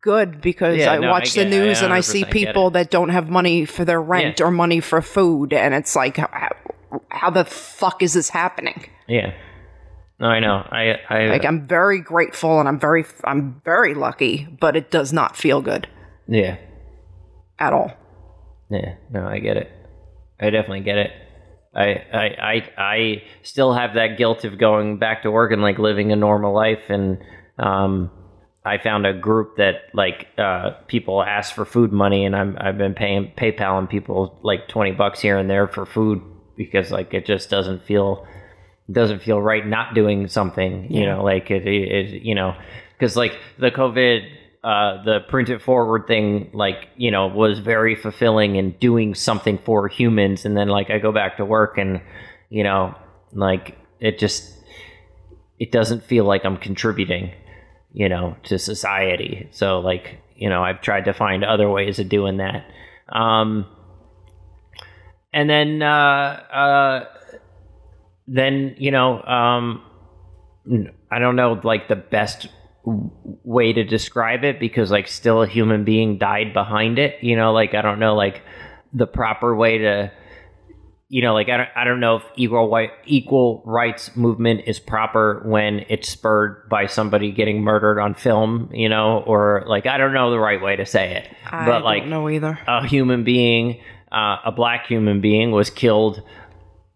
good 0.00 0.40
because 0.40 0.78
Yeah, 0.78 0.92
I 0.92 0.98
no, 0.98 1.08
I 1.08 1.10
watch 1.10 1.34
the 1.34 1.44
get 1.44 1.52
it. 1.52 1.56
I 1.56 1.64
news 1.66 1.82
and 1.82 1.92
I 1.92 2.00
see 2.00 2.24
people 2.24 2.70
that 2.70 2.90
don't 2.90 3.10
have 3.10 3.28
money 3.28 3.66
for 3.66 3.84
their 3.84 4.00
rent 4.00 4.40
Yeah. 4.40 4.46
or 4.46 4.50
money 4.50 4.80
for 4.80 5.02
food, 5.02 5.52
and 5.52 5.74
it's 5.74 5.94
like, 5.94 6.16
how, 6.16 6.48
how 7.10 7.30
the 7.30 7.44
fuck 7.44 8.02
is 8.02 8.14
this 8.14 8.30
happening? 8.30 8.88
Yeah. 9.06 9.34
No, 10.18 10.26
I 10.28 10.40
know. 10.40 10.66
I 10.70 10.98
I 11.08 11.26
Like 11.28 11.44
I'm 11.44 11.66
very 11.66 12.00
grateful 12.00 12.58
and 12.60 12.68
I'm 12.68 12.78
very 12.80 13.04
I'm 13.24 13.60
very 13.64 13.94
lucky, 13.94 14.48
but 14.60 14.76
it 14.76 14.90
does 14.90 15.12
not 15.12 15.36
feel 15.36 15.60
good 15.60 15.88
yeah. 16.26 16.56
at 17.58 17.72
all. 17.72 17.92
Yeah, 18.70 18.94
no, 19.10 19.26
I 19.26 19.38
get 19.40 19.56
it. 19.56 19.70
I 20.40 20.48
definitely 20.50 20.80
get 20.80 20.96
it. 20.98 21.10
I, 21.74 21.86
I, 22.12 22.24
I, 22.24 22.72
I 22.76 23.22
still 23.42 23.72
have 23.74 23.94
that 23.94 24.18
guilt 24.18 24.44
of 24.44 24.58
going 24.58 24.98
back 24.98 25.22
to 25.22 25.30
work 25.30 25.52
and 25.52 25.62
like 25.62 25.78
living 25.78 26.10
a 26.10 26.16
normal 26.16 26.52
life. 26.52 26.82
And 26.88 27.18
um, 27.58 28.10
I 28.64 28.78
found 28.78 29.06
a 29.06 29.12
group 29.12 29.56
that 29.56 29.82
like 29.94 30.26
uh, 30.36 30.72
people 30.86 31.22
ask 31.22 31.54
for 31.54 31.64
food 31.64 31.92
money, 31.92 32.24
and 32.24 32.36
I'm 32.36 32.56
I've 32.60 32.76
been 32.76 32.94
paying 32.94 33.32
PayPal 33.36 33.78
and 33.78 33.88
people 33.88 34.38
like 34.42 34.68
twenty 34.68 34.92
bucks 34.92 35.20
here 35.20 35.38
and 35.38 35.48
there 35.48 35.66
for 35.66 35.86
food 35.86 36.20
because 36.56 36.90
like 36.90 37.14
it 37.14 37.24
just 37.24 37.48
doesn't 37.48 37.84
feel 37.84 38.26
doesn't 38.90 39.22
feel 39.22 39.40
right 39.40 39.66
not 39.66 39.94
doing 39.94 40.28
something. 40.28 40.92
You 40.92 41.06
know, 41.06 41.24
like 41.24 41.50
it, 41.50 41.66
it, 41.66 42.14
it 42.14 42.22
you 42.22 42.34
know, 42.34 42.54
because 42.98 43.16
like 43.16 43.38
the 43.58 43.70
COVID 43.70 44.28
uh, 44.62 45.02
the 45.04 45.20
print 45.20 45.48
it 45.48 45.62
forward 45.62 46.06
thing, 46.06 46.50
like, 46.52 46.88
you 46.96 47.10
know, 47.10 47.28
was 47.28 47.58
very 47.60 47.94
fulfilling 47.94 48.56
in 48.56 48.72
doing 48.72 49.14
something 49.14 49.56
for 49.58 49.88
humans. 49.88 50.44
And 50.44 50.56
then, 50.56 50.68
like, 50.68 50.90
I 50.90 50.98
go 50.98 51.12
back 51.12 51.38
to 51.38 51.44
work 51.44 51.78
and, 51.78 52.02
you 52.50 52.62
know, 52.62 52.94
like, 53.32 53.78
it 54.00 54.18
just, 54.18 54.52
it 55.58 55.72
doesn't 55.72 56.04
feel 56.04 56.24
like 56.24 56.44
I'm 56.44 56.58
contributing, 56.58 57.32
you 57.92 58.08
know, 58.10 58.36
to 58.44 58.58
society. 58.58 59.48
So, 59.50 59.80
like, 59.80 60.18
you 60.36 60.50
know, 60.50 60.62
I've 60.62 60.82
tried 60.82 61.06
to 61.06 61.14
find 61.14 61.42
other 61.42 61.70
ways 61.70 61.98
of 61.98 62.10
doing 62.10 62.36
that. 62.38 62.66
Um, 63.08 63.66
and 65.32 65.48
then, 65.48 65.82
uh, 65.82 65.86
uh, 66.52 67.04
then, 68.26 68.74
you 68.78 68.90
know, 68.90 69.22
um, 69.22 69.82
I 71.10 71.18
don't 71.18 71.36
know, 71.36 71.58
like, 71.64 71.88
the 71.88 71.96
best 71.96 72.48
way 72.84 73.72
to 73.72 73.84
describe 73.84 74.44
it 74.44 74.58
because 74.58 74.90
like 74.90 75.06
still 75.06 75.42
a 75.42 75.46
human 75.46 75.84
being 75.84 76.18
died 76.18 76.52
behind 76.52 76.98
it 76.98 77.22
you 77.22 77.36
know? 77.36 77.52
Like 77.52 77.74
i 77.74 77.82
don't 77.82 77.98
know 77.98 78.14
like 78.14 78.42
the 78.92 79.06
proper 79.06 79.54
way 79.54 79.78
to 79.78 80.10
you 81.08 81.22
know 81.22 81.34
like 81.34 81.48
i 81.48 81.56
don't, 81.56 81.68
I 81.76 81.84
don't 81.84 82.00
know 82.00 82.16
if 82.16 82.22
equal 82.36 82.68
white 82.68 82.90
equal 83.04 83.62
rights 83.66 84.16
movement 84.16 84.62
is 84.66 84.80
proper 84.80 85.42
when 85.44 85.84
it's 85.88 86.08
spurred 86.08 86.68
by 86.68 86.86
somebody 86.86 87.32
getting 87.32 87.62
murdered 87.62 88.00
on 88.00 88.14
film 88.14 88.70
you 88.72 88.88
know? 88.88 89.22
Or 89.26 89.64
like 89.66 89.86
i 89.86 89.98
don't 89.98 90.12
know 90.12 90.30
the 90.30 90.38
right 90.38 90.60
way 90.60 90.76
to 90.76 90.86
say 90.86 91.16
it. 91.16 91.36
I 91.46 91.66
but 91.66 91.84
like 91.84 92.06
know 92.06 92.28
either. 92.28 92.58
a 92.66 92.86
human 92.86 93.24
being 93.24 93.80
uh, 94.12 94.38
a 94.44 94.52
black 94.52 94.86
human 94.86 95.20
being 95.20 95.52
was 95.52 95.70
killed 95.70 96.22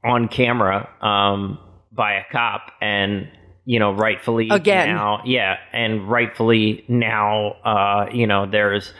on 0.04 0.28
camera 0.28 0.88
um, 1.00 1.58
by 1.92 2.14
a 2.14 2.22
cop 2.30 2.72
and 2.80 3.28
you 3.64 3.78
know 3.78 3.92
rightfully 3.92 4.48
Again. 4.50 4.88
now 4.88 5.22
yeah 5.24 5.56
and 5.72 6.08
rightfully 6.08 6.84
now 6.88 7.52
uh, 7.64 8.06
you 8.12 8.26
know 8.26 8.46
there's 8.50 8.92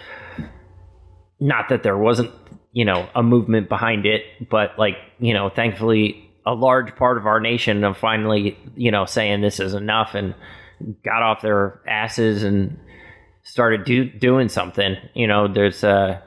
not 1.41 1.69
that 1.69 1.83
there 1.83 1.97
wasn't 1.97 2.31
you 2.73 2.85
know 2.85 3.09
a 3.15 3.23
movement 3.23 3.69
behind 3.69 4.07
it 4.07 4.23
but 4.51 4.79
like 4.79 4.97
you 5.19 5.35
know 5.35 5.51
thankfully 5.51 6.31
a 6.47 6.55
large 6.55 6.95
part 6.97 7.19
of 7.19 7.27
our 7.27 7.41
nation 7.41 7.85
of 7.85 7.97
finally 7.97 8.59
you 8.77 8.91
know 8.91 9.05
saying 9.05 9.41
this 9.41 9.61
is 9.61 9.75
enough 9.75 10.15
and 10.15 10.35
got 11.05 11.23
off 11.23 11.41
their 11.43 11.81
asses 11.87 12.43
and 12.43 12.79
started 13.43 13.85
do, 13.85 14.05
doing 14.05 14.49
something 14.49 14.97
you 15.15 15.27
know 15.27 15.47
there's 15.47 15.85
uh 15.85 16.21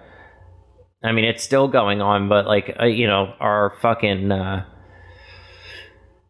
I 1.03 1.11
mean, 1.11 1.25
it's 1.25 1.43
still 1.43 1.67
going 1.67 2.01
on, 2.01 2.27
but 2.27 2.47
like, 2.47 2.75
uh, 2.79 2.85
you 2.85 3.07
know, 3.07 3.33
our 3.39 3.73
fucking, 3.81 4.31
uh, 4.31 4.65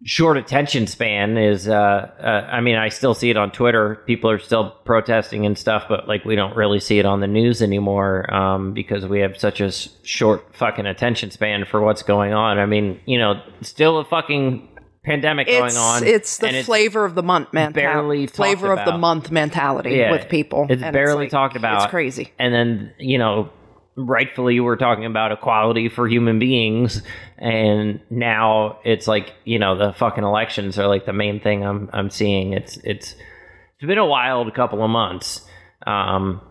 short 0.04 0.38
attention 0.38 0.86
span 0.86 1.38
is 1.38 1.68
uh, 1.68 1.74
uh 1.74 2.48
i 2.52 2.62
mean 2.62 2.76
i 2.76 2.88
still 2.88 3.14
see 3.16 3.30
it 3.32 3.38
on 3.38 3.52
twitter 3.52 3.96
people 4.06 4.30
are 4.30 4.38
still 4.38 4.70
protesting 4.86 5.46
and 5.46 5.58
stuff 5.58 5.86
but 5.90 6.08
like 6.08 6.24
we 6.24 6.36
don't 6.36 6.56
really 6.56 6.80
see 6.80 7.00
it 7.00 7.06
on 7.06 7.20
the 7.20 7.28
news 7.28 7.62
anymore 7.64 8.32
um, 8.34 8.74
because 8.74 9.06
we 9.08 9.20
have 9.22 9.38
such 9.38 9.60
a 9.60 9.72
short 10.04 10.56
fucking 10.56 10.86
attention 10.86 11.32
span 11.32 11.66
for 11.66 11.82
what's 11.82 12.04
going 12.04 12.32
on 12.34 12.60
i 12.60 12.66
mean 12.66 13.00
you 13.06 13.18
know 13.18 13.42
still 13.62 13.98
a 13.98 14.06
fucking 14.06 14.68
pandemic 15.04 15.48
It's 15.48 15.58
going 15.58 15.78
on 15.78 16.04
it's 16.04 16.38
the 16.38 16.62
flavor 16.64 17.04
of 17.04 17.16
the 17.16 17.24
month 17.24 17.52
man 17.52 17.72
barely 17.72 18.28
flavor 18.28 18.74
of 18.74 18.86
the 18.86 18.98
month 18.98 19.32
mentality 19.32 19.96
Yeah, 19.96 20.12
with 20.12 20.30
people. 20.30 20.68
it's 20.70 20.82
barely 20.82 21.24
like- 21.26 21.30
talked 21.32 21.56
about 21.56 21.84
It's 21.84 21.90
crazy. 21.90 22.34
and 22.38 22.54
then 22.54 22.94
you 23.00 23.18
know 23.18 23.50
rightfully 23.98 24.60
we're 24.60 24.76
talking 24.76 25.06
about 25.06 25.32
equality 25.32 25.90
for 25.90 26.08
human 26.08 26.38
beings 26.38 27.02
and 27.40 28.00
now 28.12 28.78
it's 28.86 29.08
like 29.08 29.34
you 29.44 29.58
know 29.58 29.76
the 29.76 29.92
fucking 29.92 30.24
elections 30.24 30.78
are 30.78 30.88
like 30.88 31.08
the 31.08 31.14
main 31.14 31.40
thing 31.40 31.66
i'm 31.66 31.90
i'm 31.94 32.10
seeing. 32.12 32.54
It's 32.54 32.78
it's 32.78 33.14
it's 33.14 33.88
been 33.88 33.98
a 33.98 34.06
wild 34.06 34.54
couple 34.54 34.84
of 34.84 34.90
months. 34.90 35.42
Um 35.86 36.42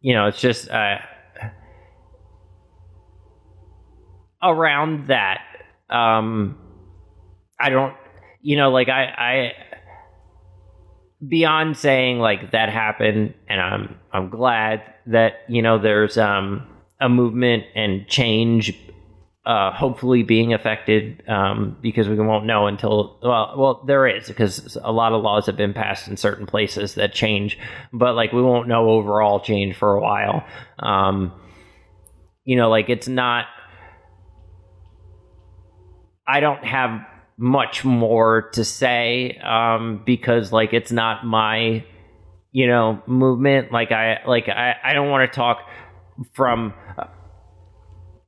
you 0.00 0.12
know 0.12 0.26
it's 0.26 0.40
just 0.40 0.68
uh 0.68 0.98
around 4.42 5.06
that 5.08 5.40
um 5.88 6.58
i 7.58 7.70
don't 7.70 7.94
you 8.42 8.56
know 8.56 8.70
like 8.70 8.90
i 8.90 9.04
i 9.04 9.52
beyond 11.26 11.78
saying 11.78 12.18
like 12.18 12.50
that 12.50 12.68
happened 12.68 13.32
and 13.48 13.60
i'm 13.60 13.96
i'm 14.14 14.30
glad 14.30 14.82
that 15.06 15.40
you 15.48 15.60
know 15.60 15.78
there's 15.78 16.16
um 16.16 16.66
a 17.00 17.08
movement 17.08 17.64
and 17.74 18.08
change 18.08 18.74
uh 19.44 19.70
hopefully 19.72 20.22
being 20.22 20.54
affected 20.54 21.22
um 21.28 21.76
because 21.82 22.08
we 22.08 22.16
won't 22.16 22.46
know 22.46 22.66
until 22.66 23.18
well 23.22 23.54
well 23.58 23.84
there 23.86 24.06
is 24.06 24.26
because 24.26 24.78
a 24.82 24.92
lot 24.92 25.12
of 25.12 25.22
laws 25.22 25.44
have 25.44 25.56
been 25.56 25.74
passed 25.74 26.08
in 26.08 26.16
certain 26.16 26.46
places 26.46 26.94
that 26.94 27.12
change 27.12 27.58
but 27.92 28.14
like 28.14 28.32
we 28.32 28.40
won't 28.40 28.66
know 28.68 28.88
overall 28.88 29.40
change 29.40 29.76
for 29.76 29.92
a 29.92 30.00
while. 30.00 30.42
Um 30.78 31.32
you 32.44 32.56
know 32.56 32.70
like 32.70 32.88
it's 32.88 33.08
not 33.08 33.46
I 36.26 36.40
don't 36.40 36.64
have 36.64 37.06
much 37.36 37.84
more 37.84 38.50
to 38.52 38.64
say 38.64 39.38
um, 39.38 40.02
because 40.04 40.52
like 40.52 40.72
it's 40.72 40.92
not 40.92 41.26
my 41.26 41.84
you 42.54 42.68
know 42.68 43.02
movement. 43.06 43.72
Like 43.72 43.90
I 43.92 44.20
like 44.26 44.48
I 44.48 44.76
I 44.82 44.94
don't 44.94 45.10
want 45.10 45.30
to 45.30 45.36
talk 45.36 45.68
from 46.32 46.72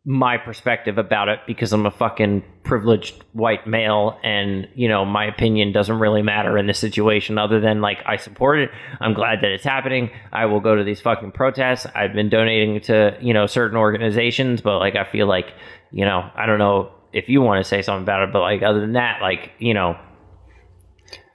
my 0.04 0.36
perspective 0.36 0.98
about 0.98 1.28
it 1.28 1.40
because 1.46 1.72
I'm 1.72 1.86
a 1.86 1.90
fucking 1.90 2.44
privileged 2.62 3.24
white 3.32 3.66
male 3.66 4.18
and 4.22 4.68
you 4.74 4.88
know 4.88 5.04
my 5.04 5.24
opinion 5.24 5.72
doesn't 5.72 5.98
really 5.98 6.22
matter 6.22 6.58
in 6.58 6.66
this 6.66 6.78
situation 6.78 7.38
other 7.38 7.60
than 7.60 7.80
like 7.80 8.02
I 8.04 8.16
support 8.16 8.58
it. 8.58 8.70
I'm 9.00 9.14
glad 9.14 9.40
that 9.42 9.52
it's 9.52 9.64
happening. 9.64 10.10
I 10.32 10.46
will 10.46 10.60
go 10.60 10.74
to 10.74 10.82
these 10.82 11.00
fucking 11.00 11.30
protests. 11.30 11.86
I've 11.94 12.12
been 12.12 12.28
donating 12.28 12.80
to, 12.82 13.16
you 13.20 13.32
know, 13.32 13.46
certain 13.46 13.76
organizations, 13.76 14.60
but 14.60 14.80
like 14.80 14.96
I 14.96 15.04
feel 15.04 15.28
like, 15.28 15.54
you 15.92 16.04
know, 16.04 16.28
I 16.34 16.46
don't 16.46 16.58
know 16.58 16.90
if 17.12 17.28
you 17.28 17.42
want 17.42 17.62
to 17.62 17.68
say 17.68 17.80
something 17.80 18.02
about 18.02 18.28
it, 18.28 18.32
but 18.32 18.40
like 18.40 18.62
other 18.62 18.80
than 18.80 18.94
that, 18.94 19.22
like, 19.22 19.52
you 19.60 19.72
know, 19.72 19.96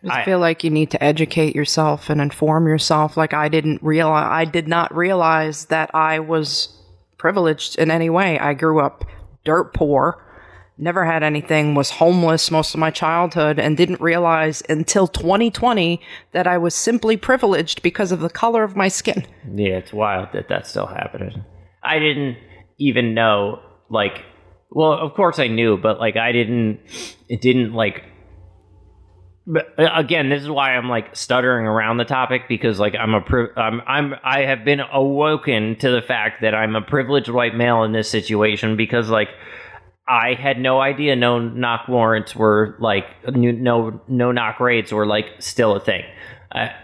I 0.10 0.22
I- 0.22 0.26
feel 0.26 0.40
like 0.40 0.64
you 0.64 0.70
need 0.70 0.92
to 0.92 1.04
educate 1.04 1.56
yourself 1.56 2.10
and 2.10 2.20
inform 2.22 2.68
yourself. 2.68 3.18
Like 3.18 3.34
I 3.34 3.50
didn't 3.50 3.84
realize, 3.84 4.28
I 4.30 4.46
did 4.46 4.68
not 4.68 4.96
realize 4.96 5.66
that 5.66 5.94
I 5.94 6.20
was 6.20 6.70
privileged 7.18 7.78
in 7.78 7.92
any 7.92 8.10
way. 8.10 8.40
I 8.40 8.54
grew 8.54 8.80
up 8.80 9.06
dirt 9.46 9.74
poor, 9.74 10.24
never 10.78 11.06
had 11.06 11.22
anything, 11.22 11.76
was 11.76 11.92
homeless 11.92 12.50
most 12.50 12.74
of 12.74 12.80
my 12.80 12.90
childhood, 12.90 13.60
and 13.60 13.78
didn't 13.78 14.02
realize 14.02 14.64
until 14.70 15.08
2020 15.08 16.02
that 16.32 16.48
I 16.48 16.58
was 16.58 16.74
simply 16.74 17.18
privileged 17.18 17.84
because 17.84 18.12
of 18.12 18.20
the 18.22 18.30
color 18.30 18.64
of 18.64 18.76
my 18.76 18.88
skin. 18.88 19.28
Yeah, 19.54 19.78
it's 19.78 19.94
wild 19.94 20.30
that 20.34 20.48
that's 20.50 20.70
still 20.70 20.88
happening. 20.88 21.44
I 21.84 22.00
didn't 22.00 22.38
even 22.80 23.14
know, 23.14 23.60
like, 23.90 24.24
well, 24.72 24.94
of 24.94 25.14
course 25.14 25.38
I 25.38 25.48
knew, 25.48 25.78
but 25.78 26.00
like 26.00 26.18
I 26.18 26.32
didn't, 26.32 26.80
it 27.30 27.42
didn't 27.42 27.74
like. 27.74 28.04
But 29.48 29.74
uh, 29.78 29.90
again, 29.96 30.30
this 30.30 30.44
is 30.44 30.50
why 30.50 30.76
I'm 30.76 30.88
like 30.88 31.16
stuttering 31.16 31.66
around 31.66 31.98
the 31.98 32.06
topic 32.06 32.44
because 32.48 32.80
like 32.80 32.96
I'm 32.96 33.14
a 33.14 33.22
pri- 33.22 33.54
I'm 33.56 33.82
I'm 33.88 34.16
I 34.24 34.42
have 34.42 34.64
been 34.64 34.80
awoken 34.80 35.78
to 35.78 35.90
the 35.90 36.02
fact 36.02 36.42
that 36.42 36.54
I'm 36.54 36.76
a 36.76 36.82
privileged 36.82 37.30
white 37.30 37.56
male 37.56 37.84
in 37.84 37.92
this 37.92 38.10
situation 38.10 38.78
because 38.78 39.10
like 39.10 39.30
I 40.08 40.36
had 40.36 40.60
no 40.60 40.80
idea 40.80 41.16
no 41.16 41.40
knock 41.40 41.88
warrants 41.88 42.36
were 42.36 42.76
like 42.80 43.06
no 43.28 44.00
no 44.08 44.32
knock 44.32 44.60
raids 44.60 44.92
were 44.92 45.08
like 45.08 45.26
still 45.40 45.76
a 45.76 45.80
thing. 45.80 46.04
I, 46.52 46.76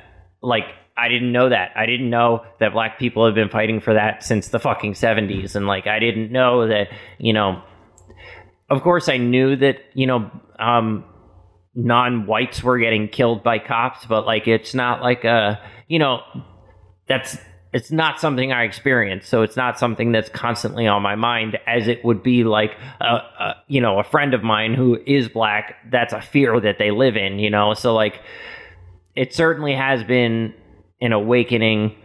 like 0.42 0.66
I 0.98 1.10
didn't 1.10 1.32
know 1.32 1.50
that. 1.50 1.72
I 1.76 1.86
didn't 1.86 2.10
know 2.10 2.44
that 2.60 2.74
black 2.74 2.98
people 2.98 3.26
have 3.26 3.36
been 3.36 3.50
fighting 3.50 3.82
for 3.82 3.94
that 3.94 4.24
since 4.24 4.48
the 4.48 4.60
fucking 4.60 4.94
70s 4.94 5.56
and 5.56 5.68
like 5.68 5.86
I 5.86 6.00
didn't 6.00 6.32
know 6.32 6.68
that, 6.68 6.88
you 7.20 7.34
know, 7.34 7.62
of 8.68 8.82
course 8.82 9.08
I 9.10 9.18
knew 9.18 9.56
that, 9.58 9.78
you 9.94 10.08
know, 10.08 10.32
um 10.58 11.04
non-whites 11.78 12.64
were 12.64 12.80
getting 12.80 13.08
killed 13.08 13.44
by 13.44 13.60
cops, 13.60 14.06
but 14.08 14.26
like 14.26 14.48
it's 14.48 14.74
not 14.74 15.02
like 15.02 15.24
a, 15.24 15.62
you 15.88 16.00
know, 16.00 16.22
that's 17.08 17.38
it's 17.72 17.92
not 17.92 18.20
something 18.20 18.52
I 18.52 18.64
experienced, 18.64 19.30
so 19.30 19.44
it's 19.44 19.56
not 19.56 19.78
something 19.78 20.12
that's 20.12 20.30
constantly 20.30 20.88
on 20.88 21.04
my 21.04 21.16
mind 21.16 21.60
as 21.68 21.88
it 21.88 22.04
would 22.04 22.24
be 22.24 22.44
like 22.44 22.76
a, 23.00 23.06
a 23.06 23.56
you 23.68 23.80
know 23.80 24.00
a 24.00 24.04
friend 24.04 24.34
of 24.34 24.42
mine 24.42 24.74
who 24.74 25.00
is 25.06 25.30
black. 25.30 25.76
That's 25.92 26.14
a 26.14 26.22
fear 26.22 26.60
that 26.60 26.80
they 26.80 26.90
live 26.90 27.16
in, 27.16 27.38
you 27.38 27.52
know. 27.52 27.76
So 27.76 27.94
like, 27.94 28.22
it 29.16 29.36
certainly 29.36 29.76
has 29.76 30.04
been 30.04 30.56
an 31.00 31.12
awakening, 31.12 31.96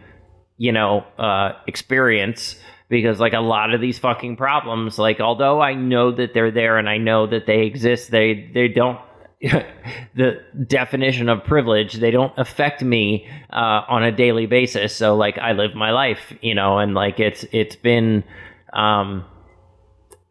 you 0.57 0.71
know, 0.71 1.03
uh, 1.17 1.53
experience 1.65 2.57
because 2.89 3.19
like 3.19 3.33
a 3.33 3.39
lot 3.39 3.73
of 3.73 3.81
these 3.81 3.97
fucking 3.97 4.35
problems, 4.35 4.99
like 4.99 5.19
although 5.19 5.61
I 5.61 5.73
know 5.73 6.11
that 6.11 6.35
they're 6.35 6.51
there 6.51 6.77
and 6.77 6.87
I 6.87 6.97
know 6.97 7.25
that 7.25 7.47
they 7.47 7.63
exist, 7.65 8.11
they 8.11 8.51
they 8.53 8.67
don't 8.67 8.99
the 10.15 10.41
definition 10.67 11.27
of 11.27 11.43
privilege 11.43 11.95
they 11.95 12.11
don't 12.11 12.31
affect 12.37 12.81
me 12.81 13.27
uh, 13.51 13.81
on 13.89 14.01
a 14.01 14.11
daily 14.11 14.45
basis. 14.45 14.95
So 14.95 15.15
like 15.15 15.37
i 15.37 15.51
live 15.51 15.75
my 15.75 15.91
life 15.91 16.33
you 16.41 16.55
know 16.55 16.77
and 16.77 16.93
like 16.93 17.19
it's 17.19 17.45
it's 17.51 17.75
been 17.75 18.23
um 18.71 19.25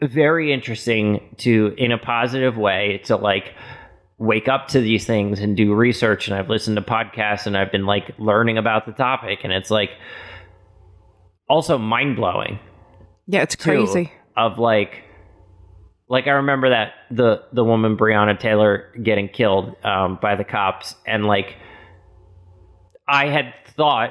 very 0.00 0.52
interesting 0.52 1.34
to 1.38 1.74
in 1.76 1.92
a 1.92 1.98
positive 1.98 2.56
way 2.56 3.02
to 3.04 3.16
like 3.16 3.54
wake 4.18 4.48
up 4.48 4.68
to 4.68 4.80
these 4.80 5.04
things 5.06 5.40
and 5.40 5.56
do 5.56 5.74
research. 5.74 6.28
And 6.28 6.36
i've 6.36 6.48
listened 6.48 6.76
to 6.76 6.82
podcasts 6.82 7.46
and 7.46 7.56
i've 7.56 7.70
been 7.70 7.84
like 7.84 8.14
learning 8.18 8.56
about 8.56 8.86
the 8.86 8.92
topic. 8.92 9.40
And 9.44 9.52
it's 9.52 9.70
like 9.70 9.90
also 11.50 11.76
mind-blowing. 11.76 12.58
Yeah, 13.26 13.42
it's 13.42 13.56
too, 13.56 13.62
crazy. 13.62 14.12
of 14.36 14.58
like 14.58 15.04
like 16.12 16.26
I 16.26 16.32
remember 16.32 16.68
that 16.68 16.92
the 17.10 17.42
the 17.54 17.64
woman 17.64 17.96
Breonna 17.96 18.38
Taylor 18.38 18.92
getting 19.02 19.30
killed 19.30 19.74
um, 19.82 20.18
by 20.20 20.36
the 20.36 20.44
cops, 20.44 20.94
and 21.06 21.24
like 21.24 21.56
I 23.08 23.28
had 23.28 23.54
thought, 23.68 24.10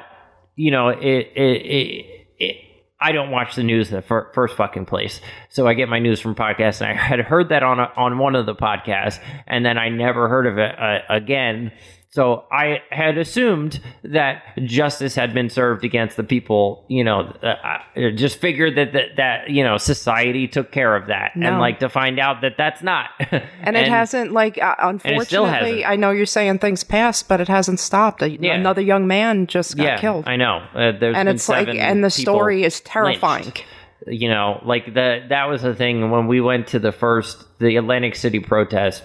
you 0.56 0.72
know, 0.72 0.89
it 0.89 1.32
it. 1.36 1.62
it, 1.62 2.06
it 2.39 2.56
I 3.04 3.14
don't 3.14 3.32
watch 3.32 3.56
the 3.56 3.64
news 3.64 3.89
in 3.89 3.95
the 3.95 4.02
fir- 4.04 4.32
first 4.34 4.56
fucking 4.56 4.86
place, 4.86 5.22
so 5.49 5.68
I 5.68 5.76
get 5.76 5.89
my 5.89 5.99
news 5.99 6.20
from 6.20 6.34
podcasts. 6.34 6.82
And 6.82 6.89
I 6.89 6.93
had 7.02 7.20
heard 7.20 7.49
that 7.49 7.62
on 7.62 7.80
a, 7.80 7.91
on 7.95 8.18
one 8.18 8.36
of 8.36 8.47
the 8.47 8.56
podcasts, 8.56 9.20
and 9.45 9.64
then 9.64 9.78
I 9.78 9.89
never 9.89 10.28
heard 10.28 10.47
of 10.47 10.58
it 10.58 10.80
uh, 10.80 10.99
again. 11.08 11.72
So 12.14 12.43
I 12.51 12.80
had 12.89 13.18
assumed 13.18 13.80
that 14.03 14.43
justice 14.66 15.16
had 15.16 15.34
been 15.34 15.49
served 15.49 15.86
against 15.86 16.18
the 16.18 16.26
people. 16.26 16.86
You 16.89 17.05
know, 17.05 17.22
uh, 17.41 17.55
I 17.64 18.12
just 18.14 18.39
figured 18.39 18.76
that, 18.76 18.91
that 18.91 19.16
that 19.16 19.49
you 19.49 19.64
know 19.64 19.78
society 19.78 20.49
took 20.49 20.74
care 20.74 20.93
of 20.93 21.07
that, 21.07 21.32
and 21.36 21.59
like 21.59 21.80
to 21.80 21.88
find 21.88 22.20
out 22.20 22.41
that 22.41 22.55
that's 22.57 22.84
not. 22.84 23.09
And, 23.64 23.78
it 23.78 23.88
hasn't, 23.88 24.32
like, 24.32 24.62
uh, 24.62 24.76
unfortunately, 24.80 25.49
hasn't. 25.49 25.86
I 25.86 25.95
know 25.95 26.12
you're 26.12 26.26
saying 26.26 26.59
things 26.59 26.84
passed, 26.84 27.30
but 27.30 27.39
it 27.39 27.47
hasn't 27.47 27.80
stopped. 27.80 28.22
A, 28.22 28.30
Yeah. 28.30 28.55
Another 28.55 28.82
young 28.82 29.07
man 29.07 29.47
just 29.47 29.78
got 29.78 29.84
yeah, 29.84 29.97
killed. 29.99 30.28
I 30.28 30.36
know. 30.36 30.66
Uh, 30.74 30.91
there's 30.91 31.16
and 31.16 31.30
it's 31.30 31.47
like, 31.47 31.68
and 31.70 32.03
the 32.03 32.09
story 32.09 32.64
is 32.64 32.82
terrifying. 32.82 33.45
lynched. 33.45 33.66
you 34.07 34.28
know 34.28 34.59
like 34.66 34.93
the 34.93 35.24
that 35.30 35.45
was 35.45 35.62
the 35.62 35.76
thing 35.76 36.09
when 36.09 36.28
we 36.28 36.41
went 36.41 36.68
to 36.68 36.80
the 36.80 36.91
first 36.91 37.45
the 37.59 37.76
atlantic 37.76 38.16
city 38.16 38.39
protest 38.39 39.03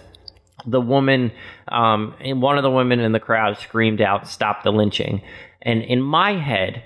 the 0.67 0.81
woman 0.81 1.33
um 1.69 2.15
and 2.21 2.43
one 2.43 2.57
of 2.57 2.63
the 2.63 2.71
women 2.71 3.01
in 3.01 3.13
the 3.13 3.21
crowd 3.21 3.59
screamed 3.59 4.01
out 4.01 4.27
stop 4.29 4.63
the 4.63 4.71
lynching 4.71 5.23
and 5.63 5.83
in 5.83 6.01
my 6.01 6.33
head 6.33 6.83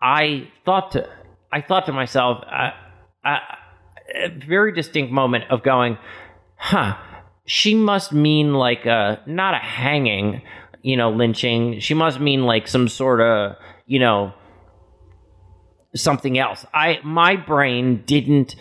i 0.00 0.48
thought 0.64 0.92
to 0.92 1.08
i 1.52 1.60
thought 1.60 1.86
to 1.86 1.92
myself 1.92 2.42
I, 2.46 2.72
I, 3.24 3.38
a 4.14 4.28
very 4.28 4.72
distinct 4.72 5.12
moment 5.12 5.44
of 5.50 5.62
going 5.62 5.98
huh 6.56 6.96
she 7.44 7.74
must 7.74 8.12
mean 8.12 8.54
like 8.54 8.86
a 8.86 9.20
not 9.26 9.54
a 9.54 9.58
hanging 9.58 10.42
you 10.82 10.96
know 10.96 11.10
lynching 11.10 11.80
she 11.80 11.94
must 11.94 12.20
mean 12.20 12.44
like 12.44 12.68
some 12.68 12.88
sort 12.88 13.20
of 13.20 13.56
you 13.86 13.98
know 13.98 14.32
something 15.94 16.38
else. 16.38 16.64
I 16.72 16.98
my 17.02 17.36
brain 17.36 18.02
didn't 18.06 18.56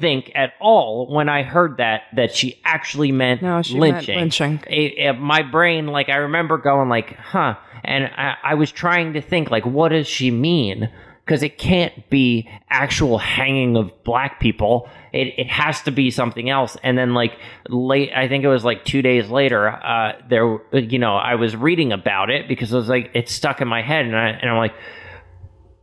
think 0.00 0.32
at 0.34 0.54
all 0.60 1.06
when 1.14 1.28
I 1.28 1.42
heard 1.44 1.76
that 1.76 2.02
that 2.16 2.34
she 2.34 2.60
actually 2.64 3.12
meant 3.12 3.42
No, 3.42 3.62
she 3.62 3.78
meant 3.78 4.06
lynching. 4.08 4.18
lynching. 4.18 4.60
It- 4.68 4.98
it- 4.98 5.20
my 5.20 5.42
brain, 5.42 5.86
like 5.86 6.08
I 6.08 6.16
remember 6.16 6.58
going 6.58 6.88
like, 6.88 7.16
huh, 7.16 7.54
and 7.84 8.06
I, 8.06 8.34
I 8.42 8.54
was 8.54 8.72
trying 8.72 9.12
to 9.12 9.20
think 9.20 9.50
like, 9.50 9.64
what 9.64 9.90
does 9.90 10.08
she 10.08 10.30
mean? 10.30 10.90
Because 11.24 11.42
it 11.42 11.56
can't 11.56 12.10
be 12.10 12.50
actual 12.68 13.16
hanging 13.18 13.76
of 13.78 14.04
black 14.04 14.40
people. 14.40 14.88
It, 15.12 15.32
it 15.38 15.46
has 15.48 15.80
to 15.82 15.90
be 15.90 16.10
something 16.10 16.50
else. 16.50 16.76
And 16.82 16.98
then 16.98 17.14
like 17.14 17.38
late, 17.68 18.10
I 18.14 18.28
think 18.28 18.44
it 18.44 18.48
was 18.48 18.62
like 18.64 18.84
two 18.84 19.00
days 19.00 19.30
later, 19.30 19.68
uh, 19.70 20.14
there, 20.28 20.58
you 20.72 20.98
know, 20.98 21.14
I 21.16 21.36
was 21.36 21.54
reading 21.56 21.92
about 21.92 22.28
it 22.30 22.46
because 22.48 22.72
it 22.72 22.76
was 22.76 22.88
like 22.90 23.10
it 23.14 23.28
stuck 23.30 23.60
in 23.62 23.68
my 23.68 23.80
head, 23.80 24.04
and 24.04 24.14
I 24.16 24.28
and 24.30 24.50
I'm 24.50 24.58
like, 24.58 24.74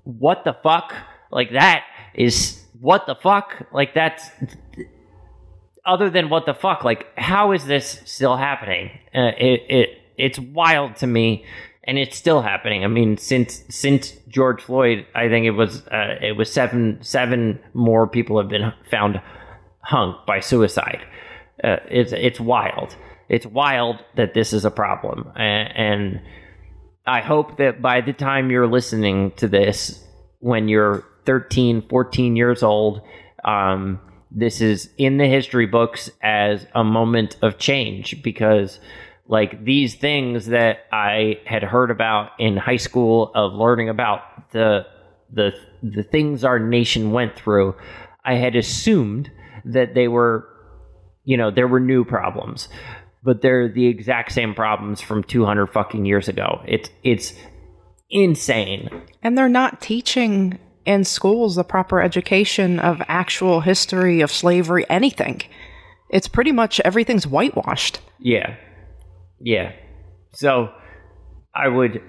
what 0.04 0.44
the 0.44 0.54
fuck? 0.62 0.94
Like 1.32 1.52
that 1.54 1.86
is 2.14 2.61
what 2.82 3.06
the 3.06 3.16
fuck? 3.16 3.68
Like 3.72 3.94
that's 3.94 4.30
other 5.86 6.10
than 6.10 6.30
what 6.30 6.46
the 6.46 6.54
fuck? 6.54 6.84
Like 6.84 7.08
how 7.16 7.52
is 7.54 7.66
this 7.66 8.02
still 8.06 8.36
happening? 8.36 8.90
Uh, 9.16 9.32
it 9.38 9.66
it 9.70 9.90
it's 10.18 10.40
wild 10.40 10.96
to 10.98 11.08
me, 11.08 11.46
and 11.84 11.98
it's 11.98 12.18
still 12.18 12.42
happening. 12.42 12.84
I 12.84 12.88
mean, 12.88 13.18
since 13.18 13.64
since 13.70 14.14
George 14.28 14.64
Floyd, 14.64 15.06
I 15.16 15.30
think 15.30 15.46
it 15.46 15.52
was 15.52 15.86
uh, 15.88 16.18
it 16.22 16.36
was 16.36 16.52
seven 16.52 17.00
seven 17.02 17.60
more 17.74 18.08
people 18.08 18.40
have 18.40 18.50
been 18.50 18.74
found 18.90 19.22
hung 19.82 20.16
by 20.26 20.40
suicide. 20.40 21.06
Uh, 21.64 21.78
it's 21.88 22.12
it's 22.12 22.40
wild. 22.40 22.96
It's 23.30 23.46
wild 23.46 24.04
that 24.18 24.34
this 24.34 24.52
is 24.52 24.66
a 24.66 24.72
problem, 24.72 25.32
and, 25.36 25.78
and 25.78 26.22
I 27.06 27.22
hope 27.22 27.58
that 27.58 27.82
by 27.82 28.02
the 28.02 28.12
time 28.12 28.52
you're 28.52 28.68
listening 28.68 29.32
to 29.38 29.48
this, 29.48 30.04
when 30.40 30.68
you're 30.68 31.06
13, 31.26 31.82
14 31.88 32.36
years 32.36 32.64
old, 32.64 33.02
um, 33.44 34.00
this 34.32 34.62
is 34.62 34.90
in 34.98 35.18
the 35.18 35.28
history 35.28 35.66
books 35.66 36.10
as 36.22 36.66
a 36.74 36.84
moment 36.84 37.36
of 37.42 37.58
change 37.58 38.24
because, 38.24 38.80
like, 39.28 39.64
these 39.64 39.96
things 39.96 40.48
that 40.48 40.86
I 40.92 41.40
had 41.46 41.64
heard 41.64 41.92
about 41.92 42.32
in 42.40 42.58
high 42.58 42.78
school 42.78 43.32
of 43.36 43.54
learning 43.54 43.90
about 43.90 44.52
the 44.52 44.86
the 45.34 45.54
the 45.82 46.04
things 46.04 46.44
our 46.44 46.60
nation 46.60 47.12
went 47.12 47.36
through, 47.36 47.76
I 48.24 48.36
had 48.36 48.56
assumed 48.56 49.32
that 49.66 49.94
they 49.96 50.08
were, 50.08 50.48
you 51.24 51.38
know, 51.38 51.52
there 51.52 51.68
were 51.68 51.80
new 51.80 52.04
problems 52.04 52.68
but 53.24 53.42
they're 53.42 53.70
the 53.70 53.88
exact 53.88 54.32
same 54.32 54.54
problems 54.54 55.02
from 55.02 55.24
200 55.24 55.68
fucking 55.68 56.06
years 56.06 56.28
ago. 56.28 56.62
It's 56.68 56.90
it's 57.04 57.34
insane. 58.10 58.90
And 59.24 59.38
they're 59.38 59.50
not 59.50 59.82
teaching 59.82 60.60
in 60.86 61.04
schools 61.04 61.56
the 61.56 61.64
proper 61.64 62.02
education 62.02 62.80
of 62.80 63.02
actual 63.08 63.62
history 63.62 64.22
of 64.22 64.32
slavery, 64.32 64.86
anything. 64.90 65.42
It's 66.10 66.28
pretty 66.28 66.52
much 66.52 66.80
everything's 66.82 67.26
whitewashed. 67.26 68.00
Yeah, 68.20 68.56
yeah. 69.40 69.72
So 70.34 70.72
I 71.54 71.68
would. 71.68 72.02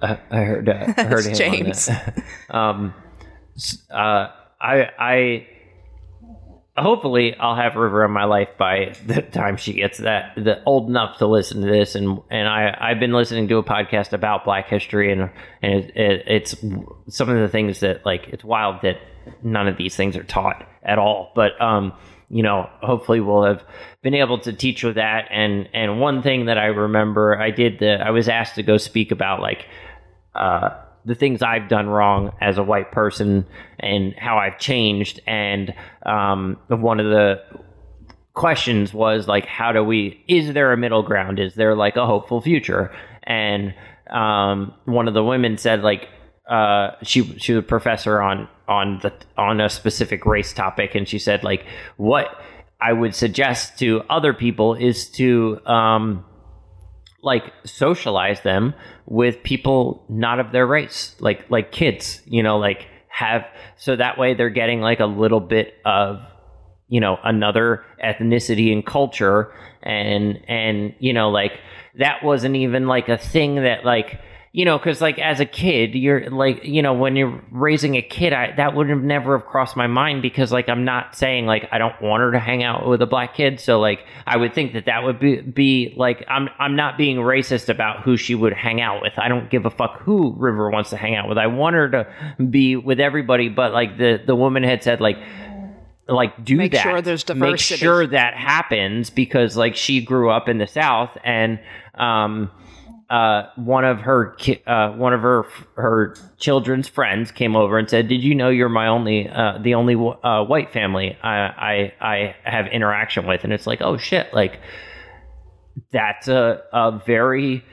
Uh, 0.00 0.16
I 0.30 0.38
heard. 0.38 0.68
Uh, 0.68 0.94
I 0.96 1.02
heard 1.02 1.24
him 1.26 1.30
on 1.32 1.36
James. 1.36 1.86
that. 1.86 2.22
um, 2.50 2.94
uh, 3.90 4.28
I 4.60 4.88
I. 4.98 5.46
Hopefully, 6.76 7.34
I'll 7.34 7.56
have 7.56 7.74
River 7.74 8.04
in 8.04 8.12
my 8.12 8.24
life 8.24 8.50
by 8.56 8.94
the 9.04 9.22
time 9.22 9.56
she 9.56 9.74
gets 9.74 9.98
that 9.98 10.34
the 10.36 10.62
old 10.64 10.88
enough 10.88 11.18
to 11.18 11.26
listen 11.26 11.62
to 11.62 11.66
this, 11.66 11.94
and 11.94 12.20
and 12.30 12.48
I 12.48 12.76
I've 12.80 13.00
been 13.00 13.12
listening 13.12 13.48
to 13.48 13.58
a 13.58 13.62
podcast 13.62 14.12
about 14.12 14.44
Black 14.44 14.68
history, 14.68 15.12
and 15.12 15.30
and 15.62 15.74
it, 15.74 15.96
it, 15.96 16.24
it's 16.26 16.54
some 17.08 17.28
of 17.28 17.38
the 17.38 17.48
things 17.48 17.80
that 17.80 18.06
like 18.06 18.28
it's 18.28 18.44
wild 18.44 18.82
that 18.82 18.98
none 19.42 19.68
of 19.68 19.76
these 19.76 19.96
things 19.96 20.16
are 20.16 20.22
taught 20.22 20.66
at 20.82 20.98
all. 20.98 21.32
But 21.34 21.60
um, 21.60 21.92
you 22.30 22.44
know, 22.44 22.70
hopefully 22.80 23.20
we'll 23.20 23.44
have 23.44 23.64
been 24.02 24.14
able 24.14 24.38
to 24.38 24.52
teach 24.52 24.84
with 24.84 24.94
that. 24.94 25.26
And 25.30 25.68
and 25.74 26.00
one 26.00 26.22
thing 26.22 26.46
that 26.46 26.56
I 26.56 26.66
remember, 26.66 27.38
I 27.38 27.50
did 27.50 27.80
the 27.80 27.94
I 28.00 28.10
was 28.10 28.28
asked 28.28 28.54
to 28.54 28.62
go 28.62 28.76
speak 28.76 29.10
about 29.10 29.40
like 29.40 29.66
uh, 30.34 30.70
the 31.04 31.14
things 31.14 31.42
I've 31.42 31.68
done 31.68 31.88
wrong 31.88 32.32
as 32.40 32.58
a 32.58 32.62
white 32.62 32.92
person 32.92 33.46
and 33.78 34.14
how 34.18 34.38
I've 34.38 34.58
changed. 34.58 35.20
And 35.26 35.74
um, 36.04 36.58
one 36.68 37.00
of 37.00 37.06
the 37.06 37.42
questions 38.34 38.92
was 38.92 39.26
like, 39.26 39.46
how 39.46 39.72
do 39.72 39.82
we? 39.82 40.22
Is 40.28 40.52
there 40.52 40.72
a 40.72 40.76
middle 40.76 41.02
ground? 41.02 41.38
Is 41.38 41.54
there 41.54 41.74
like 41.74 41.96
a 41.96 42.06
hopeful 42.06 42.40
future? 42.40 42.94
And 43.24 43.74
um, 44.10 44.74
one 44.84 45.08
of 45.08 45.14
the 45.14 45.24
women 45.24 45.58
said 45.58 45.82
like. 45.82 46.08
Uh, 46.48 46.96
she 47.02 47.22
she 47.38 47.52
was 47.52 47.60
a 47.60 47.62
professor 47.62 48.20
on 48.20 48.48
on 48.66 48.98
the 49.02 49.12
on 49.36 49.60
a 49.60 49.70
specific 49.70 50.26
race 50.26 50.52
topic, 50.52 50.96
and 50.96 51.08
she 51.08 51.16
said 51.16 51.44
like 51.44 51.64
what 51.96 52.42
I 52.80 52.92
would 52.92 53.14
suggest 53.14 53.78
to 53.80 54.02
other 54.08 54.32
people 54.32 54.74
is 54.74 55.08
to 55.10 55.60
um, 55.66 56.24
like 57.22 57.52
socialize 57.64 58.40
them 58.42 58.74
with 59.06 59.42
people 59.42 60.04
not 60.08 60.40
of 60.40 60.52
their 60.52 60.66
race 60.66 61.14
like 61.20 61.44
like 61.50 61.70
kids 61.70 62.22
you 62.24 62.42
know 62.42 62.58
like 62.58 62.86
have 63.08 63.44
so 63.76 63.96
that 63.96 64.16
way 64.18 64.34
they're 64.34 64.48
getting 64.48 64.80
like 64.80 65.00
a 65.00 65.06
little 65.06 65.40
bit 65.40 65.74
of 65.84 66.22
you 66.90 67.00
know 67.00 67.18
another 67.24 67.84
ethnicity 68.04 68.70
and 68.72 68.84
culture. 68.84 69.54
And 69.82 70.42
and 70.46 70.94
you 70.98 71.14
know 71.14 71.30
like 71.30 71.58
that 71.98 72.22
wasn't 72.22 72.56
even 72.56 72.86
like 72.86 73.08
a 73.08 73.16
thing 73.16 73.54
that 73.56 73.84
like 73.86 74.20
you 74.52 74.64
know 74.64 74.76
because 74.76 75.00
like 75.00 75.18
as 75.18 75.38
a 75.38 75.44
kid 75.44 75.94
you're 75.94 76.28
like 76.28 76.64
you 76.64 76.82
know 76.82 76.92
when 76.92 77.14
you're 77.14 77.40
raising 77.52 77.94
a 77.96 78.02
kid 78.02 78.32
I, 78.32 78.52
that 78.56 78.74
would 78.74 78.88
have 78.88 79.02
never 79.02 79.38
have 79.38 79.46
crossed 79.46 79.76
my 79.76 79.86
mind 79.86 80.22
because 80.22 80.50
like 80.50 80.68
i'm 80.68 80.84
not 80.84 81.14
saying 81.14 81.46
like 81.46 81.68
i 81.70 81.78
don't 81.78 82.00
want 82.02 82.22
her 82.22 82.32
to 82.32 82.40
hang 82.40 82.64
out 82.64 82.88
with 82.88 83.00
a 83.00 83.06
black 83.06 83.34
kid 83.34 83.60
so 83.60 83.78
like 83.78 84.04
i 84.26 84.36
would 84.36 84.52
think 84.52 84.72
that 84.72 84.86
that 84.86 85.04
would 85.04 85.20
be, 85.20 85.40
be 85.40 85.94
like 85.96 86.24
i'm 86.28 86.48
i'm 86.58 86.74
not 86.74 86.98
being 86.98 87.18
racist 87.18 87.68
about 87.68 88.02
who 88.02 88.16
she 88.16 88.34
would 88.34 88.52
hang 88.52 88.80
out 88.80 89.02
with 89.02 89.12
i 89.18 89.28
don't 89.28 89.50
give 89.50 89.66
a 89.66 89.70
fuck 89.70 90.00
who 90.00 90.34
river 90.36 90.68
wants 90.68 90.90
to 90.90 90.96
hang 90.96 91.14
out 91.14 91.28
with 91.28 91.38
i 91.38 91.46
want 91.46 91.74
her 91.74 91.88
to 91.88 92.44
be 92.50 92.74
with 92.74 92.98
everybody 92.98 93.48
but 93.48 93.72
like 93.72 93.98
the 93.98 94.20
the 94.26 94.34
woman 94.34 94.64
had 94.64 94.82
said 94.82 95.00
like 95.00 95.18
like 96.08 96.44
do 96.44 96.56
that. 96.56 96.62
Make 96.62 96.72
that 96.72 96.82
sure 96.82 97.00
there's 97.00 97.22
diversity. 97.22 97.74
make 97.74 97.78
sure 97.78 98.04
that 98.04 98.34
happens 98.34 99.10
because 99.10 99.56
like 99.56 99.76
she 99.76 100.00
grew 100.04 100.28
up 100.28 100.48
in 100.48 100.58
the 100.58 100.66
south 100.66 101.16
and 101.22 101.60
um 101.94 102.50
uh, 103.10 103.50
one 103.56 103.84
of 103.84 103.98
her 104.00 104.36
ki- 104.38 104.62
uh, 104.68 104.92
one 104.92 105.12
of 105.12 105.22
her 105.22 105.44
her 105.74 106.14
children's 106.38 106.86
friends 106.86 107.32
came 107.32 107.56
over 107.56 107.76
and 107.76 107.90
said, 107.90 108.06
"Did 108.06 108.22
you 108.22 108.36
know 108.36 108.50
you're 108.50 108.68
my 108.68 108.86
only 108.86 109.28
uh, 109.28 109.58
the 109.60 109.74
only 109.74 109.96
uh, 109.96 110.44
white 110.44 110.72
family 110.72 111.18
I, 111.22 111.36
I 111.40 111.92
I 112.00 112.36
have 112.44 112.68
interaction 112.68 113.26
with?" 113.26 113.42
And 113.42 113.52
it's 113.52 113.66
like, 113.66 113.80
oh 113.82 113.96
shit, 113.96 114.32
like 114.32 114.60
that's 115.90 116.28
a 116.28 116.62
a 116.72 117.02
very 117.04 117.64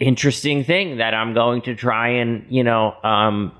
interesting 0.00 0.64
thing 0.64 0.98
that 0.98 1.12
I'm 1.12 1.34
going 1.34 1.60
to 1.62 1.74
try 1.74 2.08
and 2.08 2.46
you 2.48 2.64
know 2.64 2.94
um 3.02 3.52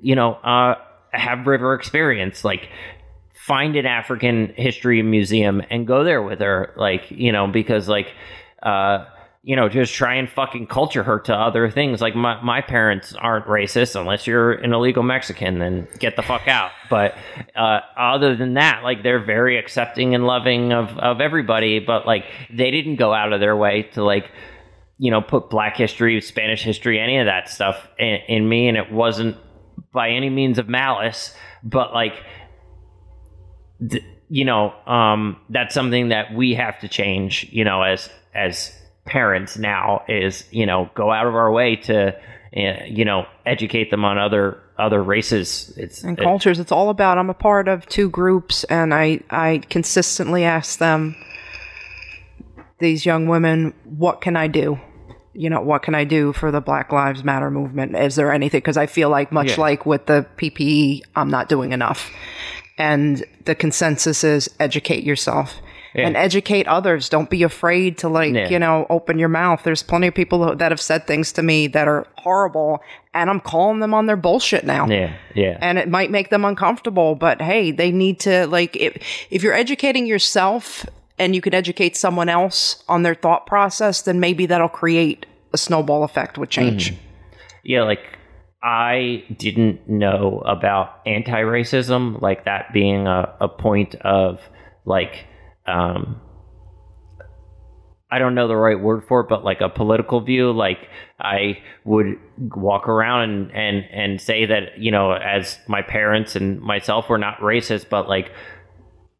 you 0.00 0.14
know 0.14 0.34
uh 0.34 0.76
have 1.12 1.46
River 1.46 1.74
experience 1.74 2.44
like 2.44 2.68
find 3.34 3.74
an 3.76 3.86
African 3.86 4.54
history 4.56 5.02
museum 5.02 5.62
and 5.70 5.86
go 5.86 6.04
there 6.04 6.22
with 6.22 6.40
her 6.40 6.72
like 6.76 7.10
you 7.10 7.32
know 7.32 7.48
because 7.48 7.88
like 7.88 8.12
uh 8.62 9.06
you 9.42 9.56
know 9.56 9.68
just 9.68 9.92
try 9.92 10.14
and 10.14 10.30
fucking 10.30 10.68
culture 10.68 11.02
her 11.02 11.18
to 11.18 11.34
other 11.34 11.68
things. 11.68 12.00
Like 12.00 12.14
my, 12.14 12.40
my 12.42 12.60
parents 12.60 13.12
aren't 13.14 13.46
racist. 13.46 13.98
Unless 14.00 14.26
you're 14.26 14.52
an 14.52 14.72
illegal 14.72 15.02
mexican 15.02 15.58
then 15.58 15.88
get 15.98 16.16
the 16.16 16.22
fuck 16.22 16.46
out. 16.46 16.70
But 16.88 17.16
uh 17.56 17.80
other 17.98 18.36
than 18.36 18.54
that 18.54 18.82
like 18.84 19.02
they're 19.02 19.24
very 19.24 19.58
accepting 19.58 20.14
and 20.14 20.26
loving 20.26 20.72
of 20.72 20.96
of 20.98 21.20
everybody. 21.20 21.80
But 21.80 22.06
like 22.06 22.24
they 22.50 22.70
didn't 22.70 22.96
go 22.96 23.12
out 23.12 23.32
of 23.32 23.40
their 23.40 23.56
way 23.56 23.82
to 23.94 24.04
like 24.04 24.30
you 24.98 25.10
know 25.10 25.20
put 25.20 25.50
black 25.50 25.76
history 25.76 26.20
spanish 26.20 26.62
history 26.62 27.00
any 27.00 27.18
of 27.18 27.26
that 27.26 27.48
stuff 27.48 27.88
in, 27.98 28.20
in 28.28 28.48
me. 28.48 28.68
And 28.68 28.76
it 28.76 28.92
wasn't 28.92 29.36
by 29.92 30.10
any 30.10 30.30
means 30.30 30.58
of 30.58 30.68
malice. 30.68 31.34
But 31.64 31.92
like 31.92 32.14
th- 33.90 34.04
you 34.28 34.44
know 34.44 34.72
um 34.86 35.36
that's 35.50 35.74
something 35.74 36.08
that 36.08 36.32
we 36.32 36.54
have 36.54 36.78
to 36.80 36.88
change 36.88 37.46
you 37.50 37.64
know 37.64 37.82
as 37.82 38.08
as 38.34 38.72
parents 39.04 39.56
now 39.58 40.02
is 40.08 40.44
you 40.50 40.64
know 40.66 40.88
go 40.94 41.10
out 41.10 41.26
of 41.26 41.34
our 41.34 41.50
way 41.50 41.76
to 41.76 42.08
uh, 42.56 42.84
you 42.86 43.04
know 43.04 43.26
educate 43.46 43.90
them 43.90 44.04
on 44.04 44.18
other 44.18 44.60
other 44.78 45.02
races 45.02 45.72
it's 45.76 46.02
and 46.02 46.18
it- 46.18 46.22
cultures. 46.22 46.58
It's 46.58 46.72
all 46.72 46.88
about. 46.90 47.18
I'm 47.18 47.30
a 47.30 47.34
part 47.34 47.68
of 47.68 47.86
two 47.86 48.08
groups, 48.10 48.64
and 48.64 48.92
I 48.94 49.20
I 49.30 49.62
consistently 49.68 50.44
ask 50.44 50.78
them, 50.78 51.14
these 52.78 53.06
young 53.06 53.26
women, 53.26 53.74
what 53.84 54.20
can 54.20 54.36
I 54.36 54.48
do? 54.48 54.78
You 55.34 55.48
know, 55.50 55.60
what 55.60 55.82
can 55.82 55.94
I 55.94 56.04
do 56.04 56.32
for 56.32 56.50
the 56.50 56.60
Black 56.60 56.92
Lives 56.92 57.24
Matter 57.24 57.50
movement? 57.50 57.96
Is 57.96 58.16
there 58.16 58.32
anything? 58.32 58.58
Because 58.58 58.76
I 58.76 58.86
feel 58.86 59.08
like, 59.08 59.32
much 59.32 59.50
Yeah. 59.56 59.60
like 59.60 59.86
with 59.86 60.06
the 60.06 60.26
PPE, 60.36 61.02
I'm 61.16 61.30
not 61.30 61.48
doing 61.48 61.72
enough. 61.72 62.10
And 62.76 63.24
the 63.44 63.54
consensus 63.54 64.24
is 64.24 64.50
educate 64.60 65.04
yourself. 65.04 65.54
And 65.94 66.16
educate 66.16 66.66
others. 66.68 67.08
Don't 67.08 67.28
be 67.28 67.42
afraid 67.42 67.98
to 67.98 68.08
like, 68.08 68.32
Yeah. 68.34 68.48
you 68.48 68.58
know, 68.58 68.86
open 68.88 69.18
your 69.18 69.28
mouth. 69.28 69.62
There's 69.62 69.82
plenty 69.82 70.06
of 70.06 70.14
people 70.14 70.56
that 70.56 70.72
have 70.72 70.80
said 70.80 71.06
things 71.06 71.32
to 71.32 71.42
me 71.42 71.66
that 71.68 71.88
are 71.88 72.06
horrible 72.18 72.82
and 73.14 73.28
I'm 73.28 73.40
calling 73.40 73.80
them 73.80 73.92
on 73.92 74.06
their 74.06 74.16
bullshit 74.16 74.64
now. 74.64 74.86
Yeah, 74.86 75.14
yeah, 75.34 75.58
And 75.60 75.78
it 75.78 75.88
might 75.88 76.10
make 76.10 76.30
them 76.30 76.44
uncomfortable, 76.44 77.14
but 77.14 77.42
hey, 77.42 77.70
they 77.70 77.92
need 77.92 78.20
to 78.20 78.46
like 78.46 78.76
if 78.76 78.96
if 79.30 79.42
you're 79.42 79.52
educating 79.52 80.06
yourself 80.06 80.86
and 81.18 81.34
you 81.34 81.40
can 81.40 81.52
educate 81.54 81.96
someone 81.96 82.28
else 82.28 82.82
on 82.88 83.02
their 83.02 83.14
thought 83.14 83.46
process, 83.46 84.02
then 84.02 84.18
maybe 84.18 84.46
that'll 84.46 84.68
create 84.68 85.26
a 85.52 85.58
snowball 85.58 86.04
effect 86.04 86.38
with 86.38 86.48
mm-hmm. 86.48 86.78
change. 86.78 86.94
yeah. 87.62 87.82
Like 87.82 88.18
I 88.62 89.24
didn't 89.36 89.88
know 89.88 90.42
about 90.46 91.00
anti-racism, 91.04 92.22
like 92.22 92.44
that 92.44 92.72
being 92.72 93.06
a, 93.06 93.34
a 93.40 93.48
point 93.48 93.96
of 93.96 94.40
like 94.84 95.26
um 95.66 96.20
I 98.12 98.18
don't 98.18 98.34
know 98.34 98.46
the 98.46 98.56
right 98.56 98.78
word 98.78 99.04
for 99.08 99.20
it, 99.20 99.28
but 99.30 99.42
like 99.42 99.62
a 99.62 99.70
political 99.70 100.20
view. 100.20 100.52
Like 100.52 100.90
I 101.18 101.62
would 101.84 102.18
walk 102.36 102.86
around 102.86 103.30
and, 103.30 103.50
and, 103.52 103.84
and 103.90 104.20
say 104.20 104.44
that, 104.44 104.78
you 104.78 104.90
know, 104.90 105.12
as 105.12 105.58
my 105.66 105.80
parents 105.80 106.36
and 106.36 106.60
myself 106.60 107.08
were 107.08 107.16
not 107.16 107.38
racist, 107.38 107.88
but 107.88 108.10
like 108.10 108.30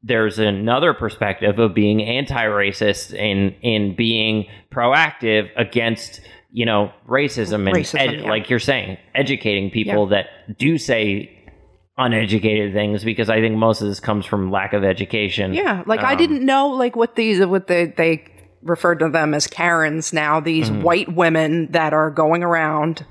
there's 0.02 0.38
another 0.38 0.92
perspective 0.92 1.58
of 1.58 1.72
being 1.72 2.02
anti-racist 2.02 3.18
and 3.18 3.54
in 3.62 3.96
being 3.96 4.46
proactive 4.70 5.48
against, 5.56 6.20
you 6.52 6.66
know, 6.66 6.92
racism 7.08 7.66
and 7.66 7.74
Racism, 7.76 7.98
ed- 7.98 8.20
yeah. 8.20 8.28
like 8.28 8.50
you're 8.50 8.58
saying, 8.58 8.98
educating 9.14 9.70
people 9.70 10.08
that 10.08 10.26
do 10.58 10.76
say 10.76 11.41
uneducated 11.98 12.72
things 12.72 13.04
because 13.04 13.28
I 13.28 13.40
think 13.40 13.56
most 13.56 13.82
of 13.82 13.88
this 13.88 14.00
comes 14.00 14.24
from 14.26 14.50
lack 14.50 14.72
of 14.72 14.82
education. 14.84 15.52
Yeah, 15.54 15.82
like 15.86 16.00
I 16.00 16.12
Um, 16.12 16.18
didn't 16.18 16.44
know 16.46 16.68
like 16.68 16.96
what 16.96 17.16
these 17.16 17.44
what 17.44 17.66
they 17.66 17.86
they 17.86 18.24
referred 18.62 19.00
to 19.00 19.08
them 19.08 19.34
as 19.34 19.46
Karens 19.46 20.12
now, 20.12 20.40
these 20.40 20.70
Mm-hmm. 20.70 20.82
white 20.82 21.14
women 21.14 21.70
that 21.72 21.92
are 21.92 22.10
going 22.10 22.42
around 22.42 23.04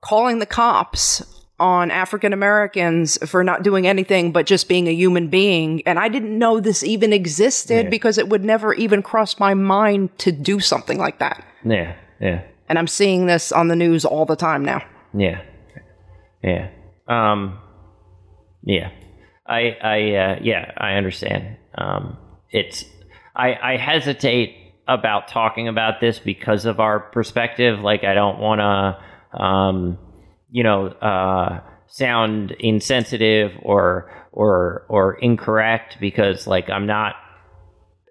calling 0.00 0.38
the 0.38 0.46
cops 0.46 1.22
on 1.60 1.90
African 1.90 2.32
Americans 2.32 3.16
for 3.28 3.44
not 3.44 3.62
doing 3.62 3.86
anything 3.86 4.32
but 4.32 4.44
just 4.46 4.68
being 4.68 4.88
a 4.88 4.92
human 4.92 5.28
being. 5.28 5.82
And 5.86 5.98
I 5.98 6.08
didn't 6.08 6.36
know 6.38 6.60
this 6.60 6.82
even 6.82 7.12
existed 7.12 7.84
Yeah. 7.84 7.90
because 7.90 8.18
it 8.18 8.28
would 8.28 8.44
never 8.44 8.74
even 8.74 9.02
cross 9.02 9.38
my 9.38 9.54
mind 9.54 10.16
to 10.18 10.32
do 10.32 10.60
something 10.60 10.98
like 10.98 11.18
that. 11.20 11.44
Yeah, 11.64 11.94
yeah. 12.20 12.42
And 12.68 12.78
I'm 12.78 12.86
seeing 12.88 13.26
this 13.26 13.52
on 13.52 13.68
the 13.68 13.76
news 13.76 14.04
all 14.04 14.24
the 14.26 14.36
time 14.36 14.64
now. 14.64 14.82
Yeah. 15.16 15.40
Yeah. 16.42 16.68
Um 17.08 17.58
yeah. 18.62 18.90
I 19.46 19.76
I 19.82 20.14
uh 20.14 20.38
yeah, 20.42 20.72
I 20.76 20.94
understand. 20.94 21.56
Um 21.76 22.16
it's 22.50 22.84
I 23.34 23.54
I 23.54 23.76
hesitate 23.76 24.56
about 24.86 25.28
talking 25.28 25.68
about 25.68 26.00
this 26.00 26.18
because 26.18 26.66
of 26.66 26.78
our 26.78 27.00
perspective 27.00 27.80
like 27.80 28.04
I 28.04 28.14
don't 28.14 28.38
want 28.38 28.60
to 28.60 29.42
um 29.42 29.98
you 30.50 30.62
know 30.62 30.86
uh 30.86 31.60
sound 31.86 32.50
insensitive 32.58 33.52
or 33.62 34.10
or 34.32 34.84
or 34.88 35.14
incorrect 35.14 35.98
because 36.00 36.46
like 36.46 36.68
I'm 36.68 36.86
not 36.86 37.14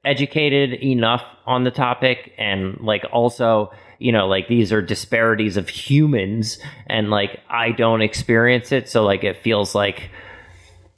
educated 0.06 0.74
enough 0.84 1.24
on 1.46 1.64
the 1.64 1.72
topic 1.72 2.34
and 2.38 2.78
like 2.82 3.04
also 3.12 3.72
you 4.04 4.12
know 4.12 4.28
like 4.28 4.49
these 4.49 4.74
are 4.74 4.82
disparities 4.82 5.56
of 5.56 5.70
humans 5.70 6.60
and 6.88 7.10
like 7.10 7.39
i 7.49 7.72
don't 7.72 8.01
experience 8.01 8.74
it. 8.74 8.89
So 8.89 9.06
like 9.06 9.24
it 9.24 9.38
feels 9.38 9.74
like 9.74 10.12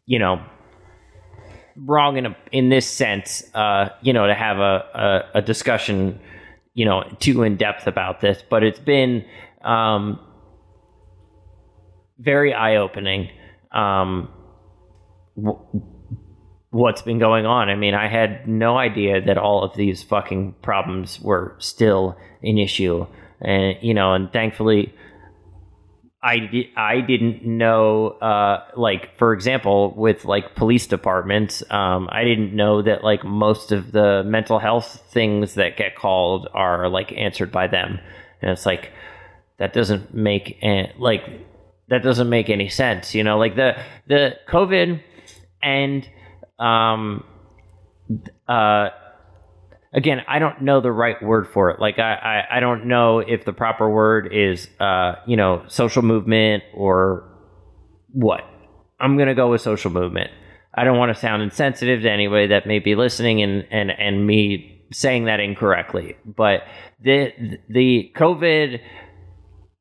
you 0.08 0.18
know 0.18 0.43
wrong 1.78 2.18
in 2.18 2.26
a 2.26 2.36
in 2.51 2.70
this 2.70 2.88
sense 2.89 3.43
uh 3.53 3.89
you 4.01 4.12
know 4.12 4.26
to 4.26 4.34
have 4.34 4.58
a 4.58 5.22
a, 5.34 5.39
a 5.39 5.41
discussion 5.41 6.20
you 6.74 6.86
know 6.86 7.03
too 7.20 7.43
in 7.43 7.58
depth 7.58 7.86
about 7.86 8.22
this. 8.22 8.43
But 8.49 8.64
it's 8.64 8.80
been 8.80 9.24
um 9.62 10.20
very 12.18 12.53
eye 12.56 12.78
opening 12.78 13.30
um 13.72 14.30
w- 15.38 15.60
what's 16.76 17.01
been 17.01 17.19
going 17.19 17.45
on. 17.45 17.69
I 17.69 17.76
mean, 17.76 17.93
I 17.93 18.09
had 18.09 18.49
no 18.49 18.78
idea 18.78 19.21
that 19.21 19.38
all 19.38 19.63
of 19.63 19.76
these 19.78 20.03
fucking 20.03 20.55
problems 20.61 21.21
were 21.21 21.55
still 21.57 22.17
an 22.43 22.57
issue, 22.57 23.07
and 23.39 23.78
you 23.82 23.93
know, 23.93 24.13
and 24.13 24.32
thankfully, 24.32 24.93
I 26.21 26.39
di- 26.39 26.73
I 26.76 26.99
didn't 26.99 27.45
know. 27.45 28.09
Uh, 28.09 28.65
like 28.76 29.17
for 29.17 29.32
example, 29.32 29.93
with 29.95 30.26
like 30.26 30.55
police 30.55 30.86
departments, 30.86 31.63
um, 31.71 32.09
I 32.11 32.26
didn't 32.26 32.53
know 32.53 32.82
that 32.82 33.05
like 33.05 33.23
most 33.23 33.71
of 33.71 33.93
the 33.93 34.23
mental 34.26 34.59
health 34.59 35.01
things 35.11 35.53
that 35.53 35.78
get 35.78 35.95
called 35.95 36.49
are 36.53 36.89
like 36.89 37.13
answered 37.13 37.53
by 37.53 37.67
them, 37.67 37.99
and 38.41 38.51
it's 38.51 38.65
like 38.65 38.91
that 39.59 39.71
doesn't 39.71 40.13
make 40.13 40.57
an, 40.61 40.91
like 40.99 41.23
that 41.88 42.03
doesn't 42.03 42.30
make 42.30 42.49
any 42.49 42.67
sense. 42.67 43.15
You 43.15 43.23
know, 43.23 43.38
like 43.38 43.55
the 43.55 43.78
the 44.07 44.36
COVID 44.49 45.01
and 45.63 46.09
um 46.60 47.24
uh 48.47 48.89
again 49.93 50.22
i 50.28 50.39
don't 50.39 50.62
know 50.62 50.82
the 50.82 50.91
right 50.91 51.22
word 51.22 51.47
for 51.47 51.70
it. 51.72 51.80
Like 51.80 51.99
I, 51.99 52.14
I 52.14 52.58
i 52.58 52.60
don't 52.60 52.86
know 52.86 53.20
if 53.20 53.45
the 53.45 53.53
proper 53.53 53.89
word 53.89 54.34
is 54.34 54.68
uh 54.80 55.16
you 55.26 55.38
know 55.38 55.64
social 55.68 56.01
movement 56.01 56.64
or 56.74 57.30
what. 58.12 58.41
I'm 58.99 59.18
gonna 59.18 59.36
go 59.36 59.51
with 59.51 59.62
social 59.62 59.91
movement. 59.91 60.32
I 60.74 60.84
don't 60.84 60.97
want 60.97 61.14
to 61.14 61.20
sound 61.20 61.41
insensitive 61.41 62.01
to 62.03 62.10
anybody 62.10 62.47
that 62.47 62.66
may 62.66 62.80
be 62.80 62.95
listening 62.95 63.41
and 63.41 63.68
and 63.72 63.91
and 63.91 64.26
me 64.26 64.72
saying 64.91 65.26
that 65.26 65.39
incorrectly 65.39 66.16
but 66.26 66.62
the 67.01 67.32
the 67.70 68.12
covid 68.16 68.80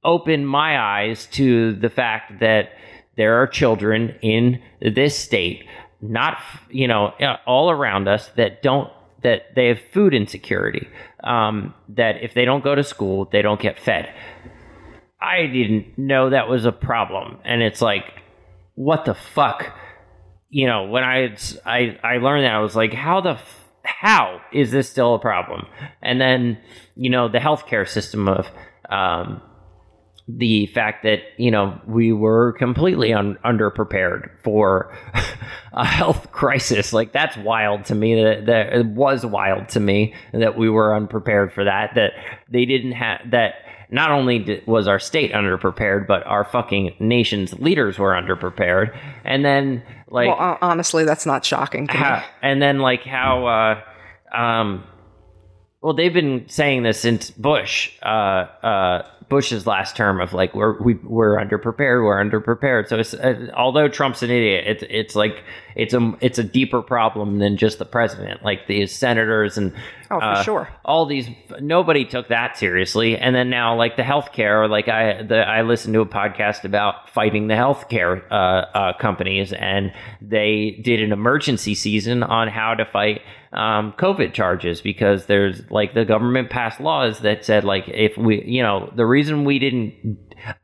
opened 0.02 0.48
my 0.48 0.78
eyes 0.78 1.26
to 1.26 1.74
the 1.74 1.90
fact 1.90 2.40
that 2.40 2.70
there 3.16 3.40
are 3.40 3.46
children 3.46 4.14
in 4.22 4.60
this 4.80 5.18
state 5.18 5.64
not 6.08 6.38
you 6.70 6.88
know 6.88 7.06
uh, 7.20 7.36
all 7.46 7.70
around 7.70 8.08
us 8.08 8.28
that 8.36 8.62
don't 8.62 8.90
that 9.22 9.54
they 9.54 9.68
have 9.68 9.80
food 9.92 10.12
insecurity 10.12 10.86
um, 11.22 11.74
that 11.88 12.22
if 12.22 12.34
they 12.34 12.44
don't 12.44 12.62
go 12.62 12.74
to 12.74 12.84
school 12.84 13.28
they 13.32 13.42
don't 13.42 13.60
get 13.60 13.78
fed. 13.78 14.12
I 15.20 15.46
didn't 15.46 15.96
know 15.96 16.30
that 16.30 16.48
was 16.50 16.66
a 16.66 16.72
problem. 16.72 17.38
And 17.44 17.62
it's 17.62 17.80
like 17.80 18.22
what 18.74 19.04
the 19.04 19.14
fuck? 19.14 19.72
You 20.50 20.66
know 20.66 20.84
when 20.84 21.02
i 21.02 21.36
i, 21.64 21.98
I 22.02 22.18
learned 22.18 22.44
that 22.44 22.54
i 22.54 22.60
was 22.60 22.76
like 22.76 22.92
how 22.92 23.20
the 23.20 23.30
f- 23.30 23.64
how 23.84 24.40
is 24.52 24.70
this 24.70 24.88
still 24.88 25.14
a 25.14 25.18
problem? 25.18 25.66
And 26.02 26.20
then 26.20 26.58
you 26.96 27.10
know 27.10 27.28
the 27.28 27.38
healthcare 27.38 27.88
system 27.88 28.28
of 28.28 28.50
um, 28.90 29.42
the 30.26 30.66
fact 30.68 31.02
that 31.02 31.18
you 31.36 31.50
know 31.50 31.78
we 31.86 32.10
were 32.12 32.52
completely 32.54 33.12
un- 33.12 33.38
underprepared 33.44 34.30
for 34.42 34.96
a 35.74 35.84
health 35.84 36.32
crisis 36.32 36.94
like 36.94 37.12
that's 37.12 37.36
wild 37.38 37.84
to 37.84 37.94
me 37.94 38.14
that, 38.22 38.46
that 38.46 38.72
it 38.72 38.86
was 38.86 39.26
wild 39.26 39.68
to 39.68 39.78
me 39.80 40.14
that 40.32 40.56
we 40.56 40.70
were 40.70 40.96
unprepared 40.96 41.52
for 41.52 41.64
that 41.64 41.90
that 41.94 42.12
they 42.50 42.64
didn't 42.64 42.92
have 42.92 43.20
that 43.30 43.56
not 43.90 44.10
only 44.10 44.38
di- 44.38 44.62
was 44.66 44.88
our 44.88 44.98
state 44.98 45.30
underprepared 45.32 46.06
but 46.06 46.26
our 46.26 46.44
fucking 46.44 46.94
nation's 47.00 47.52
leaders 47.60 47.98
were 47.98 48.12
underprepared 48.12 48.96
and 49.24 49.44
then 49.44 49.82
like 50.08 50.28
Well, 50.28 50.56
honestly, 50.62 51.04
that's 51.04 51.26
not 51.26 51.44
shocking 51.44 51.86
to 51.88 51.92
me. 51.92 51.98
how, 51.98 52.24
and 52.40 52.62
then 52.62 52.78
like 52.78 53.02
how 53.04 53.46
uh 54.32 54.34
um 54.34 54.84
well 55.82 55.92
they've 55.92 56.14
been 56.14 56.48
saying 56.48 56.82
this 56.82 56.98
since 57.00 57.30
bush 57.32 57.90
uh 58.02 58.06
uh 58.08 59.08
bush's 59.34 59.66
last 59.66 59.96
term 59.96 60.20
of 60.20 60.32
like 60.32 60.54
we're 60.54 60.80
we, 60.80 60.94
we're 61.02 61.36
underprepared 61.36 62.04
we're 62.04 62.22
underprepared. 62.22 62.86
So 62.86 63.00
it's 63.00 63.14
uh, 63.14 63.50
although 63.56 63.88
trump's 63.88 64.22
an 64.22 64.30
idiot 64.30 64.64
it's 64.66 64.84
it's 64.88 65.16
like 65.16 65.42
it's 65.74 65.92
a 65.92 66.16
it's 66.20 66.38
a 66.38 66.44
deeper 66.44 66.82
problem 66.82 67.40
than 67.40 67.56
just 67.56 67.80
the 67.80 67.84
president. 67.84 68.44
Like 68.44 68.68
these 68.68 68.94
senators 68.94 69.58
and 69.58 69.74
Oh, 70.10 70.20
for 70.20 70.24
uh, 70.24 70.42
sure. 70.42 70.68
all 70.84 71.06
these 71.06 71.28
nobody 71.60 72.04
took 72.04 72.28
that 72.28 72.56
seriously. 72.56 73.16
And 73.16 73.34
then 73.34 73.50
now 73.50 73.74
like 73.74 73.96
the 73.96 74.02
healthcare 74.02 74.68
like 74.68 74.88
i 74.88 75.22
the 75.22 75.38
i 75.38 75.62
listened 75.62 75.94
to 75.94 76.00
a 76.00 76.06
podcast 76.06 76.64
about 76.64 77.08
fighting 77.10 77.48
the 77.48 77.54
healthcare 77.54 78.22
uh, 78.30 78.34
uh 78.34 78.98
companies 78.98 79.52
and 79.52 79.92
they 80.20 80.80
did 80.82 81.00
an 81.00 81.12
emergency 81.12 81.74
season 81.74 82.22
on 82.22 82.48
how 82.48 82.74
to 82.74 82.84
fight 82.84 83.22
um, 83.52 83.92
covid 83.98 84.32
charges 84.34 84.80
because 84.80 85.26
there's 85.26 85.62
like 85.70 85.94
the 85.94 86.04
government 86.04 86.50
passed 86.50 86.80
laws 86.80 87.20
that 87.20 87.44
said 87.44 87.64
like 87.64 87.88
if 87.88 88.16
we 88.16 88.42
you 88.44 88.62
know 88.62 88.92
the 88.96 89.06
reason 89.06 89.23
reason 89.24 89.44
we 89.44 89.58
didn't 89.58 90.18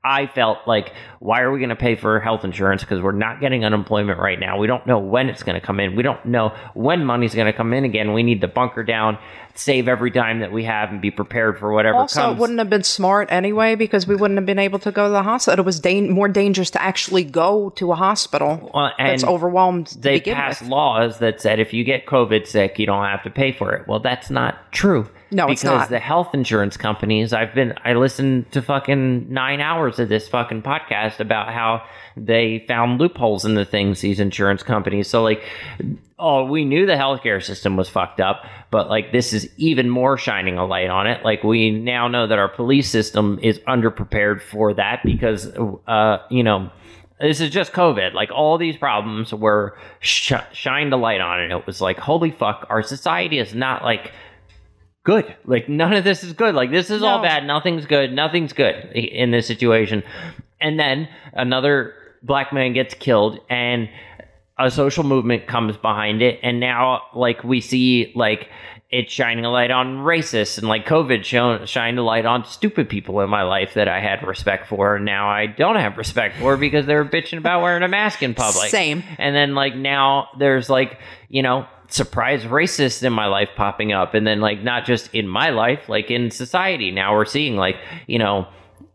I 0.04 0.26
felt 0.26 0.58
like, 0.66 0.92
why 1.20 1.40
are 1.40 1.50
we 1.50 1.58
going 1.58 1.70
to 1.70 1.76
pay 1.76 1.94
for 1.94 2.20
health 2.20 2.44
insurance? 2.44 2.82
Because 2.82 3.00
we're 3.00 3.12
not 3.12 3.40
getting 3.40 3.64
unemployment 3.64 4.18
right 4.18 4.38
now. 4.38 4.58
We 4.58 4.66
don't 4.66 4.86
know 4.86 4.98
when 4.98 5.30
it's 5.30 5.42
going 5.42 5.58
to 5.58 5.66
come 5.66 5.80
in. 5.80 5.96
We 5.96 6.02
don't 6.02 6.22
know 6.26 6.54
when 6.74 7.04
money's 7.06 7.34
going 7.34 7.46
to 7.46 7.52
come 7.54 7.72
in 7.72 7.84
again. 7.84 8.12
We 8.12 8.22
need 8.22 8.42
to 8.42 8.48
bunker 8.48 8.82
down, 8.82 9.16
save 9.54 9.88
every 9.88 10.10
dime 10.10 10.40
that 10.40 10.52
we 10.52 10.64
have, 10.64 10.90
and 10.90 11.00
be 11.00 11.10
prepared 11.10 11.58
for 11.58 11.72
whatever 11.72 11.96
Also, 11.96 12.20
comes. 12.20 12.36
it 12.36 12.40
wouldn't 12.40 12.58
have 12.58 12.68
been 12.68 12.82
smart 12.82 13.28
anyway 13.32 13.74
because 13.74 14.06
we 14.06 14.16
wouldn't 14.16 14.36
have 14.36 14.44
been 14.44 14.58
able 14.58 14.80
to 14.80 14.92
go 14.92 15.06
to 15.06 15.12
the 15.12 15.22
hospital. 15.22 15.60
It 15.62 15.64
was 15.66 15.80
dan- 15.80 16.10
more 16.10 16.28
dangerous 16.28 16.70
to 16.72 16.82
actually 16.82 17.24
go 17.24 17.70
to 17.76 17.92
a 17.92 17.96
hospital 17.96 18.70
Well, 18.74 18.92
that's 18.98 19.24
overwhelmed 19.24 19.86
they 19.98 20.20
passed 20.20 20.60
with. 20.60 20.70
laws 20.70 21.20
that 21.20 21.40
said 21.40 21.58
if 21.58 21.72
you 21.72 21.84
get 21.84 22.04
COVID 22.04 22.46
sick, 22.46 22.78
you 22.78 22.84
don't 22.84 23.04
have 23.04 23.22
to 23.22 23.30
pay 23.30 23.52
for 23.52 23.72
it. 23.72 23.88
Well, 23.88 24.00
that's 24.00 24.28
not 24.28 24.72
true. 24.72 25.08
No, 25.30 25.46
because 25.46 25.60
it's 25.60 25.64
not. 25.64 25.88
the 25.90 25.98
health 25.98 26.34
insurance 26.34 26.76
companies. 26.76 27.32
I've 27.32 27.54
been. 27.54 27.74
I 27.84 27.94
listened 27.94 28.50
to 28.52 28.62
fucking 28.62 29.32
nine 29.32 29.60
hours 29.60 29.98
of 29.98 30.08
this 30.08 30.28
fucking 30.28 30.62
podcast 30.62 31.20
about 31.20 31.52
how 31.52 31.84
they 32.16 32.64
found 32.66 33.00
loopholes 33.00 33.44
in 33.44 33.54
the 33.54 33.64
things 33.64 34.00
these 34.00 34.20
insurance 34.20 34.62
companies. 34.62 35.08
So 35.08 35.22
like, 35.22 35.42
oh, 36.18 36.44
we 36.44 36.64
knew 36.64 36.86
the 36.86 36.94
healthcare 36.94 37.42
system 37.42 37.76
was 37.76 37.88
fucked 37.88 38.20
up, 38.20 38.44
but 38.70 38.88
like 38.88 39.12
this 39.12 39.32
is 39.32 39.48
even 39.56 39.88
more 39.88 40.18
shining 40.18 40.58
a 40.58 40.66
light 40.66 40.90
on 40.90 41.06
it. 41.06 41.24
Like 41.24 41.44
we 41.44 41.70
now 41.70 42.08
know 42.08 42.26
that 42.26 42.38
our 42.38 42.48
police 42.48 42.90
system 42.90 43.38
is 43.42 43.58
underprepared 43.60 44.42
for 44.42 44.74
that 44.74 45.00
because, 45.04 45.46
uh, 45.86 46.18
you 46.28 46.42
know 46.42 46.70
this 47.20 47.40
is 47.40 47.50
just 47.50 47.72
COVID. 47.72 48.14
Like 48.14 48.30
all 48.32 48.56
these 48.58 48.76
problems 48.76 49.32
were 49.32 49.78
sh- 50.00 50.32
shined 50.52 50.92
a 50.92 50.96
light 50.96 51.20
on, 51.20 51.40
and 51.40 51.52
it 51.52 51.66
was 51.66 51.80
like, 51.80 51.98
holy 51.98 52.30
fuck, 52.30 52.66
our 52.70 52.82
society 52.82 53.38
is 53.38 53.54
not 53.54 53.84
like 53.84 54.12
good. 55.10 55.36
Like 55.44 55.68
none 55.68 55.92
of 55.92 56.04
this 56.04 56.22
is 56.22 56.32
good. 56.32 56.54
Like 56.54 56.70
this 56.70 56.90
is 56.90 57.02
all 57.02 57.20
bad. 57.22 57.46
Nothing's 57.46 57.86
good. 57.86 58.12
Nothing's 58.12 58.52
good 58.52 58.92
in 58.94 59.30
this 59.30 59.46
situation. 59.46 60.02
And 60.60 60.78
then 60.78 61.08
another 61.32 61.94
black 62.22 62.52
man 62.52 62.72
gets 62.72 62.94
killed, 62.94 63.40
and 63.48 63.88
a 64.58 64.70
social 64.70 65.04
movement 65.04 65.46
comes 65.46 65.76
behind 65.76 66.22
it, 66.22 66.38
and 66.42 66.60
now 66.60 67.02
like 67.14 67.42
we 67.44 67.60
see 67.60 68.12
like. 68.14 68.48
It's 68.92 69.12
shining 69.12 69.44
a 69.44 69.52
light 69.52 69.70
on 69.70 69.98
racists 69.98 70.58
and 70.58 70.66
like 70.66 70.84
COVID 70.84 71.22
shown 71.22 71.64
shined 71.66 71.96
a 72.00 72.02
light 72.02 72.26
on 72.26 72.44
stupid 72.44 72.88
people 72.88 73.20
in 73.20 73.30
my 73.30 73.44
life 73.44 73.74
that 73.74 73.86
I 73.86 74.00
had 74.00 74.26
respect 74.26 74.66
for. 74.66 74.96
And 74.96 75.04
now 75.04 75.30
I 75.30 75.46
don't 75.46 75.76
have 75.76 75.96
respect 75.96 76.38
for 76.38 76.56
because 76.56 76.86
they're 76.86 77.04
bitching 77.04 77.38
about 77.38 77.62
wearing 77.62 77.84
a 77.84 77.88
mask 77.88 78.20
in 78.20 78.34
public. 78.34 78.68
Same. 78.68 79.04
And 79.16 79.32
then 79.32 79.54
like 79.54 79.76
now 79.76 80.30
there's 80.40 80.68
like, 80.68 80.98
you 81.28 81.40
know, 81.40 81.68
surprise 81.90 82.44
racists 82.44 83.02
in 83.02 83.12
my 83.12 83.26
life 83.26 83.50
popping 83.56 83.92
up. 83.92 84.14
And 84.14 84.26
then 84.26 84.40
like 84.40 84.62
not 84.62 84.84
just 84.84 85.14
in 85.14 85.28
my 85.28 85.50
life, 85.50 85.88
like 85.88 86.10
in 86.10 86.30
society. 86.30 86.90
Now 86.90 87.14
we're 87.14 87.24
seeing 87.24 87.56
like, 87.56 87.76
you 88.06 88.18
know, 88.18 88.48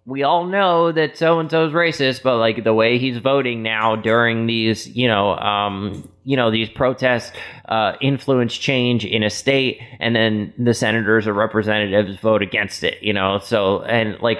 we 0.06 0.22
all 0.22 0.46
know 0.46 0.92
that 0.92 1.18
so 1.18 1.40
and 1.40 1.50
so's 1.50 1.74
racist, 1.74 2.22
but 2.22 2.38
like 2.38 2.64
the 2.64 2.74
way 2.74 3.00
he's 3.00 3.18
voting 3.18 3.64
now 3.64 3.96
during 3.96 4.46
these, 4.46 4.88
you 4.88 5.08
know, 5.08 5.36
um, 5.38 6.08
you 6.24 6.38
know, 6.38 6.52
these 6.52 6.70
protests 6.70 7.32
uh, 7.68 7.94
influence 8.02 8.56
change 8.56 9.04
in 9.04 9.24
a 9.24 9.32
state, 9.32 9.82
and 10.00 10.16
then 10.16 10.54
the 10.60 10.76
senators 10.76 11.26
or 11.26 11.34
representatives 11.34 12.20
vote 12.20 12.44
against 12.44 12.84
it, 12.84 13.02
you 13.02 13.14
know. 13.14 13.40
So 13.40 13.82
and 13.82 14.20
like 14.22 14.38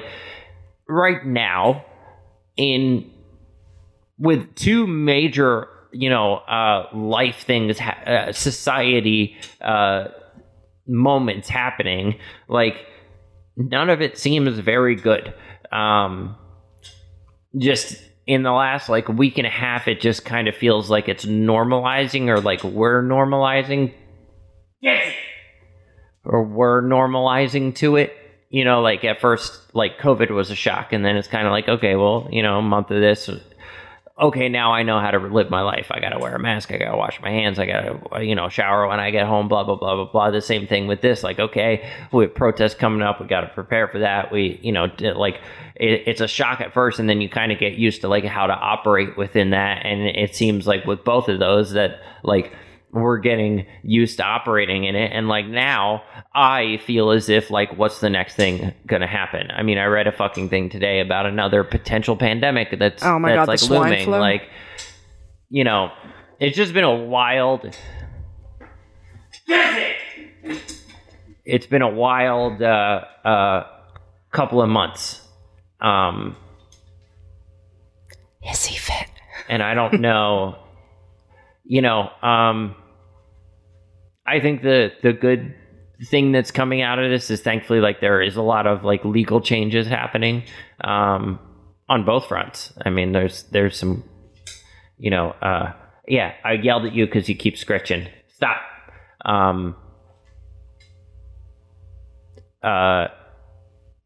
right 0.88 1.26
now, 1.26 1.84
in 2.58 3.12
with 4.20 4.54
two 4.56 4.86
major, 4.86 5.68
you 5.96 6.10
know, 6.10 6.36
uh, 6.36 6.88
life 6.94 7.44
things, 7.46 7.80
ha- 7.80 8.02
uh, 8.06 8.32
society 8.34 9.38
uh, 9.62 10.10
moments 10.88 11.48
happening, 11.48 12.20
like 12.50 12.86
none 13.56 13.90
of 13.90 14.02
it 14.02 14.18
seems 14.18 14.60
very 14.60 14.96
good. 14.96 15.34
Um, 15.72 16.36
just 17.58 18.02
in 18.28 18.44
the 18.44 18.52
last 18.52 18.90
like 18.90 19.08
week 19.08 19.38
and 19.38 19.48
a 19.48 19.52
half, 19.52 19.88
it 19.88 20.02
just 20.02 20.26
kind 20.26 20.48
of 20.50 20.56
feels 20.56 20.90
like 20.90 21.08
it's 21.08 21.26
normalizing, 21.26 22.28
or 22.28 22.42
like 22.42 22.64
we're 22.64 23.02
normalizing, 23.02 23.94
or 26.26 26.44
we're 26.44 26.82
normalizing 26.82 27.74
to 27.76 27.96
it. 27.96 28.14
You 28.50 28.66
know, 28.66 28.82
like 28.82 29.04
at 29.06 29.22
first, 29.22 29.74
like 29.74 29.98
COVID 30.00 30.30
was 30.32 30.52
a 30.52 30.56
shock, 30.56 30.92
and 30.92 31.06
then 31.06 31.16
it's 31.16 31.28
kind 31.28 31.48
of 31.48 31.52
like, 31.52 31.68
okay, 31.68 31.96
well, 31.96 32.28
you 32.32 32.44
know, 32.44 32.60
a 32.60 32.62
month 32.62 32.92
of 32.92 33.00
this, 33.00 33.30
okay, 34.18 34.48
now 34.48 34.72
I 34.72 34.84
know 34.84 35.00
how 35.00 35.12
to 35.12 35.20
live 35.20 35.50
my 35.50 35.62
life. 35.62 35.88
I 35.92 36.00
got 36.00 36.10
to 36.10 36.20
wear 36.20 36.36
a 36.36 36.40
mask. 36.40 36.72
I 36.72 36.78
got 36.78 36.92
to 36.92 36.98
wash 36.98 37.22
my 37.22 37.32
hands. 37.32 37.60
I 37.60 37.66
got 37.66 37.82
to, 37.82 38.24
you 38.24 38.34
know, 38.34 38.48
shower 38.48 38.88
when 38.88 39.00
I 39.00 39.12
get 39.12 39.28
home, 39.28 39.50
blah, 39.50 39.66
blah, 39.66 39.76
blah, 39.76 39.96
blah, 39.96 40.06
blah. 40.06 40.32
The 40.32 40.42
same 40.42 40.68
thing 40.68 40.88
with 40.88 41.02
this. 41.02 41.22
Like, 41.22 41.38
okay, 41.38 41.90
we 42.14 42.24
have 42.24 42.34
protests 42.34 42.76
coming 42.76 43.02
up. 43.02 43.20
We 43.20 43.28
got 43.28 43.42
to 43.42 43.48
prepare 43.48 43.90
for 43.90 44.00
that. 44.00 44.32
We, 44.32 44.60
you 44.64 44.72
know, 44.72 44.88
like, 45.00 45.42
it, 45.76 46.04
it's 46.06 46.22
a 46.22 46.30
shock 46.30 46.62
at 46.62 46.74
first, 46.74 47.00
and 47.00 47.10
then 47.10 47.20
you 47.20 47.28
kind 47.28 47.52
of 47.52 47.60
get 47.60 47.74
used 47.74 48.02
to, 48.02 48.08
like, 48.08 48.24
how 48.24 48.48
to 48.48 48.54
operate 48.54 49.18
within 49.18 49.50
that. 49.50 49.86
And 49.86 50.04
it 50.08 50.34
seems 50.34 50.66
like 50.66 50.86
with 50.86 51.04
both 51.04 51.28
of 51.28 51.40
those 51.40 51.74
that, 51.74 52.00
like, 52.24 52.54
we're 52.96 53.18
getting 53.20 53.66
used 53.84 54.18
to 54.18 54.24
operating 54.24 54.86
in 54.86 54.96
it. 54.96 55.12
And 55.14 55.28
like 55.28 55.46
now 55.46 56.04
i 56.34 56.78
feel 56.86 57.12
as 57.12 57.30
if 57.30 57.50
like 57.52 57.78
what's 57.78 58.00
the 58.00 58.10
next 58.10 58.36
thing 58.36 58.74
gonna 58.88 59.08
happen? 59.08 59.52
I 59.52 59.64
mean 59.64 59.78
i 59.78 59.86
read 59.86 60.08
a 60.08 60.12
fucking 60.12 60.50
thing 60.50 60.70
today 60.70 61.00
about 61.02 61.26
another 61.26 61.64
potential 61.64 62.16
pandemic 62.18 62.78
that's 62.80 63.04
Oh 63.04 63.20
my 63.20 63.36
that's 63.36 63.40
God, 63.40 63.46
the 63.46 63.52
like 63.52 63.60
swine 63.60 63.82
looming. 63.92 64.06
flu? 64.06 64.18
like 64.18 64.50
you 65.50 65.64
know 65.64 65.92
it's 66.40 66.56
just 66.58 66.74
been 66.74 66.84
a 66.84 66.96
wild 66.96 67.76
it's 71.46 71.68
been 71.68 71.82
a 71.82 71.90
wild 71.90 72.62
uh 72.62 73.02
uh 73.24 73.68
couple 74.32 74.62
of 74.62 74.70
months. 74.70 75.22
Um 75.80 76.36
Is 78.52 78.66
he 78.66 78.78
fit? 78.78 79.08
and 79.50 79.62
I 79.62 79.74
don't 79.76 80.02
know, 80.02 80.58
you 81.66 81.82
know, 81.82 82.10
um, 82.22 82.76
I 84.28 84.40
think 84.40 84.62
the 84.62 84.92
the 85.04 85.14
good 85.14 85.56
thing 86.04 86.32
that's 86.32 86.52
coming 86.52 86.82
out 86.82 87.00
of 87.00 87.10
this 87.10 87.30
is 87.30 87.42
thankfully 87.42 87.80
like 87.80 88.02
there 88.02 88.22
is 88.22 88.36
a 88.36 88.42
lot 88.42 88.68
of 88.68 88.84
like 88.84 89.06
legal 89.06 89.40
changes 89.40 89.88
happening 89.88 90.44
um, 90.84 91.40
on 91.88 92.06
both 92.06 92.28
fronts. 92.28 92.74
I 92.84 92.90
mean, 92.90 93.12
there's 93.12 93.44
there's 93.44 93.78
some, 93.78 94.04
you 94.98 95.10
know, 95.10 95.30
uh, 95.42 95.74
yeah, 96.08 96.34
I 96.44 96.54
yelled 96.54 96.86
at 96.86 96.94
you 96.94 97.06
because 97.06 97.30
you 97.30 97.36
keep 97.36 97.58
scratching. 97.58 98.08
Stop. 98.34 98.58
Um, 99.24 99.76
uh, 102.62 103.08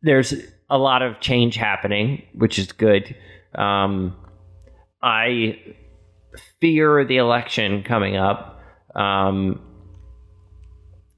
there's 0.01 0.33
a 0.69 0.77
lot 0.77 1.01
of 1.01 1.19
change 1.19 1.55
happening, 1.55 2.23
which 2.33 2.59
is 2.59 2.71
good. 2.71 3.15
Um, 3.55 4.15
I 5.01 5.59
fear 6.59 7.03
the 7.05 7.17
election 7.17 7.83
coming 7.83 8.15
up. 8.15 8.61
Um, 8.95 9.61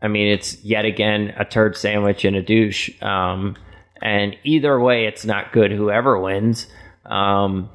I 0.02 0.08
mean, 0.08 0.28
it's 0.28 0.64
yet 0.64 0.86
again 0.86 1.34
a 1.38 1.46
turd 1.46 1.78
sandwich 1.78 2.26
and 2.26 2.36
a 2.36 2.42
douche. 2.42 2.90
Um, 3.02 3.56
and 4.02 4.36
either 4.44 4.80
way, 4.80 5.06
it's 5.06 5.26
not 5.26 5.52
good. 5.52 5.72
Whoever 5.72 6.20
wins, 6.20 6.68
um, 7.06 7.70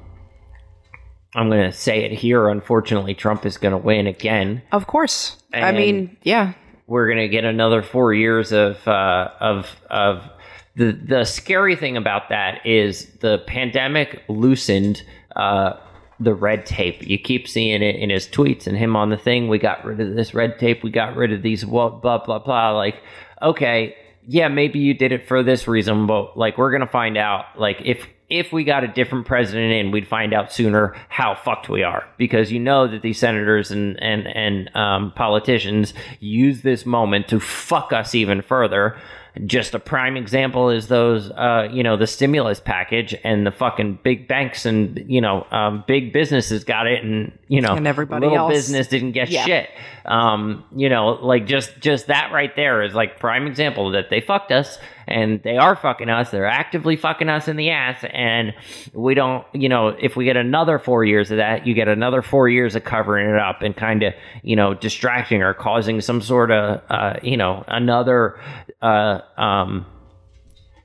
I'm 1.33 1.49
going 1.49 1.71
to 1.71 1.77
say 1.77 2.03
it 2.03 2.11
here. 2.11 2.49
Unfortunately, 2.49 3.13
Trump 3.13 3.45
is 3.45 3.57
going 3.57 3.71
to 3.71 3.77
win 3.77 4.07
again. 4.07 4.61
Of 4.71 4.87
course. 4.87 5.37
I 5.53 5.71
mean, 5.71 6.17
yeah. 6.23 6.53
We're 6.87 7.07
going 7.07 7.19
to 7.19 7.27
get 7.27 7.43
another 7.43 7.81
four 7.81 8.13
years 8.13 8.51
of 8.51 8.85
uh, 8.87 9.29
of 9.39 9.75
of 9.89 10.29
the 10.75 10.91
the 10.91 11.25
scary 11.25 11.75
thing 11.75 11.97
about 11.97 12.29
that 12.29 12.65
is 12.65 13.07
the 13.19 13.39
pandemic 13.39 14.23
loosened 14.29 15.03
uh, 15.35 15.73
the 16.19 16.33
red 16.33 16.65
tape. 16.65 17.07
You 17.07 17.17
keep 17.17 17.47
seeing 17.47 17.81
it 17.81 17.95
in 17.95 18.09
his 18.09 18.27
tweets 18.27 18.67
and 18.67 18.77
him 18.77 18.95
on 18.95 19.09
the 19.09 19.17
thing. 19.17 19.47
We 19.47 19.59
got 19.59 19.85
rid 19.85 19.99
of 19.99 20.15
this 20.15 20.33
red 20.33 20.59
tape. 20.59 20.83
We 20.83 20.89
got 20.89 21.15
rid 21.15 21.31
of 21.31 21.41
these 21.41 21.63
blah 21.63 21.89
blah 21.89 22.23
blah 22.23 22.39
blah. 22.39 22.71
Like, 22.71 23.01
okay, 23.41 23.95
yeah, 24.27 24.47
maybe 24.47 24.79
you 24.79 24.93
did 24.93 25.11
it 25.11 25.27
for 25.27 25.43
this 25.43 25.67
reason, 25.67 26.07
but 26.07 26.37
like 26.37 26.57
we're 26.57 26.71
gonna 26.71 26.87
find 26.87 27.17
out. 27.17 27.45
Like 27.57 27.81
if 27.85 28.07
if 28.29 28.51
we 28.51 28.63
got 28.63 28.83
a 28.83 28.87
different 28.87 29.25
president 29.25 29.71
in, 29.71 29.91
we'd 29.91 30.07
find 30.07 30.33
out 30.33 30.51
sooner 30.51 30.95
how 31.07 31.35
fucked 31.35 31.69
we 31.69 31.83
are 31.83 32.05
because 32.17 32.51
you 32.51 32.59
know 32.59 32.87
that 32.87 33.01
these 33.01 33.19
senators 33.19 33.71
and 33.71 34.01
and 34.01 34.27
and 34.27 34.75
um, 34.75 35.13
politicians 35.15 35.93
use 36.19 36.61
this 36.61 36.85
moment 36.85 37.29
to 37.29 37.39
fuck 37.39 37.93
us 37.93 38.13
even 38.15 38.41
further. 38.41 38.97
Just 39.45 39.75
a 39.75 39.79
prime 39.79 40.17
example 40.17 40.69
is 40.69 40.87
those, 40.87 41.29
uh, 41.31 41.67
you 41.71 41.83
know, 41.83 41.95
the 41.97 42.07
stimulus 42.07 42.59
package 42.59 43.13
and 43.23 43.45
the 43.45 43.51
fucking 43.51 43.99
big 44.03 44.27
banks 44.27 44.65
and 44.65 45.03
you 45.07 45.21
know, 45.21 45.45
um, 45.51 45.83
big 45.87 46.11
businesses 46.13 46.63
got 46.63 46.87
it, 46.87 47.03
and 47.03 47.37
you 47.47 47.61
know, 47.61 47.75
And 47.75 47.85
everybody 47.87 48.25
little 48.25 48.39
else- 48.45 48.53
business 48.53 48.87
didn't 48.87 49.11
get 49.11 49.29
Yeah. 49.29 49.45
shit. 49.45 49.69
Um, 50.05 50.63
you 50.75 50.89
know, 50.89 51.09
like 51.21 51.45
just 51.45 51.79
just 51.79 52.07
that 52.07 52.31
right 52.31 52.55
there 52.55 52.81
is 52.81 52.93
like 52.95 53.19
prime 53.19 53.45
example 53.47 53.91
that 53.91 54.09
they 54.09 54.21
fucked 54.21 54.51
us 54.51 54.79
and 55.07 55.41
they 55.43 55.57
are 55.57 55.75
fucking 55.75 56.09
us. 56.09 56.31
They're 56.31 56.45
actively 56.45 56.95
fucking 56.95 57.29
us 57.29 57.47
in 57.47 57.55
the 57.55 57.69
ass, 57.69 58.03
and 58.11 58.53
we 58.93 59.13
don't. 59.13 59.45
You 59.53 59.69
know, 59.69 59.89
if 59.89 60.15
we 60.15 60.25
get 60.25 60.37
another 60.37 60.79
four 60.79 61.03
years 61.05 61.31
of 61.31 61.37
that, 61.37 61.65
you 61.65 61.73
get 61.73 61.87
another 61.87 62.21
four 62.21 62.49
years 62.49 62.75
of 62.75 62.83
covering 62.83 63.29
it 63.29 63.39
up 63.39 63.61
and 63.61 63.75
kind 63.75 64.03
of 64.03 64.13
you 64.43 64.55
know 64.55 64.73
distracting 64.73 65.41
or 65.41 65.53
causing 65.53 66.01
some 66.01 66.21
sort 66.21 66.51
of 66.51 66.81
uh, 66.89 67.13
you 67.21 67.37
know 67.37 67.63
another 67.67 68.39
uh, 68.81 69.19
um, 69.37 69.85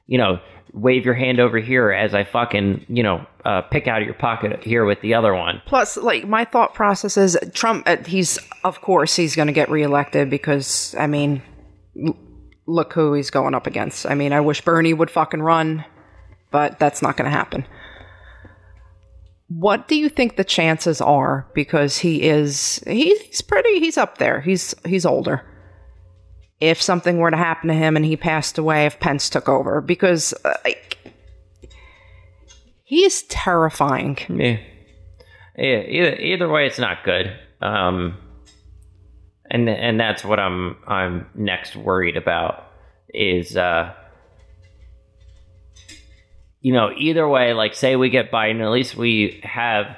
you 0.06 0.18
know 0.18 0.40
wave 0.72 1.04
your 1.04 1.14
hand 1.14 1.38
over 1.38 1.58
here 1.58 1.92
as 1.92 2.14
I 2.14 2.24
fucking, 2.24 2.86
you 2.88 3.02
know, 3.02 3.26
uh, 3.44 3.62
pick 3.62 3.86
out 3.88 4.00
of 4.00 4.06
your 4.06 4.14
pocket 4.14 4.62
here 4.64 4.84
with 4.84 5.00
the 5.00 5.14
other 5.14 5.34
one. 5.34 5.60
Plus, 5.66 5.96
like 5.96 6.26
my 6.26 6.44
thought 6.44 6.74
process 6.74 7.16
is 7.16 7.38
Trump. 7.52 7.84
Uh, 7.86 7.96
he's 8.06 8.38
of 8.64 8.80
course 8.80 9.16
he's 9.16 9.36
going 9.36 9.48
to 9.48 9.52
get 9.52 9.70
reelected 9.70 10.30
because 10.30 10.94
I 10.98 11.06
mean, 11.06 11.42
look 12.66 12.92
who 12.92 13.14
he's 13.14 13.30
going 13.30 13.54
up 13.54 13.66
against. 13.66 14.06
I 14.06 14.14
mean, 14.14 14.32
I 14.32 14.40
wish 14.40 14.60
Bernie 14.60 14.94
would 14.94 15.10
fucking 15.10 15.42
run, 15.42 15.84
but 16.50 16.78
that's 16.78 17.02
not 17.02 17.16
going 17.16 17.30
to 17.30 17.36
happen. 17.36 17.66
What 19.48 19.88
do 19.88 19.96
you 19.96 20.08
think 20.08 20.36
the 20.36 20.44
chances 20.44 21.00
are? 21.00 21.46
Because 21.54 21.98
he 21.98 22.22
is 22.22 22.82
he's 22.86 23.42
pretty 23.42 23.80
he's 23.80 23.98
up 23.98 24.18
there. 24.18 24.40
He's 24.40 24.74
he's 24.86 25.04
older. 25.04 25.42
If 26.60 26.80
something 26.80 27.18
were 27.18 27.30
to 27.30 27.36
happen 27.36 27.68
to 27.68 27.74
him 27.74 27.96
and 27.96 28.04
he 28.04 28.16
passed 28.16 28.56
away, 28.56 28.86
if 28.86 29.00
Pence 29.00 29.28
took 29.28 29.48
over, 29.48 29.80
because 29.80 30.32
uh, 30.44 30.54
like, 30.64 30.96
he 32.84 33.04
is 33.04 33.24
terrifying. 33.24 34.16
Yeah. 34.28 34.58
Yeah. 35.58 35.82
Either, 35.82 36.16
either 36.16 36.48
way, 36.48 36.66
it's 36.66 36.78
not 36.78 37.04
good. 37.04 37.36
Um, 37.60 38.16
and 39.52 39.68
and 39.68 40.00
that's 40.00 40.24
what 40.24 40.40
I'm 40.40 40.76
I'm 40.86 41.26
next 41.34 41.76
worried 41.76 42.16
about 42.16 42.66
is 43.10 43.54
uh, 43.56 43.92
you 46.62 46.72
know 46.72 46.90
either 46.96 47.28
way 47.28 47.52
like 47.52 47.74
say 47.74 47.94
we 47.94 48.08
get 48.08 48.32
Biden 48.32 48.62
at 48.62 48.70
least 48.70 48.96
we 48.96 49.40
have 49.44 49.94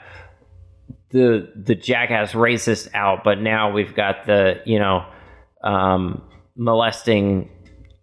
the 1.11 1.53
the 1.55 1.77
jackass 1.77 2.33
racist 2.33 2.93
out 2.95 3.23
but 3.23 3.41
now 3.41 3.71
we've 3.71 3.95
got 3.95 4.27
the 4.27 4.61
you 4.67 4.81
know 4.81 5.07
um, 5.63 6.23
molesting 6.57 7.49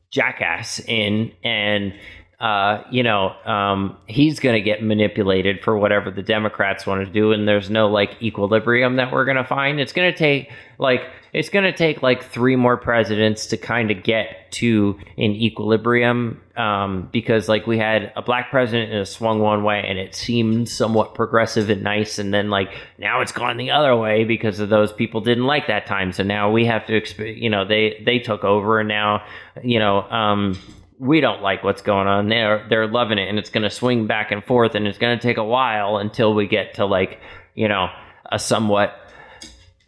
jackass 0.10 0.80
in 0.80 1.34
and 1.44 1.94
uh, 2.42 2.84
you 2.90 3.04
know, 3.04 3.36
um, 3.46 3.96
he's 4.08 4.40
going 4.40 4.56
to 4.56 4.62
get 4.62 4.82
manipulated 4.82 5.62
for 5.62 5.78
whatever 5.78 6.10
the 6.10 6.24
Democrats 6.24 6.88
want 6.88 7.06
to 7.06 7.14
do, 7.14 7.32
and 7.32 7.48
there's 7.48 7.70
no 7.70 7.88
like 7.88 8.20
equilibrium 8.20 8.96
that 8.96 9.12
we're 9.12 9.26
going 9.26 9.38
to 9.38 9.44
find. 9.44 9.80
It's 9.80 9.94
going 9.94 10.12
to 10.12 10.18
take 10.18 10.50
like 10.80 11.04
it's 11.34 11.50
going 11.50 11.66
to 11.66 11.72
take 11.72 12.02
like 12.02 12.24
three 12.24 12.56
more 12.56 12.78
presidents 12.78 13.46
to 13.46 13.58
kind 13.58 13.92
of 13.92 14.02
get 14.02 14.52
to 14.54 14.98
an 15.18 15.34
equilibrium, 15.34 16.42
um, 16.58 17.10
because 17.12 17.48
like 17.48 17.68
we 17.68 17.78
had 17.78 18.12
a 18.16 18.24
black 18.24 18.50
president 18.50 18.92
and 18.92 19.02
it 19.02 19.06
swung 19.06 19.40
one 19.40 19.64
way, 19.64 19.86
and 19.88 20.00
it 20.00 20.16
seemed 20.16 20.68
somewhat 20.68 21.14
progressive 21.14 21.70
and 21.70 21.84
nice, 21.84 22.18
and 22.18 22.34
then 22.34 22.50
like 22.50 22.74
now 22.98 23.22
it's 23.22 23.32
gone 23.32 23.58
the 23.58 23.70
other 23.70 23.96
way 23.96 24.24
because 24.24 24.60
of 24.60 24.70
those 24.70 24.92
people 24.92 25.22
didn't 25.22 25.46
like 25.46 25.68
that 25.68 25.86
time, 25.86 26.12
so 26.12 26.24
now 26.24 26.50
we 26.50 26.66
have 26.66 26.88
to, 26.88 27.00
exp- 27.00 27.40
you 27.40 27.52
know, 27.52 27.66
they 27.66 28.02
they 28.04 28.18
took 28.18 28.44
over, 28.44 28.80
and 28.80 28.90
now 28.90 29.24
you 29.64 29.78
know. 29.78 30.02
Um, 30.10 30.58
we 31.02 31.20
don't 31.20 31.42
like 31.42 31.64
what's 31.64 31.82
going 31.82 32.08
on. 32.08 32.30
They're 32.30 32.64
they're 32.70 32.88
loving 32.88 33.18
it, 33.18 33.28
and 33.28 33.40
it's 33.40 33.50
going 33.50 33.64
to 33.64 33.72
swing 33.72 34.06
back 34.06 34.32
and 34.32 34.44
forth, 34.46 34.76
and 34.76 34.88
it's 34.88 35.00
going 35.00 35.18
to 35.18 35.22
take 35.22 35.38
a 35.38 35.44
while 35.44 35.98
until 35.98 36.36
we 36.36 36.46
get 36.46 36.76
to 36.76 36.86
like 36.86 37.20
you 37.56 37.68
know 37.68 37.90
a 38.32 38.38
somewhat 38.38 38.96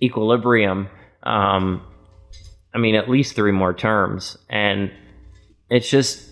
equilibrium. 0.02 0.90
Um, 1.22 1.84
I 2.74 2.80
mean, 2.80 2.96
at 2.96 3.08
least 3.08 3.36
three 3.36 3.52
more 3.52 3.76
terms, 3.76 4.40
and 4.50 4.92
it's 5.70 5.88
just 5.88 6.28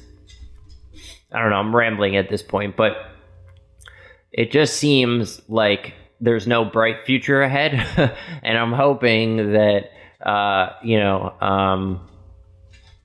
I 1.31 1.39
don't 1.39 1.51
know. 1.51 1.57
I'm 1.57 1.75
rambling 1.75 2.15
at 2.15 2.29
this 2.29 2.41
point, 2.41 2.75
but 2.75 2.93
it 4.31 4.49
just 4.49 4.77
seems 4.77 5.47
like 5.47 5.93
there's 6.19 6.47
no 6.47 6.65
bright 6.65 7.05
future 7.05 7.43
ahead, 7.43 7.75
and 8.41 8.57
I'm 8.57 8.73
hoping 8.73 9.53
that 9.53 9.91
uh, 10.25 10.73
you 10.81 10.97
know. 10.97 11.35
Um, 11.39 12.07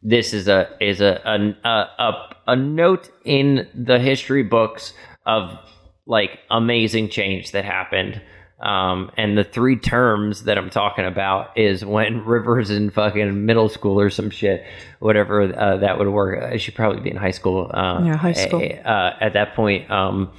this 0.03 0.33
is 0.33 0.49
a 0.49 0.69
is 0.81 1.01
a 1.01 1.21
a, 1.65 1.69
a 1.69 2.13
a 2.49 2.57
note 2.57 3.11
in 3.25 3.69
the 3.75 3.99
history 3.99 4.43
books 4.43 4.95
of 5.25 5.59
like 6.07 6.39
amazing 6.51 7.09
change 7.09 7.53
that 7.53 7.65
happened. 7.65 8.21
Um, 8.59 9.11
and 9.19 9.37
the 9.37 9.45
three 9.45 9.77
terms 9.77 10.45
that 10.45 10.57
I'm 10.57 10.71
talking 10.71 11.05
about 11.05 11.59
is 11.59 11.85
when 11.85 12.25
Rivers 12.25 12.71
in 12.71 12.89
fucking 12.91 13.45
middle 13.45 13.69
school 13.69 14.01
or 14.01 14.09
some 14.09 14.31
shit, 14.31 14.65
whatever 14.99 15.43
uh, 15.43 15.77
that 15.79 15.99
would 15.99 16.09
work. 16.09 16.43
I 16.43 16.57
should 16.57 16.75
probably 16.75 17.03
be 17.03 17.11
in 17.11 17.17
high 17.17 17.33
school. 17.33 17.71
Uh, 17.75 18.03
Yeah, 18.05 18.17
high 18.17 18.33
school. 18.33 18.63
uh, 18.63 19.11
at 19.21 19.35
that 19.35 19.55
point. 19.55 19.91
Um, 19.91 20.33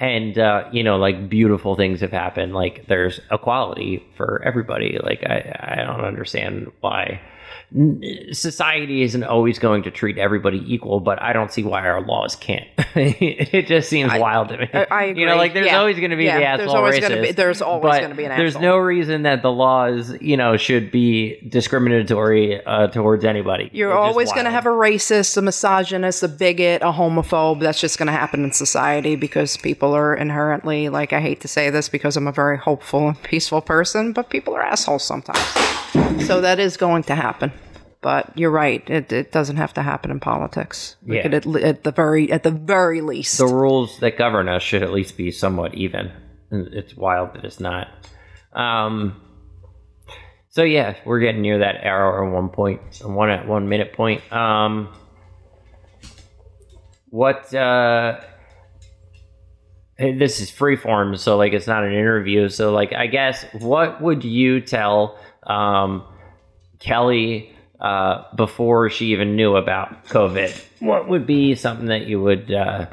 and 0.00 0.38
uh, 0.38 0.68
you 0.72 0.82
know, 0.82 0.98
like 0.98 1.28
beautiful 1.30 1.74
things 1.74 2.00
have 2.02 2.12
happened. 2.12 2.52
Like 2.54 2.86
there's 2.86 3.18
equality 3.30 4.04
for 4.16 4.42
everybody. 4.44 4.98
Like 5.02 5.22
I, 5.24 5.78
I 5.78 5.82
don't 5.84 6.04
understand 6.04 6.70
why 6.80 7.20
society 8.32 9.02
isn't 9.02 9.24
always 9.24 9.58
going 9.58 9.82
to 9.82 9.90
treat 9.90 10.16
everybody 10.18 10.62
equal, 10.66 11.00
but 11.00 11.20
I 11.20 11.32
don't 11.32 11.52
see 11.52 11.62
why 11.64 11.82
our 11.86 12.00
laws 12.00 12.34
can't. 12.34 12.66
it 12.94 13.66
just 13.66 13.88
seems 13.90 14.12
wild 14.14 14.48
to 14.48 14.58
me. 14.58 14.68
I- 14.72 14.86
I 14.90 15.04
You 15.06 15.26
know, 15.26 15.36
like 15.36 15.52
there's 15.54 15.66
Yeah. 15.66 15.78
always 15.78 15.98
going 15.98 16.10
to 16.10 16.16
be 16.16 16.24
Yeah, 16.24 16.56
the 16.56 16.62
there's 16.62 16.68
asshole 16.70 16.76
always 16.76 17.00
gonna 17.00 17.20
be- 17.22 17.32
there's 17.32 17.60
always 17.62 18.00
gonna 18.00 18.14
be 18.14 18.24
an 18.24 18.36
There's 18.36 18.56
asshole. 18.56 18.62
no 18.70 18.76
reason 18.78 19.22
that 19.22 19.42
the 19.42 19.52
laws, 19.52 20.14
you 20.20 20.36
know, 20.36 20.56
should 20.56 20.90
be 20.90 21.38
discriminatory 21.48 22.64
uh, 22.64 22.88
towards 22.88 23.24
anybody. 23.24 23.70
You're 23.72 23.90
It's 23.90 23.96
always 23.98 24.32
going 24.32 24.44
to 24.46 24.50
have 24.50 24.66
a 24.66 24.70
racist, 24.70 25.36
a 25.36 25.42
misogynist, 25.42 26.22
a 26.22 26.28
bigot, 26.28 26.82
a 26.82 26.92
homophobe. 26.92 27.60
That's 27.60 27.80
just 27.80 27.98
going 27.98 28.06
to 28.06 28.12
happen 28.12 28.44
in 28.44 28.52
society 28.52 29.14
because 29.16 29.56
people 29.56 29.94
are 29.94 30.14
inherently, 30.14 30.88
like, 30.88 31.12
I 31.12 31.20
hate 31.20 31.40
to 31.42 31.48
say 31.48 31.70
this 31.70 31.88
because 31.88 32.16
I'm 32.16 32.26
a 32.26 32.32
very 32.32 32.56
hopeful 32.58 33.08
and 33.08 33.22
peaceful 33.22 33.60
person, 33.60 34.12
but 34.12 34.30
people 34.30 34.54
are 34.54 34.62
assholes 34.62 35.04
sometimes. 35.04 35.38
So 36.26 36.40
that 36.40 36.58
is 36.58 36.76
going 36.76 37.02
to 37.04 37.14
happen. 37.14 37.52
But 38.00 38.38
you're 38.38 38.50
right; 38.50 38.88
it, 38.88 39.12
it 39.12 39.32
doesn't 39.32 39.56
have 39.56 39.74
to 39.74 39.82
happen 39.82 40.10
in 40.12 40.20
politics. 40.20 40.94
We 41.04 41.16
Yeah. 41.16 41.22
could 41.22 41.34
at, 41.34 41.46
at 41.46 41.82
the 41.84 41.90
very 41.92 42.30
at 42.30 42.44
the 42.44 42.50
very 42.52 43.00
least. 43.00 43.38
the 43.38 43.46
rules 43.46 43.98
that 43.98 44.16
govern 44.16 44.48
us 44.48 44.62
should 44.62 44.82
at 44.84 44.92
least 44.92 45.16
be 45.16 45.30
somewhat 45.32 45.74
even. 45.74 46.12
It's 46.50 46.96
wild 46.96 47.34
that 47.34 47.44
it's 47.44 47.58
not. 47.60 47.88
Um, 48.52 49.20
so 50.50 50.62
yeah, 50.62 50.94
we're 51.04 51.18
getting 51.20 51.42
near 51.42 51.58
that 51.58 51.84
hour 51.84 52.22
and 52.22 52.32
one 52.32 52.48
point, 52.50 52.80
one 53.04 53.30
at 53.30 53.46
one 53.48 53.68
minute 53.68 53.92
point. 53.92 54.22
Um, 54.32 54.88
what? 57.10 57.52
Uh, 57.52 58.20
hey, 59.96 60.12
this 60.16 60.40
is 60.40 60.50
freeform, 60.50 61.18
so 61.18 61.36
like 61.36 61.52
it's 61.52 61.66
not 61.66 61.84
an 61.84 61.92
interview. 61.92 62.48
So 62.48 62.72
like, 62.72 62.92
I 62.92 63.06
guess 63.08 63.44
what 63.58 64.00
would 64.00 64.24
you 64.24 64.60
tell 64.60 65.18
um, 65.44 66.04
Kelly 66.78 67.54
uh, 67.80 68.24
before 68.34 68.90
she 68.90 69.06
even 69.12 69.36
knew 69.36 69.56
about 69.56 70.06
COVID? 70.06 70.60
What 70.80 71.08
would 71.08 71.26
be 71.26 71.54
something 71.54 71.86
that 71.86 72.06
you 72.06 72.20
would 72.20 72.52
uh, 72.52 72.86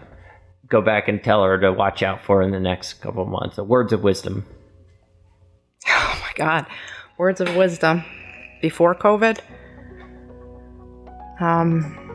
go 0.68 0.82
back 0.82 1.08
and 1.08 1.24
tell 1.24 1.44
her 1.44 1.60
to 1.60 1.72
watch 1.72 2.04
out 2.04 2.24
for 2.24 2.42
in 2.42 2.52
the 2.52 2.60
next 2.60 2.94
couple 3.02 3.24
of 3.24 3.30
months? 3.30 3.56
The 3.56 3.64
words 3.64 3.94
of 3.94 4.04
wisdom. 4.04 4.46
oh 5.88 6.22
my 6.22 6.32
God, 6.36 6.66
words 7.18 7.42
of 7.42 7.56
wisdom 7.56 8.04
before 8.62 8.96
COVID. 8.96 9.40
Um, 11.40 12.06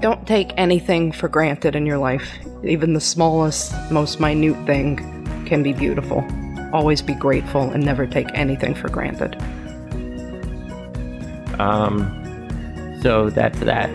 don't 0.00 0.26
take 0.26 0.52
anything 0.56 1.12
for 1.12 1.28
granted 1.28 1.76
in 1.76 1.86
your 1.86 1.98
life. 1.98 2.28
Even 2.64 2.92
the 2.92 3.00
smallest, 3.00 3.72
most 3.90 4.18
minute 4.18 4.66
thing 4.66 4.96
can 5.46 5.62
be 5.62 5.72
beautiful. 5.72 6.26
Always 6.72 7.02
be 7.02 7.14
grateful 7.14 7.70
and 7.70 7.84
never 7.84 8.06
take 8.06 8.28
anything 8.34 8.74
for 8.74 8.88
granted. 8.88 9.36
Um, 11.58 12.98
so 13.02 13.30
that's 13.30 13.58
that. 13.60 13.90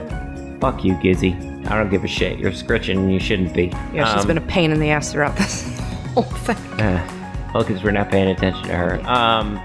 Fuck 0.62 0.84
you, 0.84 0.94
Gizzy. 0.96 1.36
I 1.70 1.78
don't 1.78 1.90
give 1.90 2.04
a 2.04 2.08
shit. 2.08 2.40
You're 2.40 2.54
scritching 2.54 2.98
and 2.98 3.12
you 3.14 3.20
shouldn't 3.20 3.54
be. 3.54 3.66
Yeah, 3.94 4.14
she's 4.14 4.22
Um, 4.22 4.28
been 4.28 4.38
a 4.38 4.42
pain 4.42 4.72
in 4.72 4.80
the 4.80 4.90
ass 4.92 5.12
throughout 5.12 5.36
this 5.36 5.64
whole 6.14 6.24
thing. 6.24 6.56
Uh, 6.80 7.50
well, 7.54 7.64
because 7.64 7.84
we're 7.84 7.92
not 7.92 8.10
paying 8.10 8.30
attention 8.30 8.64
to 8.68 8.76
her. 8.76 9.02
Um, 9.08 9.60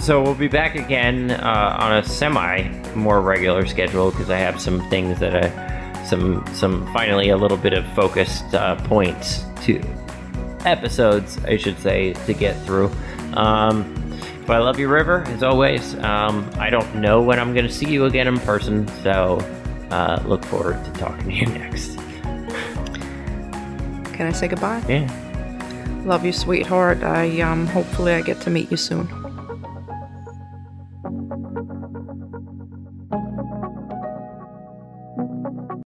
so 0.00 0.22
we'll 0.22 0.34
be 0.34 0.48
back 0.48 0.74
again 0.74 1.30
uh, 1.32 1.76
on 1.78 1.96
a 1.98 2.02
semi 2.04 2.62
more 2.94 3.20
regular 3.20 3.66
schedule 3.66 4.10
because 4.10 4.30
I 4.30 4.38
have 4.38 4.60
some 4.60 4.88
things 4.88 5.18
that 5.20 5.44
I, 5.44 6.04
some 6.04 6.44
some 6.54 6.90
finally 6.92 7.28
a 7.28 7.36
little 7.36 7.58
bit 7.58 7.72
of 7.74 7.86
focused 7.94 8.54
uh, 8.54 8.76
points 8.84 9.44
to 9.64 9.80
episodes, 10.64 11.38
I 11.44 11.56
should 11.56 11.78
say, 11.78 12.12
to 12.12 12.34
get 12.34 12.60
through. 12.64 12.90
Um, 13.34 13.98
but 14.46 14.56
I 14.56 14.58
love 14.58 14.78
you, 14.78 14.88
River, 14.88 15.22
as 15.28 15.42
always. 15.42 15.94
Um, 15.96 16.50
I 16.58 16.70
don't 16.70 16.96
know 16.96 17.22
when 17.22 17.38
I'm 17.38 17.54
going 17.54 17.66
to 17.66 17.72
see 17.72 17.88
you 17.88 18.06
again 18.06 18.26
in 18.26 18.38
person, 18.40 18.88
so 19.02 19.38
uh, 19.90 20.22
look 20.26 20.44
forward 20.44 20.84
to 20.84 20.92
talking 20.92 21.26
to 21.26 21.32
you 21.32 21.46
next. 21.58 21.96
Can 24.12 24.26
I 24.26 24.32
say 24.32 24.48
goodbye? 24.48 24.82
Yeah. 24.88 25.10
Love 26.04 26.24
you, 26.24 26.32
sweetheart. 26.32 27.02
I 27.04 27.40
um 27.42 27.66
hopefully 27.66 28.12
I 28.12 28.22
get 28.22 28.40
to 28.40 28.50
meet 28.50 28.70
you 28.70 28.76
soon. 28.76 29.21